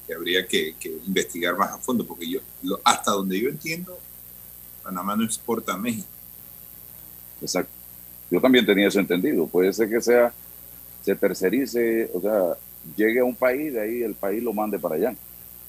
que 0.05 0.13
habría 0.13 0.45
que, 0.45 0.75
que, 0.79 0.89
investigar 1.07 1.57
más 1.57 1.71
a 1.71 1.77
fondo, 1.77 2.05
porque 2.05 2.29
yo, 2.29 2.41
hasta 2.83 3.11
donde 3.11 3.39
yo 3.39 3.49
entiendo, 3.49 3.97
Panamá 4.83 5.15
no 5.15 5.23
exporta 5.23 5.73
a 5.73 5.77
México. 5.77 6.07
Exacto. 7.41 7.71
Yo 8.29 8.41
también 8.41 8.65
tenía 8.65 8.87
eso 8.87 8.99
entendido. 8.99 9.47
Puede 9.47 9.71
ser 9.71 9.89
que 9.89 10.01
sea 10.01 10.33
se 11.03 11.15
tercerice, 11.15 12.09
o 12.13 12.21
sea, 12.21 12.57
llegue 12.95 13.19
a 13.19 13.25
un 13.25 13.35
país, 13.35 13.73
de 13.73 13.81
ahí 13.81 14.03
el 14.03 14.15
país 14.15 14.41
lo 14.41 14.53
mande 14.53 14.79
para 14.79 14.95
allá. 14.95 15.15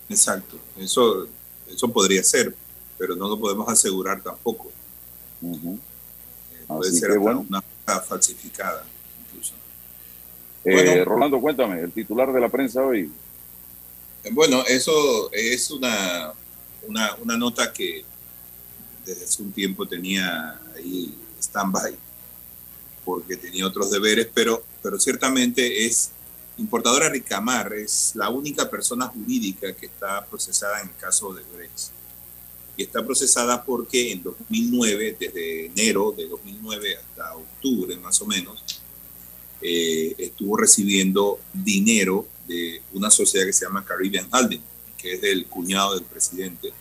Exacto, 0.08 0.56
eso, 0.78 1.26
eso 1.68 1.88
podría 1.88 2.22
ser, 2.22 2.54
pero 2.96 3.16
no 3.16 3.28
lo 3.28 3.38
podemos 3.38 3.68
asegurar 3.68 4.22
tampoco. 4.22 4.70
Eh, 5.42 5.78
puede 6.66 6.92
ser 6.92 7.18
bueno. 7.18 7.44
una 7.48 7.62
falsificada, 8.00 8.84
incluso. 9.26 9.54
Eh, 10.64 11.04
Rolando, 11.04 11.40
cuéntame, 11.40 11.80
el 11.80 11.92
titular 11.92 12.32
de 12.32 12.40
la 12.40 12.48
prensa 12.48 12.82
hoy. 12.82 13.10
Eh, 14.22 14.30
bueno, 14.32 14.62
eso 14.66 15.30
es 15.32 15.70
una, 15.70 16.32
una, 16.86 17.14
una 17.16 17.36
nota 17.36 17.72
que 17.72 18.04
desde 19.04 19.24
hace 19.24 19.42
un 19.42 19.52
tiempo 19.52 19.86
tenía 19.86 20.60
ahí 20.74 21.14
stand-by 21.40 22.03
porque 23.04 23.36
tenía 23.36 23.66
otros 23.66 23.90
deberes, 23.90 24.28
pero, 24.32 24.64
pero 24.82 24.98
ciertamente 24.98 25.86
es 25.86 26.10
importadora 26.58 27.08
Ricamar, 27.08 27.72
es 27.72 28.12
la 28.14 28.30
única 28.30 28.70
persona 28.70 29.06
jurídica 29.06 29.74
que 29.74 29.86
está 29.86 30.24
procesada 30.26 30.80
en 30.80 30.88
el 30.88 30.96
caso 30.96 31.32
de 31.32 31.42
Brex. 31.54 31.90
Y 32.76 32.82
está 32.82 33.04
procesada 33.04 33.64
porque 33.64 34.12
en 34.12 34.22
2009, 34.22 35.16
desde 35.18 35.66
enero 35.66 36.12
de 36.16 36.28
2009 36.28 36.96
hasta 36.96 37.36
octubre 37.36 37.96
más 37.98 38.20
o 38.20 38.26
menos, 38.26 38.62
eh, 39.60 40.14
estuvo 40.18 40.56
recibiendo 40.56 41.38
dinero 41.52 42.26
de 42.46 42.82
una 42.92 43.10
sociedad 43.10 43.46
que 43.46 43.52
se 43.52 43.64
llama 43.64 43.84
Caribbean 43.84 44.28
Holding, 44.30 44.62
que 44.98 45.14
es 45.14 45.20
del 45.20 45.46
cuñado 45.46 45.94
del 45.94 46.04
presidente, 46.04 46.72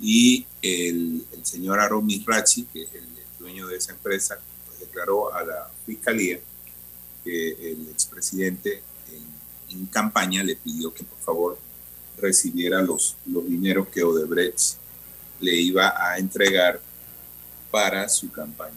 y 0.00 0.44
el, 0.60 1.24
el 1.32 1.46
señor 1.46 1.80
Aaron 1.80 2.04
Misrachi, 2.04 2.64
que 2.64 2.82
es 2.82 2.94
el 2.94 3.06
dueño 3.38 3.66
de 3.66 3.76
esa 3.76 3.92
empresa, 3.92 4.38
declaró 4.96 5.32
a 5.34 5.44
la 5.44 5.70
fiscalía 5.84 6.38
que 7.22 7.72
el 7.72 7.88
expresidente 7.90 8.82
en, 9.12 9.78
en 9.78 9.86
campaña 9.86 10.42
le 10.42 10.56
pidió 10.56 10.92
que 10.94 11.04
por 11.04 11.18
favor 11.18 11.58
recibiera 12.18 12.80
los, 12.80 13.16
los 13.26 13.46
dineros 13.46 13.88
que 13.88 14.02
Odebrecht 14.02 14.76
le 15.40 15.54
iba 15.54 15.92
a 15.96 16.16
entregar 16.16 16.80
para 17.70 18.08
su 18.08 18.30
campaña. 18.30 18.72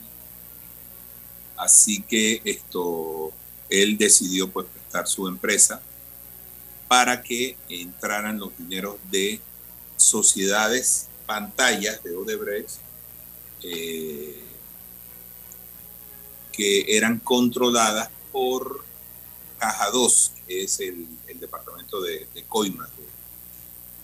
Así 1.55 2.01
que 2.01 2.41
esto, 2.43 3.32
él 3.70 3.97
decidió 3.97 4.49
pues 4.49 4.67
prestar 4.67 5.07
su 5.07 5.26
empresa 5.28 5.82
para 6.89 7.22
que 7.22 7.55
entraran 7.70 8.39
los 8.39 8.57
dineros 8.57 8.97
de 9.09 9.39
sociedades 9.95 11.07
pantallas 11.26 12.03
de 12.03 12.15
Odebrecht 12.15 12.72
eh, 13.63 14.49
que 16.60 16.97
eran 16.97 17.20
controladas 17.20 18.10
por 18.34 18.84
Caja 19.57 19.91
2, 19.91 20.34
que 20.45 20.64
es 20.64 20.82
el, 20.82 21.07
departamento 21.39 22.01
de, 22.01 22.28
de 22.34 22.43
coimas 22.43 22.89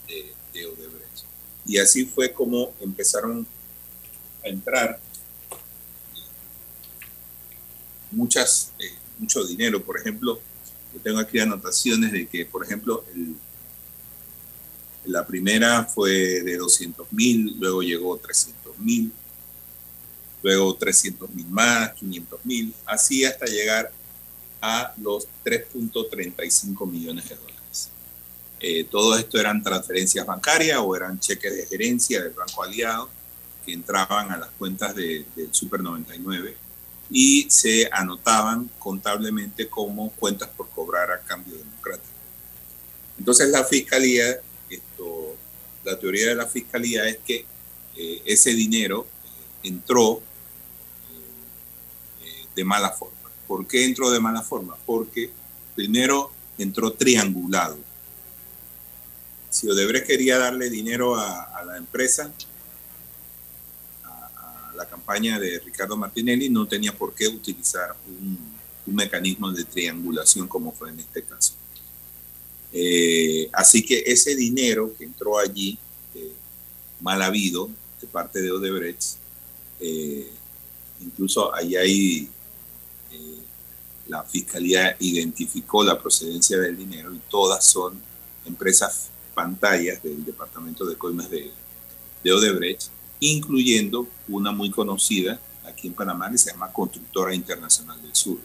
de, 0.08 0.34
de, 0.54 0.66
Odebrecht. 0.66 1.26
Y 1.66 1.80
así 1.80 2.06
fue 2.06 2.32
como 2.32 2.74
empezaron 2.80 3.46
a 4.42 4.48
entrar 4.48 5.02
muchas, 8.10 8.72
eh, 8.80 8.96
mucho 9.20 9.44
dinero. 9.44 9.84
Por 9.84 10.00
ejemplo, 10.00 10.40
yo 10.94 11.00
tengo 11.02 11.20
aquí 11.20 11.40
anotaciones 11.40 12.14
de 12.14 12.26
que, 12.26 12.46
por 12.46 12.64
ejemplo, 12.64 13.04
la 15.04 15.28
primera 15.28 15.84
fue 15.84 16.42
de 16.42 16.56
200 16.56 17.12
mil, 17.12 17.58
luego 17.60 17.82
llegó 17.82 18.18
300 18.18 18.80
mil, 18.80 19.12
luego 20.46 20.76
300 20.76 21.28
mil 21.32 21.48
más, 21.48 21.94
500 21.94 22.46
mil, 22.46 22.72
así 22.86 23.26
hasta 23.26 23.48
llegar 23.48 23.92
a 24.62 24.94
los 25.02 25.28
3.35 25.44 26.88
millones 26.88 27.28
de 27.30 27.36
dólares. 27.36 27.90
Eh, 28.60 28.84
todo 28.84 29.18
esto 29.18 29.40
eran 29.40 29.64
transferencias 29.64 30.24
bancarias 30.24 30.78
o 30.80 30.96
eran 30.96 31.20
cheques 31.20 31.52
de 31.52 31.66
gerencia 31.66 32.22
del 32.22 32.34
Banco 32.34 32.62
Aliado 32.62 33.10
que 33.66 33.74
entraban 33.74 34.32
a 34.32 34.38
las 34.38 34.50
cuentas 34.50 34.96
del 34.96 35.26
Super 35.50 35.82
99 35.82 36.56
y 37.10 37.48
se 37.50 37.90
anotaban 37.92 38.70
contablemente 38.78 39.68
como 39.68 40.12
cuentas 40.12 40.50
por 40.50 40.70
cobrar 40.70 41.10
a 41.10 41.22
cambio 41.22 41.58
democrático. 41.58 42.14
Entonces 43.18 43.50
la 43.50 43.64
fiscalía, 43.64 44.40
esto, 44.70 45.36
la 45.84 45.98
teoría 45.98 46.28
de 46.28 46.36
la 46.36 46.46
fiscalía 46.46 47.10
es 47.10 47.18
que 47.26 47.46
eh, 47.96 48.22
ese 48.26 48.54
dinero 48.54 49.08
eh, 49.64 49.68
entró 49.70 50.22
de 52.56 52.64
mala 52.64 52.92
forma. 52.92 53.16
¿Por 53.48 53.68
qué 53.68 53.86
entró 53.86 54.10
de 54.10 54.20
mala 54.20 54.42
forma? 54.42 54.76
Porque 54.86 55.30
primero 55.76 56.32
entró 56.58 56.92
triangulado. 56.94 57.78
Si 59.50 59.70
Odebrecht 59.70 60.08
quería 60.08 60.38
darle 60.38 60.70
dinero 60.70 61.16
a, 61.16 61.64
la 61.66 61.78
empresa, 61.78 62.32
a, 64.04 64.74
la 64.76 64.88
campaña 64.88 65.40
de 65.40 65.60
Ricardo 65.60 65.96
Martinelli, 65.96 66.50
no 66.50 66.68
tenía 66.68 66.94
por 66.96 67.14
qué 67.14 67.28
utilizar 67.28 67.96
un, 68.08 68.56
mecanismo 68.88 69.52
de 69.52 69.64
triangulación 69.64 70.48
como 70.48 70.72
fue 70.72 70.90
en 70.90 71.00
este 71.00 71.24
caso. 71.24 71.54
Eh, 72.72 73.50
así 73.52 73.84
que 73.84 74.04
ese 74.06 74.36
dinero 74.36 74.94
que 74.96 75.06
entró 75.06 75.40
allí, 75.40 75.80
eh, 76.14 76.34
mal 77.02 77.20
habido 77.24 77.68
de 78.00 78.06
parte 78.06 78.44
de 78.44 78.52
Odebrecht, 78.52 79.18
eh, 79.80 80.30
incluso 81.02 81.54
ahí 81.56 81.76
hay 81.76 82.30
la 84.08 84.24
fiscalía 84.24 84.96
identificó 85.00 85.84
la 85.84 86.00
procedencia 86.00 86.60
del 86.60 86.78
dinero 86.78 87.14
y 87.14 87.20
todas 87.30 87.66
son 87.66 88.00
empresas 88.46 89.10
pantallas 89.34 90.02
del 90.04 90.24
departamento 90.24 90.86
de 90.86 90.96
coimas 90.96 91.30
de, 91.30 91.52
de 92.24 92.34
Odebrecht, 92.34 92.90
incluyendo 93.20 94.08
una 94.28 94.52
muy 94.52 94.70
conocida 94.70 95.40
aquí 95.66 95.88
en 95.88 95.94
Panamá 95.94 96.30
que 96.30 96.38
se 96.38 96.52
llama 96.52 96.72
Constructora 96.72 97.34
Internacional 97.34 98.02
del 98.02 98.16
Sur. 98.16 98.40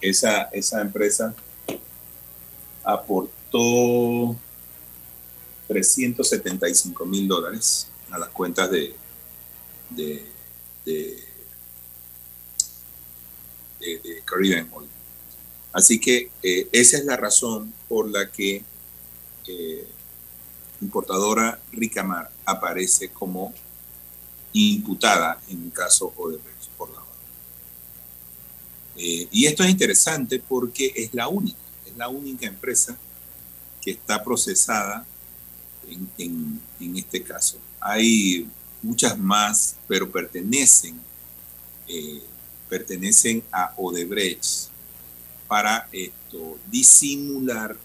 Esa, 0.00 0.42
esa 0.52 0.80
empresa 0.80 1.34
aportó 2.84 4.36
375 5.68 7.06
mil 7.06 7.26
dólares 7.26 7.88
a 8.10 8.18
las 8.18 8.28
cuentas 8.28 8.70
de 8.70 8.94
de, 9.90 11.23
Caribbean 14.24 14.68
Oil. 14.72 14.88
Así 15.72 15.98
que 15.98 16.30
eh, 16.42 16.68
esa 16.70 16.98
es 16.98 17.04
la 17.04 17.16
razón 17.16 17.74
por 17.88 18.08
la 18.08 18.30
que 18.30 18.62
eh, 19.46 19.88
importadora 20.80 21.58
Ricamar 21.72 22.30
aparece 22.44 23.08
como 23.08 23.52
imputada 24.52 25.40
en 25.48 25.64
el 25.64 25.72
caso 25.72 26.12
Odebrecht 26.16 26.68
por 26.76 26.90
lavado. 26.90 27.08
Eh, 28.96 29.26
y 29.32 29.46
esto 29.46 29.64
es 29.64 29.70
interesante 29.70 30.38
porque 30.38 30.92
es 30.94 31.12
la 31.12 31.26
única, 31.26 31.58
es 31.84 31.96
la 31.96 32.08
única 32.08 32.46
empresa 32.46 32.96
que 33.82 33.90
está 33.90 34.22
procesada 34.22 35.04
en, 36.18 36.60
en, 36.80 36.96
este 36.96 37.22
caso. 37.22 37.58
Hay 37.80 38.48
muchas 38.80 39.18
más, 39.18 39.76
pero 39.88 40.10
pertenecen 40.10 41.00
eh, 41.88 42.22
pertenecen 42.68 43.42
a 43.50 43.74
Odebrecht 43.76 44.68
para 45.46 45.88
esto, 45.92 46.58
disimular 46.70 47.76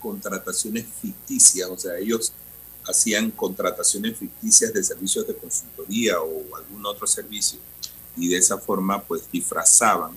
contrataciones 0.00 0.84
ficticias, 1.00 1.68
o 1.68 1.78
sea, 1.78 1.96
ellos 1.96 2.32
hacían 2.84 3.30
contrataciones 3.30 4.18
ficticias 4.18 4.72
de 4.72 4.82
servicios 4.82 5.26
de 5.26 5.36
consultoría 5.36 6.20
o 6.20 6.56
algún 6.56 6.84
otro 6.84 7.06
servicio 7.06 7.60
y 8.16 8.28
de 8.28 8.36
esa 8.36 8.58
forma 8.58 9.02
pues 9.02 9.30
disfrazaban 9.30 10.12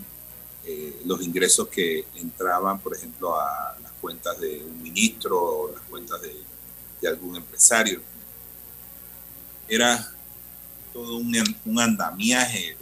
eh, 0.66 1.00
los 1.06 1.22
ingresos 1.22 1.68
que 1.68 2.06
entraban, 2.16 2.80
por 2.80 2.96
ejemplo, 2.96 3.40
a 3.40 3.78
las 3.82 3.92
cuentas 4.02 4.40
de 4.40 4.64
un 4.64 4.82
ministro 4.82 5.40
o 5.40 5.72
las 5.72 5.82
cuentas 5.84 6.20
de, 6.22 6.36
de 7.02 7.08
algún 7.08 7.36
empresario. 7.36 8.02
Era 9.68 10.12
todo 10.92 11.18
un, 11.18 11.36
un 11.66 11.80
andamiaje 11.80 12.76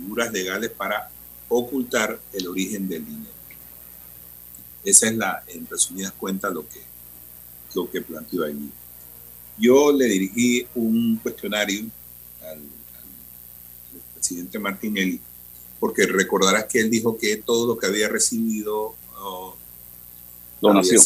figuras 0.00 0.32
legales 0.32 0.70
para 0.70 1.10
ocultar 1.48 2.18
el 2.32 2.48
origen 2.48 2.88
del 2.88 3.04
dinero. 3.04 3.30
Esa 4.84 5.08
es 5.08 5.16
la, 5.16 5.44
en 5.48 5.66
resumidas 5.66 6.12
cuentas, 6.12 6.52
lo 6.52 6.66
que, 6.66 6.80
lo 7.74 7.90
que 7.90 8.00
planteó 8.00 8.44
allí. 8.44 8.70
Yo 9.58 9.92
le 9.92 10.06
dirigí 10.06 10.66
un 10.74 11.18
cuestionario 11.18 11.84
al, 12.42 12.60
presidente 14.14 14.58
Martinelli, 14.58 15.20
porque 15.78 16.06
recordarás 16.06 16.66
que 16.66 16.80
él 16.80 16.90
dijo 16.90 17.16
que 17.16 17.36
todo 17.38 17.66
lo 17.66 17.78
que 17.78 17.86
había 17.86 18.08
recibido 18.08 18.94
donación. 20.60 21.02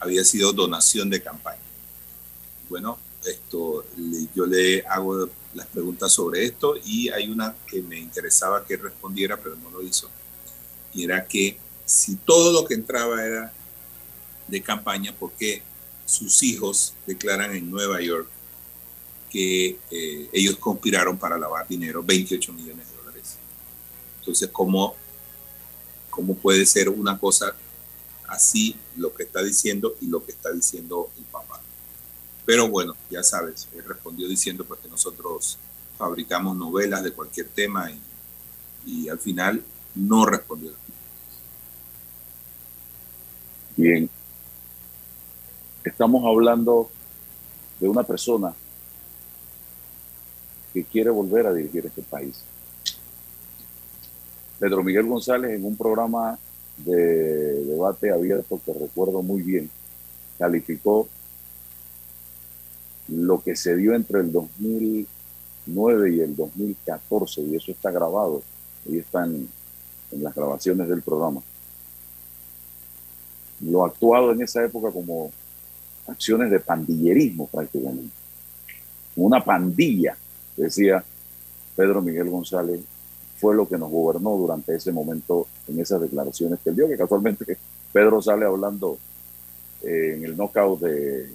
Había 0.00 0.24
sido, 0.24 0.52
donación 0.52 1.08
de 1.10 1.22
campaña. 1.22 1.62
Bueno, 2.68 2.98
esto 3.24 3.84
yo 4.34 4.46
le 4.46 4.82
hago 4.82 5.28
las 5.54 5.66
preguntas 5.66 6.12
sobre 6.12 6.44
esto 6.44 6.74
y 6.84 7.08
hay 7.08 7.30
una 7.30 7.54
que 7.66 7.80
me 7.82 7.98
interesaba 7.98 8.64
que 8.64 8.76
respondiera, 8.76 9.36
pero 9.36 9.56
no 9.56 9.70
lo 9.70 9.82
hizo. 9.82 10.10
Y 10.92 11.04
era 11.04 11.26
que 11.26 11.58
si 11.84 12.16
todo 12.16 12.52
lo 12.52 12.66
que 12.66 12.74
entraba 12.74 13.24
era 13.24 13.52
de 14.48 14.62
campaña, 14.62 15.14
¿por 15.14 15.32
qué 15.32 15.62
sus 16.06 16.42
hijos 16.42 16.94
declaran 17.06 17.54
en 17.54 17.70
Nueva 17.70 18.00
York 18.00 18.28
que 19.30 19.78
eh, 19.90 20.28
ellos 20.32 20.56
conspiraron 20.56 21.18
para 21.18 21.38
lavar 21.38 21.66
dinero, 21.66 22.02
28 22.02 22.52
millones 22.52 22.88
de 22.90 22.96
dólares? 22.96 23.36
Entonces, 24.20 24.48
¿cómo, 24.52 24.94
¿cómo 26.10 26.34
puede 26.34 26.66
ser 26.66 26.88
una 26.88 27.18
cosa 27.18 27.54
así 28.28 28.76
lo 28.96 29.14
que 29.14 29.24
está 29.24 29.42
diciendo 29.42 29.96
y 30.00 30.06
lo 30.06 30.24
que 30.24 30.32
está 30.32 30.52
diciendo 30.52 31.10
el 31.16 31.24
papá? 31.24 31.60
Pero 32.44 32.68
bueno, 32.68 32.94
ya 33.10 33.22
sabes, 33.22 33.68
respondió 33.86 34.28
diciendo 34.28 34.64
pues 34.64 34.80
que 34.80 34.88
nosotros 34.88 35.58
fabricamos 35.96 36.56
novelas 36.56 37.02
de 37.02 37.12
cualquier 37.12 37.48
tema 37.48 37.90
y, 38.84 39.08
al 39.08 39.18
final 39.18 39.62
no 39.94 40.26
respondió. 40.26 40.72
Bien. 43.76 44.10
Estamos 45.82 46.24
hablando 46.24 46.90
de 47.80 47.88
una 47.88 48.02
persona 48.02 48.54
que 50.72 50.84
quiere 50.84 51.10
volver 51.10 51.46
a 51.46 51.52
dirigir 51.52 51.86
este 51.86 52.02
país. 52.02 52.42
Pedro 54.58 54.82
Miguel 54.82 55.06
González 55.06 55.52
en 55.52 55.64
un 55.64 55.76
programa 55.76 56.38
de 56.78 57.64
debate 57.64 58.10
abierto 58.10 58.60
que 58.64 58.72
recuerdo 58.72 59.22
muy 59.22 59.42
bien, 59.42 59.70
calificó 60.38 61.08
lo 63.08 63.42
que 63.42 63.56
se 63.56 63.76
dio 63.76 63.94
entre 63.94 64.20
el 64.20 64.32
2009 64.32 66.14
y 66.14 66.20
el 66.20 66.36
2014, 66.36 67.42
y 67.42 67.56
eso 67.56 67.72
está 67.72 67.90
grabado 67.90 68.42
ahí 68.86 68.98
están 68.98 69.48
en 70.12 70.22
las 70.22 70.34
grabaciones 70.34 70.88
del 70.88 71.02
programa, 71.02 71.40
lo 73.60 73.84
actuado 73.84 74.32
en 74.32 74.42
esa 74.42 74.64
época 74.64 74.90
como 74.90 75.30
acciones 76.06 76.50
de 76.50 76.60
pandillerismo 76.60 77.46
prácticamente. 77.46 78.14
Una 79.16 79.42
pandilla, 79.42 80.16
decía 80.56 81.04
Pedro 81.76 82.02
Miguel 82.02 82.28
González, 82.28 82.80
fue 83.38 83.54
lo 83.54 83.68
que 83.68 83.78
nos 83.78 83.90
gobernó 83.90 84.36
durante 84.36 84.74
ese 84.74 84.92
momento 84.92 85.46
en 85.68 85.80
esas 85.80 86.00
declaraciones 86.00 86.60
que 86.62 86.70
él 86.70 86.76
dio, 86.76 86.88
que 86.88 86.96
casualmente 86.96 87.58
Pedro 87.92 88.20
sale 88.20 88.44
hablando 88.44 88.98
eh, 89.82 90.14
en 90.16 90.24
el 90.24 90.36
knockout 90.36 90.80
de 90.80 91.30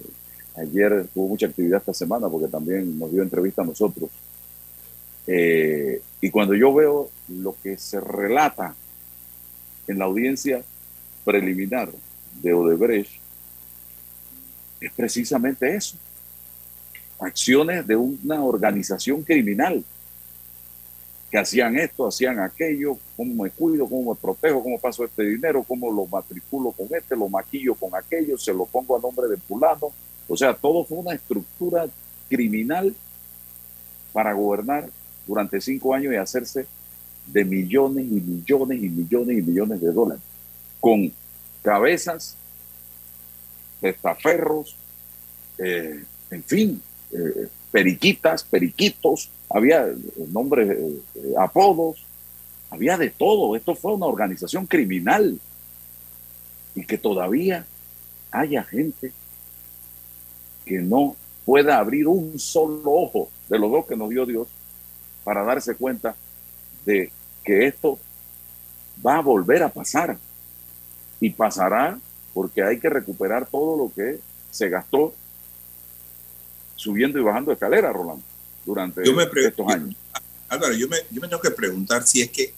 ayer, 0.60 1.06
tuvo 1.12 1.28
mucha 1.28 1.46
actividad 1.46 1.80
esta 1.80 1.94
semana 1.94 2.28
porque 2.28 2.48
también 2.48 2.98
nos 2.98 3.12
dio 3.12 3.22
entrevista 3.22 3.62
a 3.62 3.66
nosotros. 3.66 4.10
Eh, 5.26 6.02
y 6.20 6.30
cuando 6.30 6.54
yo 6.54 6.74
veo 6.74 7.10
lo 7.28 7.54
que 7.62 7.76
se 7.78 8.00
relata 8.00 8.74
en 9.86 9.98
la 9.98 10.06
audiencia 10.06 10.62
preliminar 11.24 11.90
de 12.42 12.52
Odebrecht, 12.52 13.20
es 14.80 14.92
precisamente 14.92 15.74
eso. 15.74 15.96
Acciones 17.18 17.86
de 17.86 17.96
una 17.96 18.42
organización 18.42 19.22
criminal 19.22 19.84
que 21.30 21.38
hacían 21.38 21.78
esto, 21.78 22.08
hacían 22.08 22.40
aquello, 22.40 22.98
cómo 23.16 23.44
me 23.44 23.50
cuido, 23.50 23.88
cómo 23.88 24.12
me 24.12 24.20
protejo, 24.20 24.62
cómo 24.62 24.80
paso 24.80 25.04
este 25.04 25.22
dinero, 25.22 25.62
cómo 25.62 25.92
lo 25.92 26.06
matriculo 26.06 26.72
con 26.72 26.88
este, 26.90 27.14
lo 27.14 27.28
maquillo 27.28 27.74
con 27.74 27.94
aquello, 27.94 28.36
se 28.36 28.52
lo 28.52 28.66
pongo 28.66 28.96
a 28.96 29.00
nombre 29.00 29.28
de 29.28 29.36
fulano. 29.36 29.92
O 30.32 30.36
sea, 30.36 30.54
todo 30.54 30.84
fue 30.84 30.98
una 30.98 31.12
estructura 31.12 31.88
criminal 32.28 32.94
para 34.12 34.32
gobernar 34.32 34.88
durante 35.26 35.60
cinco 35.60 35.92
años 35.92 36.12
y 36.12 36.16
hacerse 36.16 36.66
de 37.26 37.44
millones 37.44 38.06
y 38.06 38.20
millones 38.20 38.80
y 38.80 38.88
millones 38.88 39.38
y 39.38 39.42
millones 39.42 39.80
de 39.80 39.92
dólares, 39.92 40.22
con 40.78 41.10
cabezas, 41.62 42.36
testaferros, 43.80 44.76
eh, 45.58 46.04
en 46.30 46.44
fin, 46.44 46.80
eh, 47.10 47.48
periquitas, 47.72 48.44
periquitos, 48.44 49.30
había 49.48 49.84
nombres, 50.28 50.78
eh, 50.78 51.34
apodos, 51.40 52.04
había 52.70 52.96
de 52.96 53.10
todo. 53.10 53.56
Esto 53.56 53.74
fue 53.74 53.94
una 53.94 54.06
organización 54.06 54.68
criminal 54.68 55.40
y 56.76 56.86
que 56.86 56.98
todavía 56.98 57.66
haya 58.30 58.62
gente 58.62 59.12
que 60.70 60.78
no 60.78 61.16
pueda 61.44 61.78
abrir 61.78 62.06
un 62.06 62.38
solo 62.38 62.92
ojo 62.92 63.28
de 63.48 63.58
los 63.58 63.72
dos 63.72 63.86
que 63.86 63.96
nos 63.96 64.08
dio 64.08 64.24
Dios 64.24 64.46
para 65.24 65.42
darse 65.42 65.74
cuenta 65.74 66.14
de 66.86 67.10
que 67.42 67.66
esto 67.66 67.98
va 69.04 69.16
a 69.16 69.20
volver 69.20 69.64
a 69.64 69.68
pasar 69.68 70.16
y 71.20 71.30
pasará 71.30 71.98
porque 72.32 72.62
hay 72.62 72.78
que 72.78 72.88
recuperar 72.88 73.48
todo 73.48 73.76
lo 73.76 73.92
que 73.92 74.20
se 74.52 74.68
gastó 74.68 75.12
subiendo 76.76 77.18
y 77.18 77.22
bajando 77.24 77.50
escaleras, 77.50 77.92
Rolando, 77.92 78.22
durante 78.64 79.02
estos 79.02 79.68
años. 79.68 79.96
Álvaro, 80.48 80.74
yo 80.74 80.86
me, 80.86 80.98
yo 81.10 81.20
me 81.20 81.26
tengo 81.26 81.42
que 81.42 81.50
preguntar 81.50 82.06
si 82.06 82.22
es 82.22 82.30
que 82.30 82.54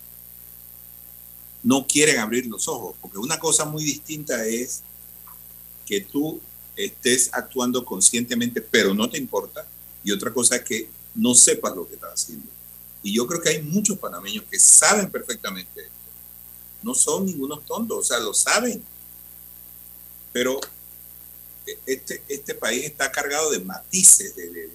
no 1.62 1.86
quieren 1.86 2.18
abrir 2.18 2.46
los 2.46 2.68
ojos, 2.68 2.94
porque 3.00 3.16
una 3.16 3.38
cosa 3.38 3.64
muy 3.64 3.82
distinta 3.82 4.44
es 4.44 4.82
que 5.86 6.02
tú 6.02 6.42
estés 6.86 7.30
actuando 7.32 7.84
conscientemente, 7.84 8.60
pero 8.60 8.94
no 8.94 9.08
te 9.08 9.18
importa, 9.18 9.66
y 10.04 10.12
otra 10.12 10.32
cosa 10.32 10.56
es 10.56 10.62
que 10.62 10.88
no 11.14 11.34
sepas 11.34 11.74
lo 11.76 11.86
que 11.86 11.94
estás 11.94 12.12
haciendo. 12.14 12.48
Y 13.02 13.14
yo 13.14 13.26
creo 13.26 13.40
que 13.40 13.50
hay 13.50 13.62
muchos 13.62 13.98
panameños 13.98 14.44
que 14.50 14.58
saben 14.58 15.10
perfectamente 15.10 15.80
esto. 15.80 15.92
No 16.82 16.94
son 16.94 17.26
ningunos 17.26 17.64
tontos, 17.66 17.98
o 17.98 18.02
sea, 18.02 18.18
lo 18.20 18.32
saben. 18.32 18.82
Pero 20.32 20.60
este, 21.86 22.22
este 22.28 22.54
país 22.54 22.84
está 22.84 23.10
cargado 23.10 23.50
de 23.50 23.60
matices. 23.60 24.34
De, 24.36 24.70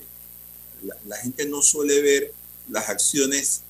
la, 1.05 1.17
gente 1.17 1.45
no 1.45 1.61
suele 1.61 2.01
ver 2.01 2.33
las 2.69 2.89
acciones 2.89 3.61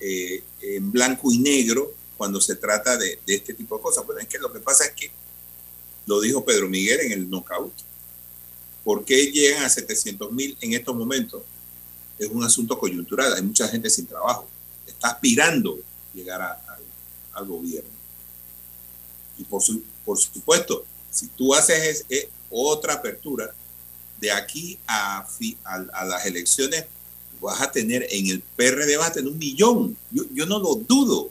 eh, 0.00 0.42
en 0.60 0.90
blanco 0.90 1.30
y 1.32 1.38
negro 1.38 1.94
cuando 2.16 2.40
se 2.40 2.56
trata 2.56 2.96
de, 2.96 3.20
este 3.26 3.54
tipo 3.54 3.76
de 3.76 3.82
cosas. 3.82 4.04
Bueno, 4.04 4.20
es 4.20 4.28
que 4.28 4.38
lo 4.38 4.52
que 4.52 4.60
pasa 4.60 4.84
es 4.84 4.92
que, 4.92 5.10
lo 6.06 6.20
dijo 6.20 6.44
Pedro 6.44 6.68
Miguel 6.68 7.00
en 7.00 7.12
el 7.12 7.28
knockout, 7.28 7.72
¿por 8.84 9.04
qué 9.04 9.30
llegan 9.30 9.64
a 9.64 9.68
700 9.68 10.32
mil 10.32 10.56
en 10.60 10.72
estos 10.72 10.94
momentos? 10.94 11.42
Es 12.18 12.28
un 12.30 12.42
asunto 12.44 12.78
coyuntural, 12.78 13.34
hay 13.34 13.42
mucha 13.42 13.68
gente 13.68 13.90
sin 13.90 14.06
trabajo, 14.06 14.48
está 14.86 15.08
aspirando 15.08 15.78
llegar 16.14 16.40
al 17.32 17.46
gobierno. 17.46 17.90
Y 19.36 19.44
por, 19.44 19.62
su, 19.62 19.82
por 20.04 20.16
supuesto, 20.16 20.86
si 21.10 21.26
tú 21.28 21.54
haces 21.54 22.06
otra 22.48 22.94
apertura, 22.94 23.52
de 24.20 24.30
aquí 24.30 24.78
a, 24.86 25.26
a, 25.64 26.04
las 26.06 26.24
elecciones 26.24 26.86
vas 27.38 27.60
a 27.60 27.70
tener 27.70 28.06
en 28.10 28.28
el 28.28 28.40
PRD 28.40 28.96
vas 28.96 29.08
a 29.08 29.12
tener 29.12 29.30
un 29.30 29.38
millón. 29.38 29.96
Yo, 30.10 30.24
yo 30.32 30.46
no 30.46 30.58
lo 30.58 30.76
dudo, 30.76 31.30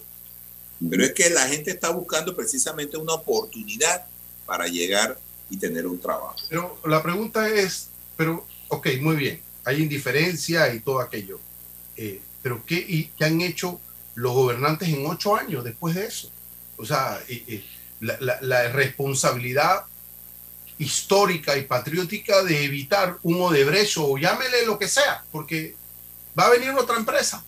pero 0.88 1.04
es 1.04 1.14
que 1.14 1.30
la 1.32 1.48
gente 1.48 1.72
está 1.72 1.90
buscando 1.90 2.36
precisamente 2.36 2.98
una 2.98 3.14
oportunidad 3.14 4.06
para 4.46 4.68
llegar 4.68 5.18
y 5.50 5.58
tener 5.58 5.88
un 5.88 6.00
trabajo. 6.00 6.36
Pero 6.50 6.80
la 6.86 7.02
pregunta 7.02 7.50
es, 7.50 7.90
pero, 8.18 8.46
ok, 8.70 8.88
muy 9.02 9.16
bien, 9.16 9.42
hay 9.64 9.82
indiferencia 9.82 10.74
y 10.74 10.80
todo 10.80 11.00
aquello, 11.00 11.40
eh, 11.98 12.22
pero 12.42 12.64
¿qué, 12.66 12.76
y, 12.76 13.06
¿qué 13.18 13.26
han 13.26 13.42
hecho 13.42 13.80
los 14.16 14.34
gobernantes 14.34 14.90
en 14.90 15.06
ocho 15.06 15.36
años 15.36 15.64
después 15.64 15.96
de 15.96 16.06
eso? 16.06 16.30
O 16.78 16.86
sea, 16.86 17.20
eh, 17.28 17.44
eh, 17.48 17.66
la, 18.02 18.68
responsabilidad 18.70 19.86
histórica 20.78 21.58
y 21.58 21.64
patriótica 21.64 22.44
de 22.44 22.66
evitar 22.66 23.18
un 23.24 23.42
Odebrecht 23.42 23.98
o 23.98 24.18
llámele 24.18 24.66
lo 24.66 24.78
que 24.78 24.88
sea, 24.88 25.24
porque 25.32 25.76
va 26.38 26.46
a 26.46 26.50
venir 26.50 26.72
otra 26.72 26.98
empresa 26.98 27.44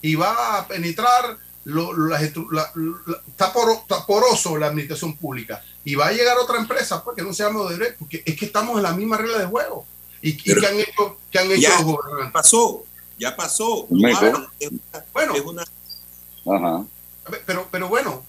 y 0.00 0.14
va 0.14 0.58
a 0.58 0.66
penetrar, 0.66 1.38
lo, 1.66 1.92
la, 2.06 2.20
está, 2.22 3.52
poroso 4.06 4.56
la 4.56 4.68
administración 4.68 5.16
pública 5.16 5.60
y 5.84 5.96
va 5.96 6.06
a 6.06 6.12
llegar 6.12 6.38
otra 6.38 6.58
empresa 6.58 7.02
porque 7.02 7.22
pues, 7.22 7.28
no 7.28 7.34
se 7.34 7.42
llama 7.42 7.62
Odebrecht, 7.62 7.98
porque 7.98 8.22
es 8.24 8.36
que 8.36 8.46
estamos 8.46 8.76
en 8.76 8.84
la 8.84 8.92
misma 8.92 9.16
regla 9.16 9.38
de 9.38 9.46
juego. 9.46 9.84
¿Y, 10.22 10.36
que 10.36 10.52
han 10.64 10.78
hecho, 10.78 11.18
que 11.30 11.38
han 11.38 11.50
hecho 11.50 11.68
ya 11.68 12.32
Pasó, 12.32 12.84
ya 13.18 13.36
pasó. 13.36 13.86
bueno, 13.88 15.64
Pero, 17.44 17.68
pero 17.70 17.88
bueno, 17.88 18.24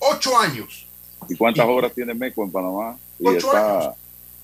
ocho 0.00 0.36
años. 0.36 0.86
¿Y 1.28 1.36
cuántas 1.36 1.64
obras 1.66 1.92
tiene 1.94 2.12
MECO 2.12 2.42
en 2.42 2.50
Panamá? 2.50 2.98
ocho 3.22 3.56
años. 3.56 3.94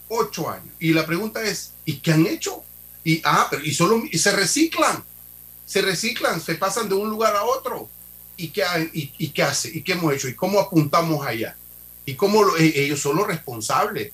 Ocho 0.09 0.49
años. 0.49 0.73
Y 0.79 0.93
la 0.93 1.05
pregunta 1.05 1.43
es, 1.43 1.73
¿y 1.85 1.97
qué 1.97 2.13
han 2.13 2.27
hecho? 2.27 2.63
Y, 3.03 3.21
ah, 3.25 3.49
pero 3.51 3.65
y 3.65 3.75
solo 3.75 4.03
y 4.09 4.19
se 4.19 4.31
reciclan. 4.31 5.03
Se 5.67 5.83
reciclan, 5.83 6.41
se 6.41 6.55
pasan 6.55 6.89
de 6.89 6.95
un 6.95 7.09
lugar 7.09 7.35
a 7.37 7.45
otro. 7.45 7.89
¿Y 8.37 8.49
qué, 8.49 8.63
y, 8.93 9.13
y 9.19 9.29
qué 9.29 9.43
hace? 9.43 9.69
¿Y 9.69 9.83
qué 9.83 9.93
hemos 9.93 10.13
hecho? 10.15 10.29
¿Y 10.29 10.35
cómo 10.35 10.61
apuntamos 10.61 11.27
allá? 11.27 11.57
¿Y 12.05 12.15
cómo 12.15 12.57
e, 12.57 12.85
ellos 12.85 13.01
son 13.01 13.17
los 13.17 13.27
responsables? 13.27 14.13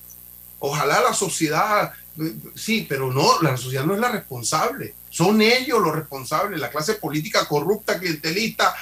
Ojalá 0.59 1.01
la 1.01 1.13
sociedad, 1.13 1.93
sí, 2.53 2.85
pero 2.87 3.11
no, 3.11 3.41
la 3.41 3.55
sociedad 3.57 3.85
no 3.85 3.93
es 3.93 3.99
la 3.99 4.11
responsable. 4.11 4.93
Son 5.09 5.41
ellos 5.41 5.81
los 5.81 5.95
responsables, 5.95 6.59
la 6.59 6.69
clase 6.69 6.95
política 6.95 7.45
corrupta, 7.45 7.97
clientelista, 7.97 8.75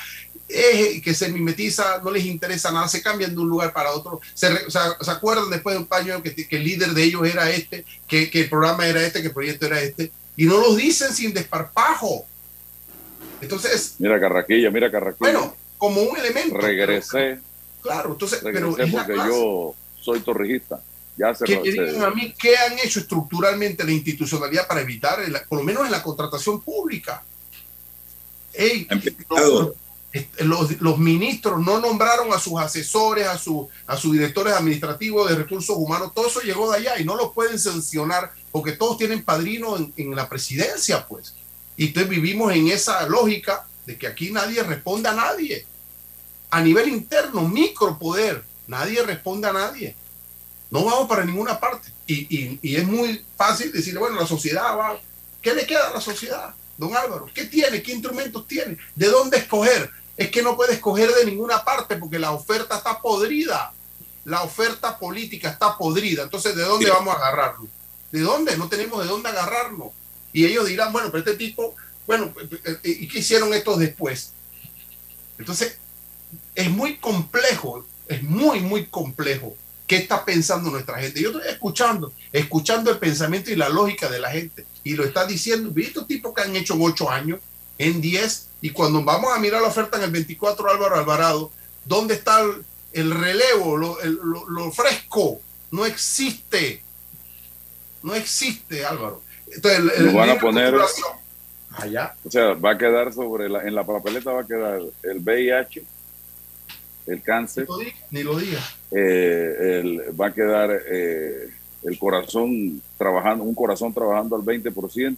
que 0.48 1.14
se 1.14 1.30
mimetiza, 1.30 2.00
no 2.04 2.10
les 2.10 2.26
interesa 2.26 2.72
nada, 2.72 2.88
se 2.88 3.02
cambian 3.02 3.36
de 3.36 3.42
un 3.42 3.50
lugar 3.50 3.74
para 3.74 3.92
otro, 3.92 4.22
se, 4.34 4.70
se 4.70 5.12
acuerdan 5.12 5.50
después 5.50 5.76
de 5.76 5.82
un 5.82 5.88
año 5.92 6.24
que, 6.24 6.34
que, 6.34 6.56
el 6.56 6.64
líder 6.64 6.92
de 6.92 7.04
ellos 7.04 7.28
era 7.28 7.50
este, 7.50 7.86
que, 8.08 8.30
que, 8.30 8.42
el 8.42 8.50
programa 8.50 8.88
era 8.88 9.04
este, 9.04 9.22
que 9.22 9.28
el 9.28 9.34
proyecto 9.34 9.66
era 9.66 9.82
este, 9.82 10.12
y 10.38 10.46
no 10.46 10.58
lo 10.58 10.76
dicen 10.76 11.14
sin 11.14 11.34
desparpajo. 11.34 12.26
Entonces... 13.42 13.96
Mira 14.00 14.20
Carraquilla, 14.20 14.72
mira 14.72 14.92
Carraquilla. 14.92 15.20
Bueno, 15.20 15.56
como 15.78 16.02
un 16.02 16.18
elemento. 16.18 16.58
Regresé. 16.58 17.40
claro, 17.82 18.12
entonces... 18.12 18.40
pero 18.44 18.76
porque 18.76 19.16
yo 19.16 19.76
soy 20.02 20.20
torrijista. 20.22 20.82
Ya 21.18 21.34
se, 21.34 21.46
que 21.46 21.60
digan 21.62 22.04
a 22.04 22.12
mí 22.12 22.34
qué 22.38 22.56
han 22.58 22.78
hecho 22.78 23.00
estructuralmente 23.00 23.84
la 23.84 23.92
institucionalidad 23.92 24.68
para 24.68 24.82
evitar, 24.82 25.20
por 25.50 25.58
lo 25.58 25.64
menos 25.64 25.86
en 25.86 25.92
la 25.92 26.04
contratación 26.04 26.62
pública. 26.62 27.24
Hey, 28.54 28.88
los, 30.40 30.80
los, 30.80 30.98
ministros 30.98 31.60
no 31.64 31.80
nombraron 31.80 32.32
a 32.34 32.40
sus 32.40 32.60
asesores, 32.60 33.28
a, 33.28 33.38
su, 33.38 33.68
a 33.88 33.98
sus 33.98 34.14
directores 34.14 34.54
administrativos 34.54 35.30
de 35.30 35.36
recursos 35.36 35.76
humanos, 35.76 36.12
todo 36.14 36.28
eso 36.28 36.42
llegó 36.42 36.72
de 36.72 36.78
allá 36.78 37.00
y 37.00 37.04
no 37.04 37.16
los 37.16 37.34
pueden 37.34 37.60
sancionar 37.60 38.32
porque 38.52 38.74
todos 38.74 38.98
tienen 38.98 39.24
padrino 39.24 39.76
en, 39.76 39.94
en 39.98 40.16
la 40.16 40.30
presidencia, 40.30 41.06
pues. 41.08 41.34
Y 41.78 41.88
entonces 41.88 42.10
vivimos 42.10 42.52
en 42.54 42.68
esa 42.68 43.08
lógica 43.08 43.66
de 43.86 43.98
que 43.98 44.08
aquí 44.08 44.32
nadie 44.32 44.62
responde 44.64 45.08
a 45.08 45.14
nadie. 45.14 45.66
A 46.50 46.60
nivel 46.62 46.90
interno, 46.90 47.48
micropoder, 47.48 48.44
nadie 48.68 49.02
responde 49.04 49.48
a 49.48 49.54
nadie. 49.54 49.96
No 50.70 50.84
vamos 50.84 51.08
para 51.08 51.24
ninguna 51.24 51.60
parte. 51.60 51.90
Y, 52.06 52.36
y, 52.36 52.60
y 52.62 52.76
es 52.76 52.86
muy 52.86 53.24
fácil 53.38 53.72
decir, 53.72 53.98
bueno, 53.98 54.20
la 54.20 54.28
sociedad 54.28 54.78
va. 54.78 55.00
¿Qué 55.42 55.54
le 55.54 55.66
queda 55.66 55.88
a 55.88 55.94
la 55.94 56.02
sociedad? 56.02 56.54
don 56.78 56.96
Álvaro? 56.96 57.30
¿Qué 57.34 57.46
tiene? 57.46 57.82
¿Qué 57.82 57.92
instrumentos 57.92 58.48
tiene? 58.48 58.78
¿De 58.96 59.08
dónde 59.08 59.38
escoger? 59.38 59.90
Es 60.16 60.30
que 60.32 60.42
no 60.42 60.56
puede 60.56 60.74
escoger 60.74 61.12
de 61.12 61.26
ninguna 61.26 61.64
parte 61.64 61.98
porque 61.98 62.20
la 62.20 62.32
oferta 62.32 62.78
está 62.78 63.02
podrida. 63.02 63.74
La 64.26 64.44
oferta 64.44 64.98
política 64.98 65.50
está 65.50 65.78
podrida. 65.78 66.24
Entonces, 66.24 66.56
¿de 66.56 66.64
dónde 66.64 66.90
vamos 66.90 67.16
a 67.16 67.18
agarrarlo? 67.18 67.68
¿De 68.12 68.22
dónde? 68.22 68.58
No 68.58 68.68
tenemos 68.68 69.02
de 69.04 69.10
dónde 69.10 69.30
agarrarnos. 69.30 69.90
Y 70.38 70.46
ellos 70.46 70.68
dirán, 70.68 70.94
bueno, 70.94 71.10
pero 71.10 71.24
este 71.24 71.36
tipo, 71.36 71.76
bueno, 72.06 72.32
¿y 72.84 73.08
qué 73.08 73.18
hicieron 73.18 73.56
estos 73.56 73.80
después? 73.80 74.34
Entonces, 75.40 75.80
es 76.54 76.70
muy 76.70 76.98
complejo, 76.98 77.88
es 78.08 78.22
muy, 78.22 78.60
muy 78.60 78.86
complejo 78.86 79.58
qué 79.88 79.96
está 79.96 80.24
pensando 80.24 80.70
nuestra 80.70 81.00
gente. 81.00 81.20
Yo 81.20 81.32
estoy 81.32 81.52
escuchando, 81.52 82.14
escuchando 82.32 82.92
el 82.92 83.00
pensamiento 83.00 83.50
y 83.50 83.56
la 83.56 83.68
lógica 83.68 84.10
de 84.10 84.20
la 84.20 84.30
gente. 84.30 84.68
Y 84.84 84.94
lo 84.94 85.06
está 85.06 85.26
diciendo, 85.26 85.72
vi 85.72 85.86
estos 85.86 86.06
tipos 86.06 86.36
que 86.36 86.44
han 86.44 86.56
hecho 86.56 86.76
en 86.76 86.84
ocho 86.84 87.10
años, 87.10 87.40
en 87.80 88.00
diez, 88.00 88.50
y 88.62 88.70
cuando 88.70 89.04
vamos 89.04 89.36
a 89.36 89.40
mirar 89.40 89.64
la 89.64 89.70
oferta 89.70 89.98
en 89.98 90.04
el 90.04 90.12
24 90.12 90.70
Álvaro 90.70 90.98
Alvarado, 90.98 91.52
¿dónde 91.84 92.14
está 92.14 92.42
el, 92.94 93.12
relevo, 93.12 93.76
lo, 93.76 94.72
fresco? 94.72 95.42
No 95.72 95.84
existe. 95.84 96.84
No 98.04 98.14
existe, 98.14 98.86
Álvaro. 98.86 99.24
Entonces, 99.52 100.00
el, 100.00 100.14
van 100.14 100.30
a 100.30 100.40
poner 100.40 100.76
allá. 101.72 102.16
O 102.24 102.32
sea, 102.32 102.54
va 102.54 102.72
a 102.72 102.78
quedar 102.78 103.14
sobre 103.14 103.50
la, 103.50 103.64
en 103.64 103.76
la 103.76 103.86
papeleta 103.86 104.32
va 104.32 104.42
a 104.42 104.48
quedar 104.48 104.82
el 105.04 105.20
VIH, 105.20 105.84
el 107.08 107.22
cáncer. 107.22 107.68
Ni 108.12 108.24
lo 108.24 108.38
diga. 108.38 108.60
Eh, 108.92 110.12
va 110.20 110.28
a 110.28 110.34
quedar 110.34 110.82
eh, 110.90 111.50
el 111.84 112.00
corazón 112.00 112.82
trabajando, 112.98 113.44
un 113.44 113.56
corazón 113.56 113.94
trabajando 113.94 114.36
al 114.36 114.44
20%. 114.44 115.18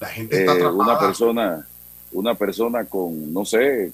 La 0.00 0.08
gente 0.08 0.40
está 0.40 0.56
eh, 0.56 0.66
Una 0.66 0.98
persona, 0.98 1.66
una 2.12 2.34
persona 2.34 2.84
con, 2.84 3.32
no 3.32 3.44
sé, 3.44 3.92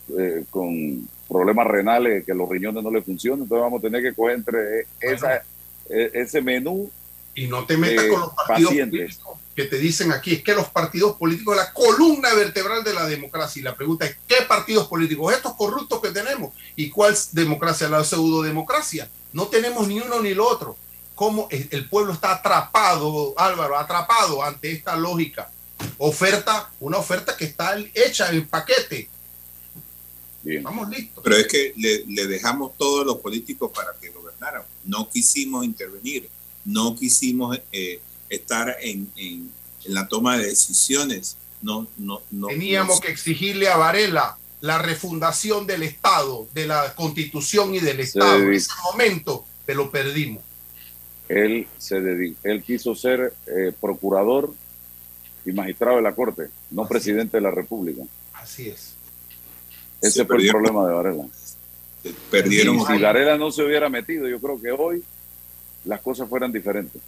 con 0.51 1.09
problemas 1.29 1.67
renales, 1.67 2.25
que 2.25 2.35
los 2.35 2.49
riñones 2.49 2.83
no 2.83 2.91
le 2.91 3.03
funcionan, 3.03 3.43
entonces 3.43 3.63
vamos 3.63 3.79
a 3.79 3.83
tener 3.83 4.03
que 4.03 4.15
coger 4.15 4.37
entre 4.37 4.87
esa, 5.01 5.43
ese 5.89 6.43
menú. 6.43 6.91
Y 7.35 7.47
no 7.47 7.65
te 7.65 7.77
metas 7.77 8.07
con 8.07 8.21
los 8.21 8.35
partidos 8.35 8.75
políticos 8.75 9.40
que 9.55 9.65
te 9.65 9.79
dicen 9.79 10.13
aquí, 10.13 10.35
es 10.35 10.43
que 10.43 10.55
los 10.55 10.69
partidos 10.69 11.17
políticos 11.17 11.57
la 11.57 11.73
columna 11.73 12.33
vertebral 12.35 12.85
de 12.85 12.95
la 12.95 13.07
democracia. 13.07 13.61
Y 13.61 13.63
la 13.65 13.75
pregunta 13.75 14.07
es, 14.07 14.17
¿qué 14.27 14.43
partidos 14.47 14.87
políticos? 14.87 15.33
Estos 15.35 15.55
corruptos 15.55 16.01
que 16.01 16.11
tenemos. 16.11 16.55
¿Y 16.77 16.89
cuál 16.89 17.17
democracia? 17.33 17.89
La 17.89 18.05
pseudo-democracia. 18.05 19.11
No 19.33 19.49
tenemos 19.49 19.89
ni 19.89 20.01
uno 20.01 20.21
ni 20.21 20.35
lo 20.35 20.49
otro. 20.49 20.77
¿Cómo 21.15 21.49
el 21.51 21.89
pueblo 21.89 22.15
está 22.15 22.33
atrapado, 22.33 23.35
Álvaro, 23.37 23.77
atrapado 23.77 24.43
ante 24.43 24.73
esta 24.73 24.97
lógica? 24.97 25.51
Oferta, 25.99 26.71
una 26.81 26.99
oferta 26.99 27.37
que 27.37 27.45
está 27.45 27.77
hecha 27.95 28.31
en 28.31 28.47
paquete. 28.47 29.11
Bien. 30.43 30.63
Vamos 30.63 30.89
listos. 30.89 31.23
Pero 31.23 31.37
es 31.37 31.47
que 31.47 31.75
le, 31.77 32.27
dejamos 32.27 32.77
todos 32.79 33.05
los 33.05 33.19
políticos 33.19 33.71
para 33.75 33.93
que 34.01 34.09
gobernaran. 34.09 34.63
No 34.85 35.11
quisimos 35.11 35.65
intervenir, 35.65 36.31
no 36.65 36.97
quisimos 36.97 37.61
eh, 37.73 38.01
estar 38.31 38.77
en, 38.81 39.11
en, 39.17 39.51
la 39.85 40.09
toma 40.09 40.39
de 40.39 40.47
decisiones. 40.47 41.37
No, 41.61 41.87
no, 41.99 42.23
no, 42.31 42.47
Teníamos 42.47 43.01
que 43.01 43.11
exigirle 43.11 43.69
a 43.69 43.77
Varela 43.77 44.39
la 44.61 44.79
refundación 44.79 45.67
del 45.67 45.83
Estado, 45.83 46.47
de 46.55 46.67
la 46.67 46.95
Constitución 46.95 47.75
y 47.75 47.81
del 47.81 48.01
Estado. 48.01 48.39
En 48.39 48.55
ese 48.55 48.71
momento, 48.83 49.45
pero 49.67 49.85
lo 49.85 49.91
perdimos. 49.91 50.43
Él, 51.29 51.67
se 51.79 51.99
él 52.43 52.63
quiso 52.63 52.95
ser 52.95 53.35
eh, 53.47 53.73
procurador 53.79 54.53
y 55.45 55.53
magistrado 55.53 55.97
de 55.97 56.03
la 56.03 56.15
Corte, 56.15 56.49
no 56.71 56.87
presidente 56.87 57.37
de 57.37 57.43
la 57.43 57.51
República. 57.51 58.03
Así 58.35 58.69
es. 58.69 58.95
Ese 60.01 60.25
fue 60.25 60.37
el 60.43 60.49
problema 60.49 60.87
de 60.87 60.95
Varela. 60.95 61.25
perdieron. 62.31 62.87
Si 62.87 62.99
Varela 62.99 63.37
no 63.37 63.51
se 63.51 63.63
hubiera 63.63 63.89
metido, 63.89 64.29
yo 64.29 64.41
creo 64.41 64.61
que 64.61 64.73
hoy 64.73 65.03
las 65.85 66.01
cosas 66.01 66.29
fueran 66.29 66.53
diferentes 66.53 67.01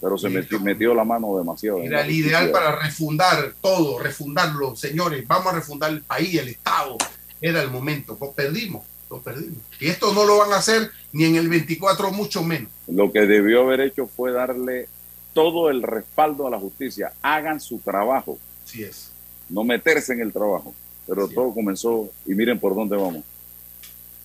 pero 0.00 0.18
se 0.18 0.28
metió, 0.28 0.94
la 0.94 1.04
mano 1.04 1.36
demasiado. 1.38 1.78
Era 1.78 2.02
el 2.02 2.10
ideal 2.10 2.50
para 2.50 2.76
refundar 2.76 3.54
todo, 3.60 3.98
refundarlo, 3.98 4.76
señores, 4.76 5.26
vamos 5.26 5.52
a 5.52 5.56
refundar 5.56 5.90
el 5.90 6.02
país, 6.02 6.34
el 6.38 6.48
Estado. 6.48 6.96
Era 7.40 7.62
el 7.62 7.70
momento, 7.70 8.16
lo 8.20 8.32
perdimos, 8.32 8.84
lo 9.10 9.20
perdimos. 9.20 9.58
Y 9.80 9.88
esto 9.88 10.12
no 10.12 10.24
lo 10.24 10.38
van 10.38 10.52
a 10.52 10.56
hacer 10.56 10.90
ni 11.12 11.24
en 11.24 11.36
el 11.36 11.48
24, 11.48 12.10
mucho 12.12 12.42
menos. 12.42 12.70
Lo 12.86 13.12
que 13.12 13.20
debió 13.20 13.62
haber 13.62 13.80
hecho 13.80 14.06
fue 14.06 14.32
darle 14.32 14.88
todo 15.32 15.70
el 15.70 15.82
respaldo 15.82 16.46
a 16.46 16.50
la 16.50 16.58
justicia. 16.58 17.12
Hagan 17.22 17.60
su 17.60 17.78
trabajo. 17.78 18.38
Sí 18.64 18.82
es. 18.82 19.12
No 19.48 19.64
meterse 19.64 20.12
en 20.12 20.20
el 20.20 20.32
trabajo. 20.32 20.74
Pero 21.06 21.28
todo 21.28 21.54
comenzó 21.54 22.08
y 22.26 22.34
miren 22.34 22.58
por 22.58 22.74
dónde 22.74 22.96
vamos. 22.96 23.22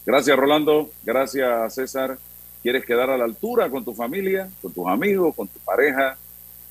Gracias, 0.05 0.35
Rolando. 0.35 0.89
Gracias, 1.03 1.75
César. 1.75 2.17
¿Quieres 2.61 2.85
quedar 2.85 3.09
a 3.09 3.17
la 3.17 3.25
altura 3.25 3.69
con 3.69 3.83
tu 3.83 3.93
familia, 3.93 4.47
con 4.61 4.71
tus 4.71 4.87
amigos, 4.87 5.35
con 5.35 5.47
tu 5.47 5.57
pareja, 5.59 6.15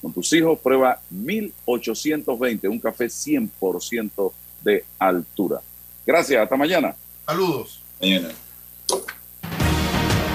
con 0.00 0.12
tus 0.12 0.32
hijos? 0.32 0.58
Prueba 0.60 1.00
1820, 1.10 2.68
un 2.68 2.78
café 2.78 3.06
100% 3.06 4.32
de 4.62 4.84
altura. 4.98 5.60
Gracias, 6.06 6.40
hasta 6.42 6.56
mañana. 6.56 6.94
Saludos. 7.26 7.82
Mañana. 8.00 8.28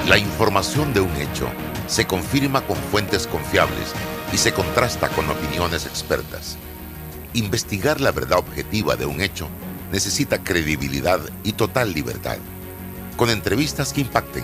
La 0.10 0.18
información 0.18 0.94
de 0.94 1.00
un 1.00 1.16
hecho 1.16 1.48
se 1.88 2.06
confirma 2.06 2.66
con 2.68 2.76
fuentes 2.76 3.26
confiables 3.26 3.94
y 4.34 4.38
se 4.38 4.54
contrasta 4.54 5.08
con 5.10 5.30
opiniones 5.30 5.86
expertas. 5.86 6.58
Investigar 7.34 8.02
la 8.02 8.12
verdad 8.12 8.40
objetiva 8.40 8.98
de 8.98 9.06
un 9.06 9.22
hecho 9.22 9.48
necesita 9.92 10.44
credibilidad 10.44 11.22
y 11.44 11.54
total 11.54 11.94
libertad. 11.94 12.38
Con 13.16 13.30
entrevistas 13.30 13.94
que 13.94 14.02
impacten 14.02 14.44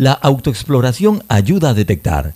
La 0.00 0.12
autoexploración 0.14 1.22
ayuda 1.28 1.68
a 1.68 1.74
detectar 1.74 2.32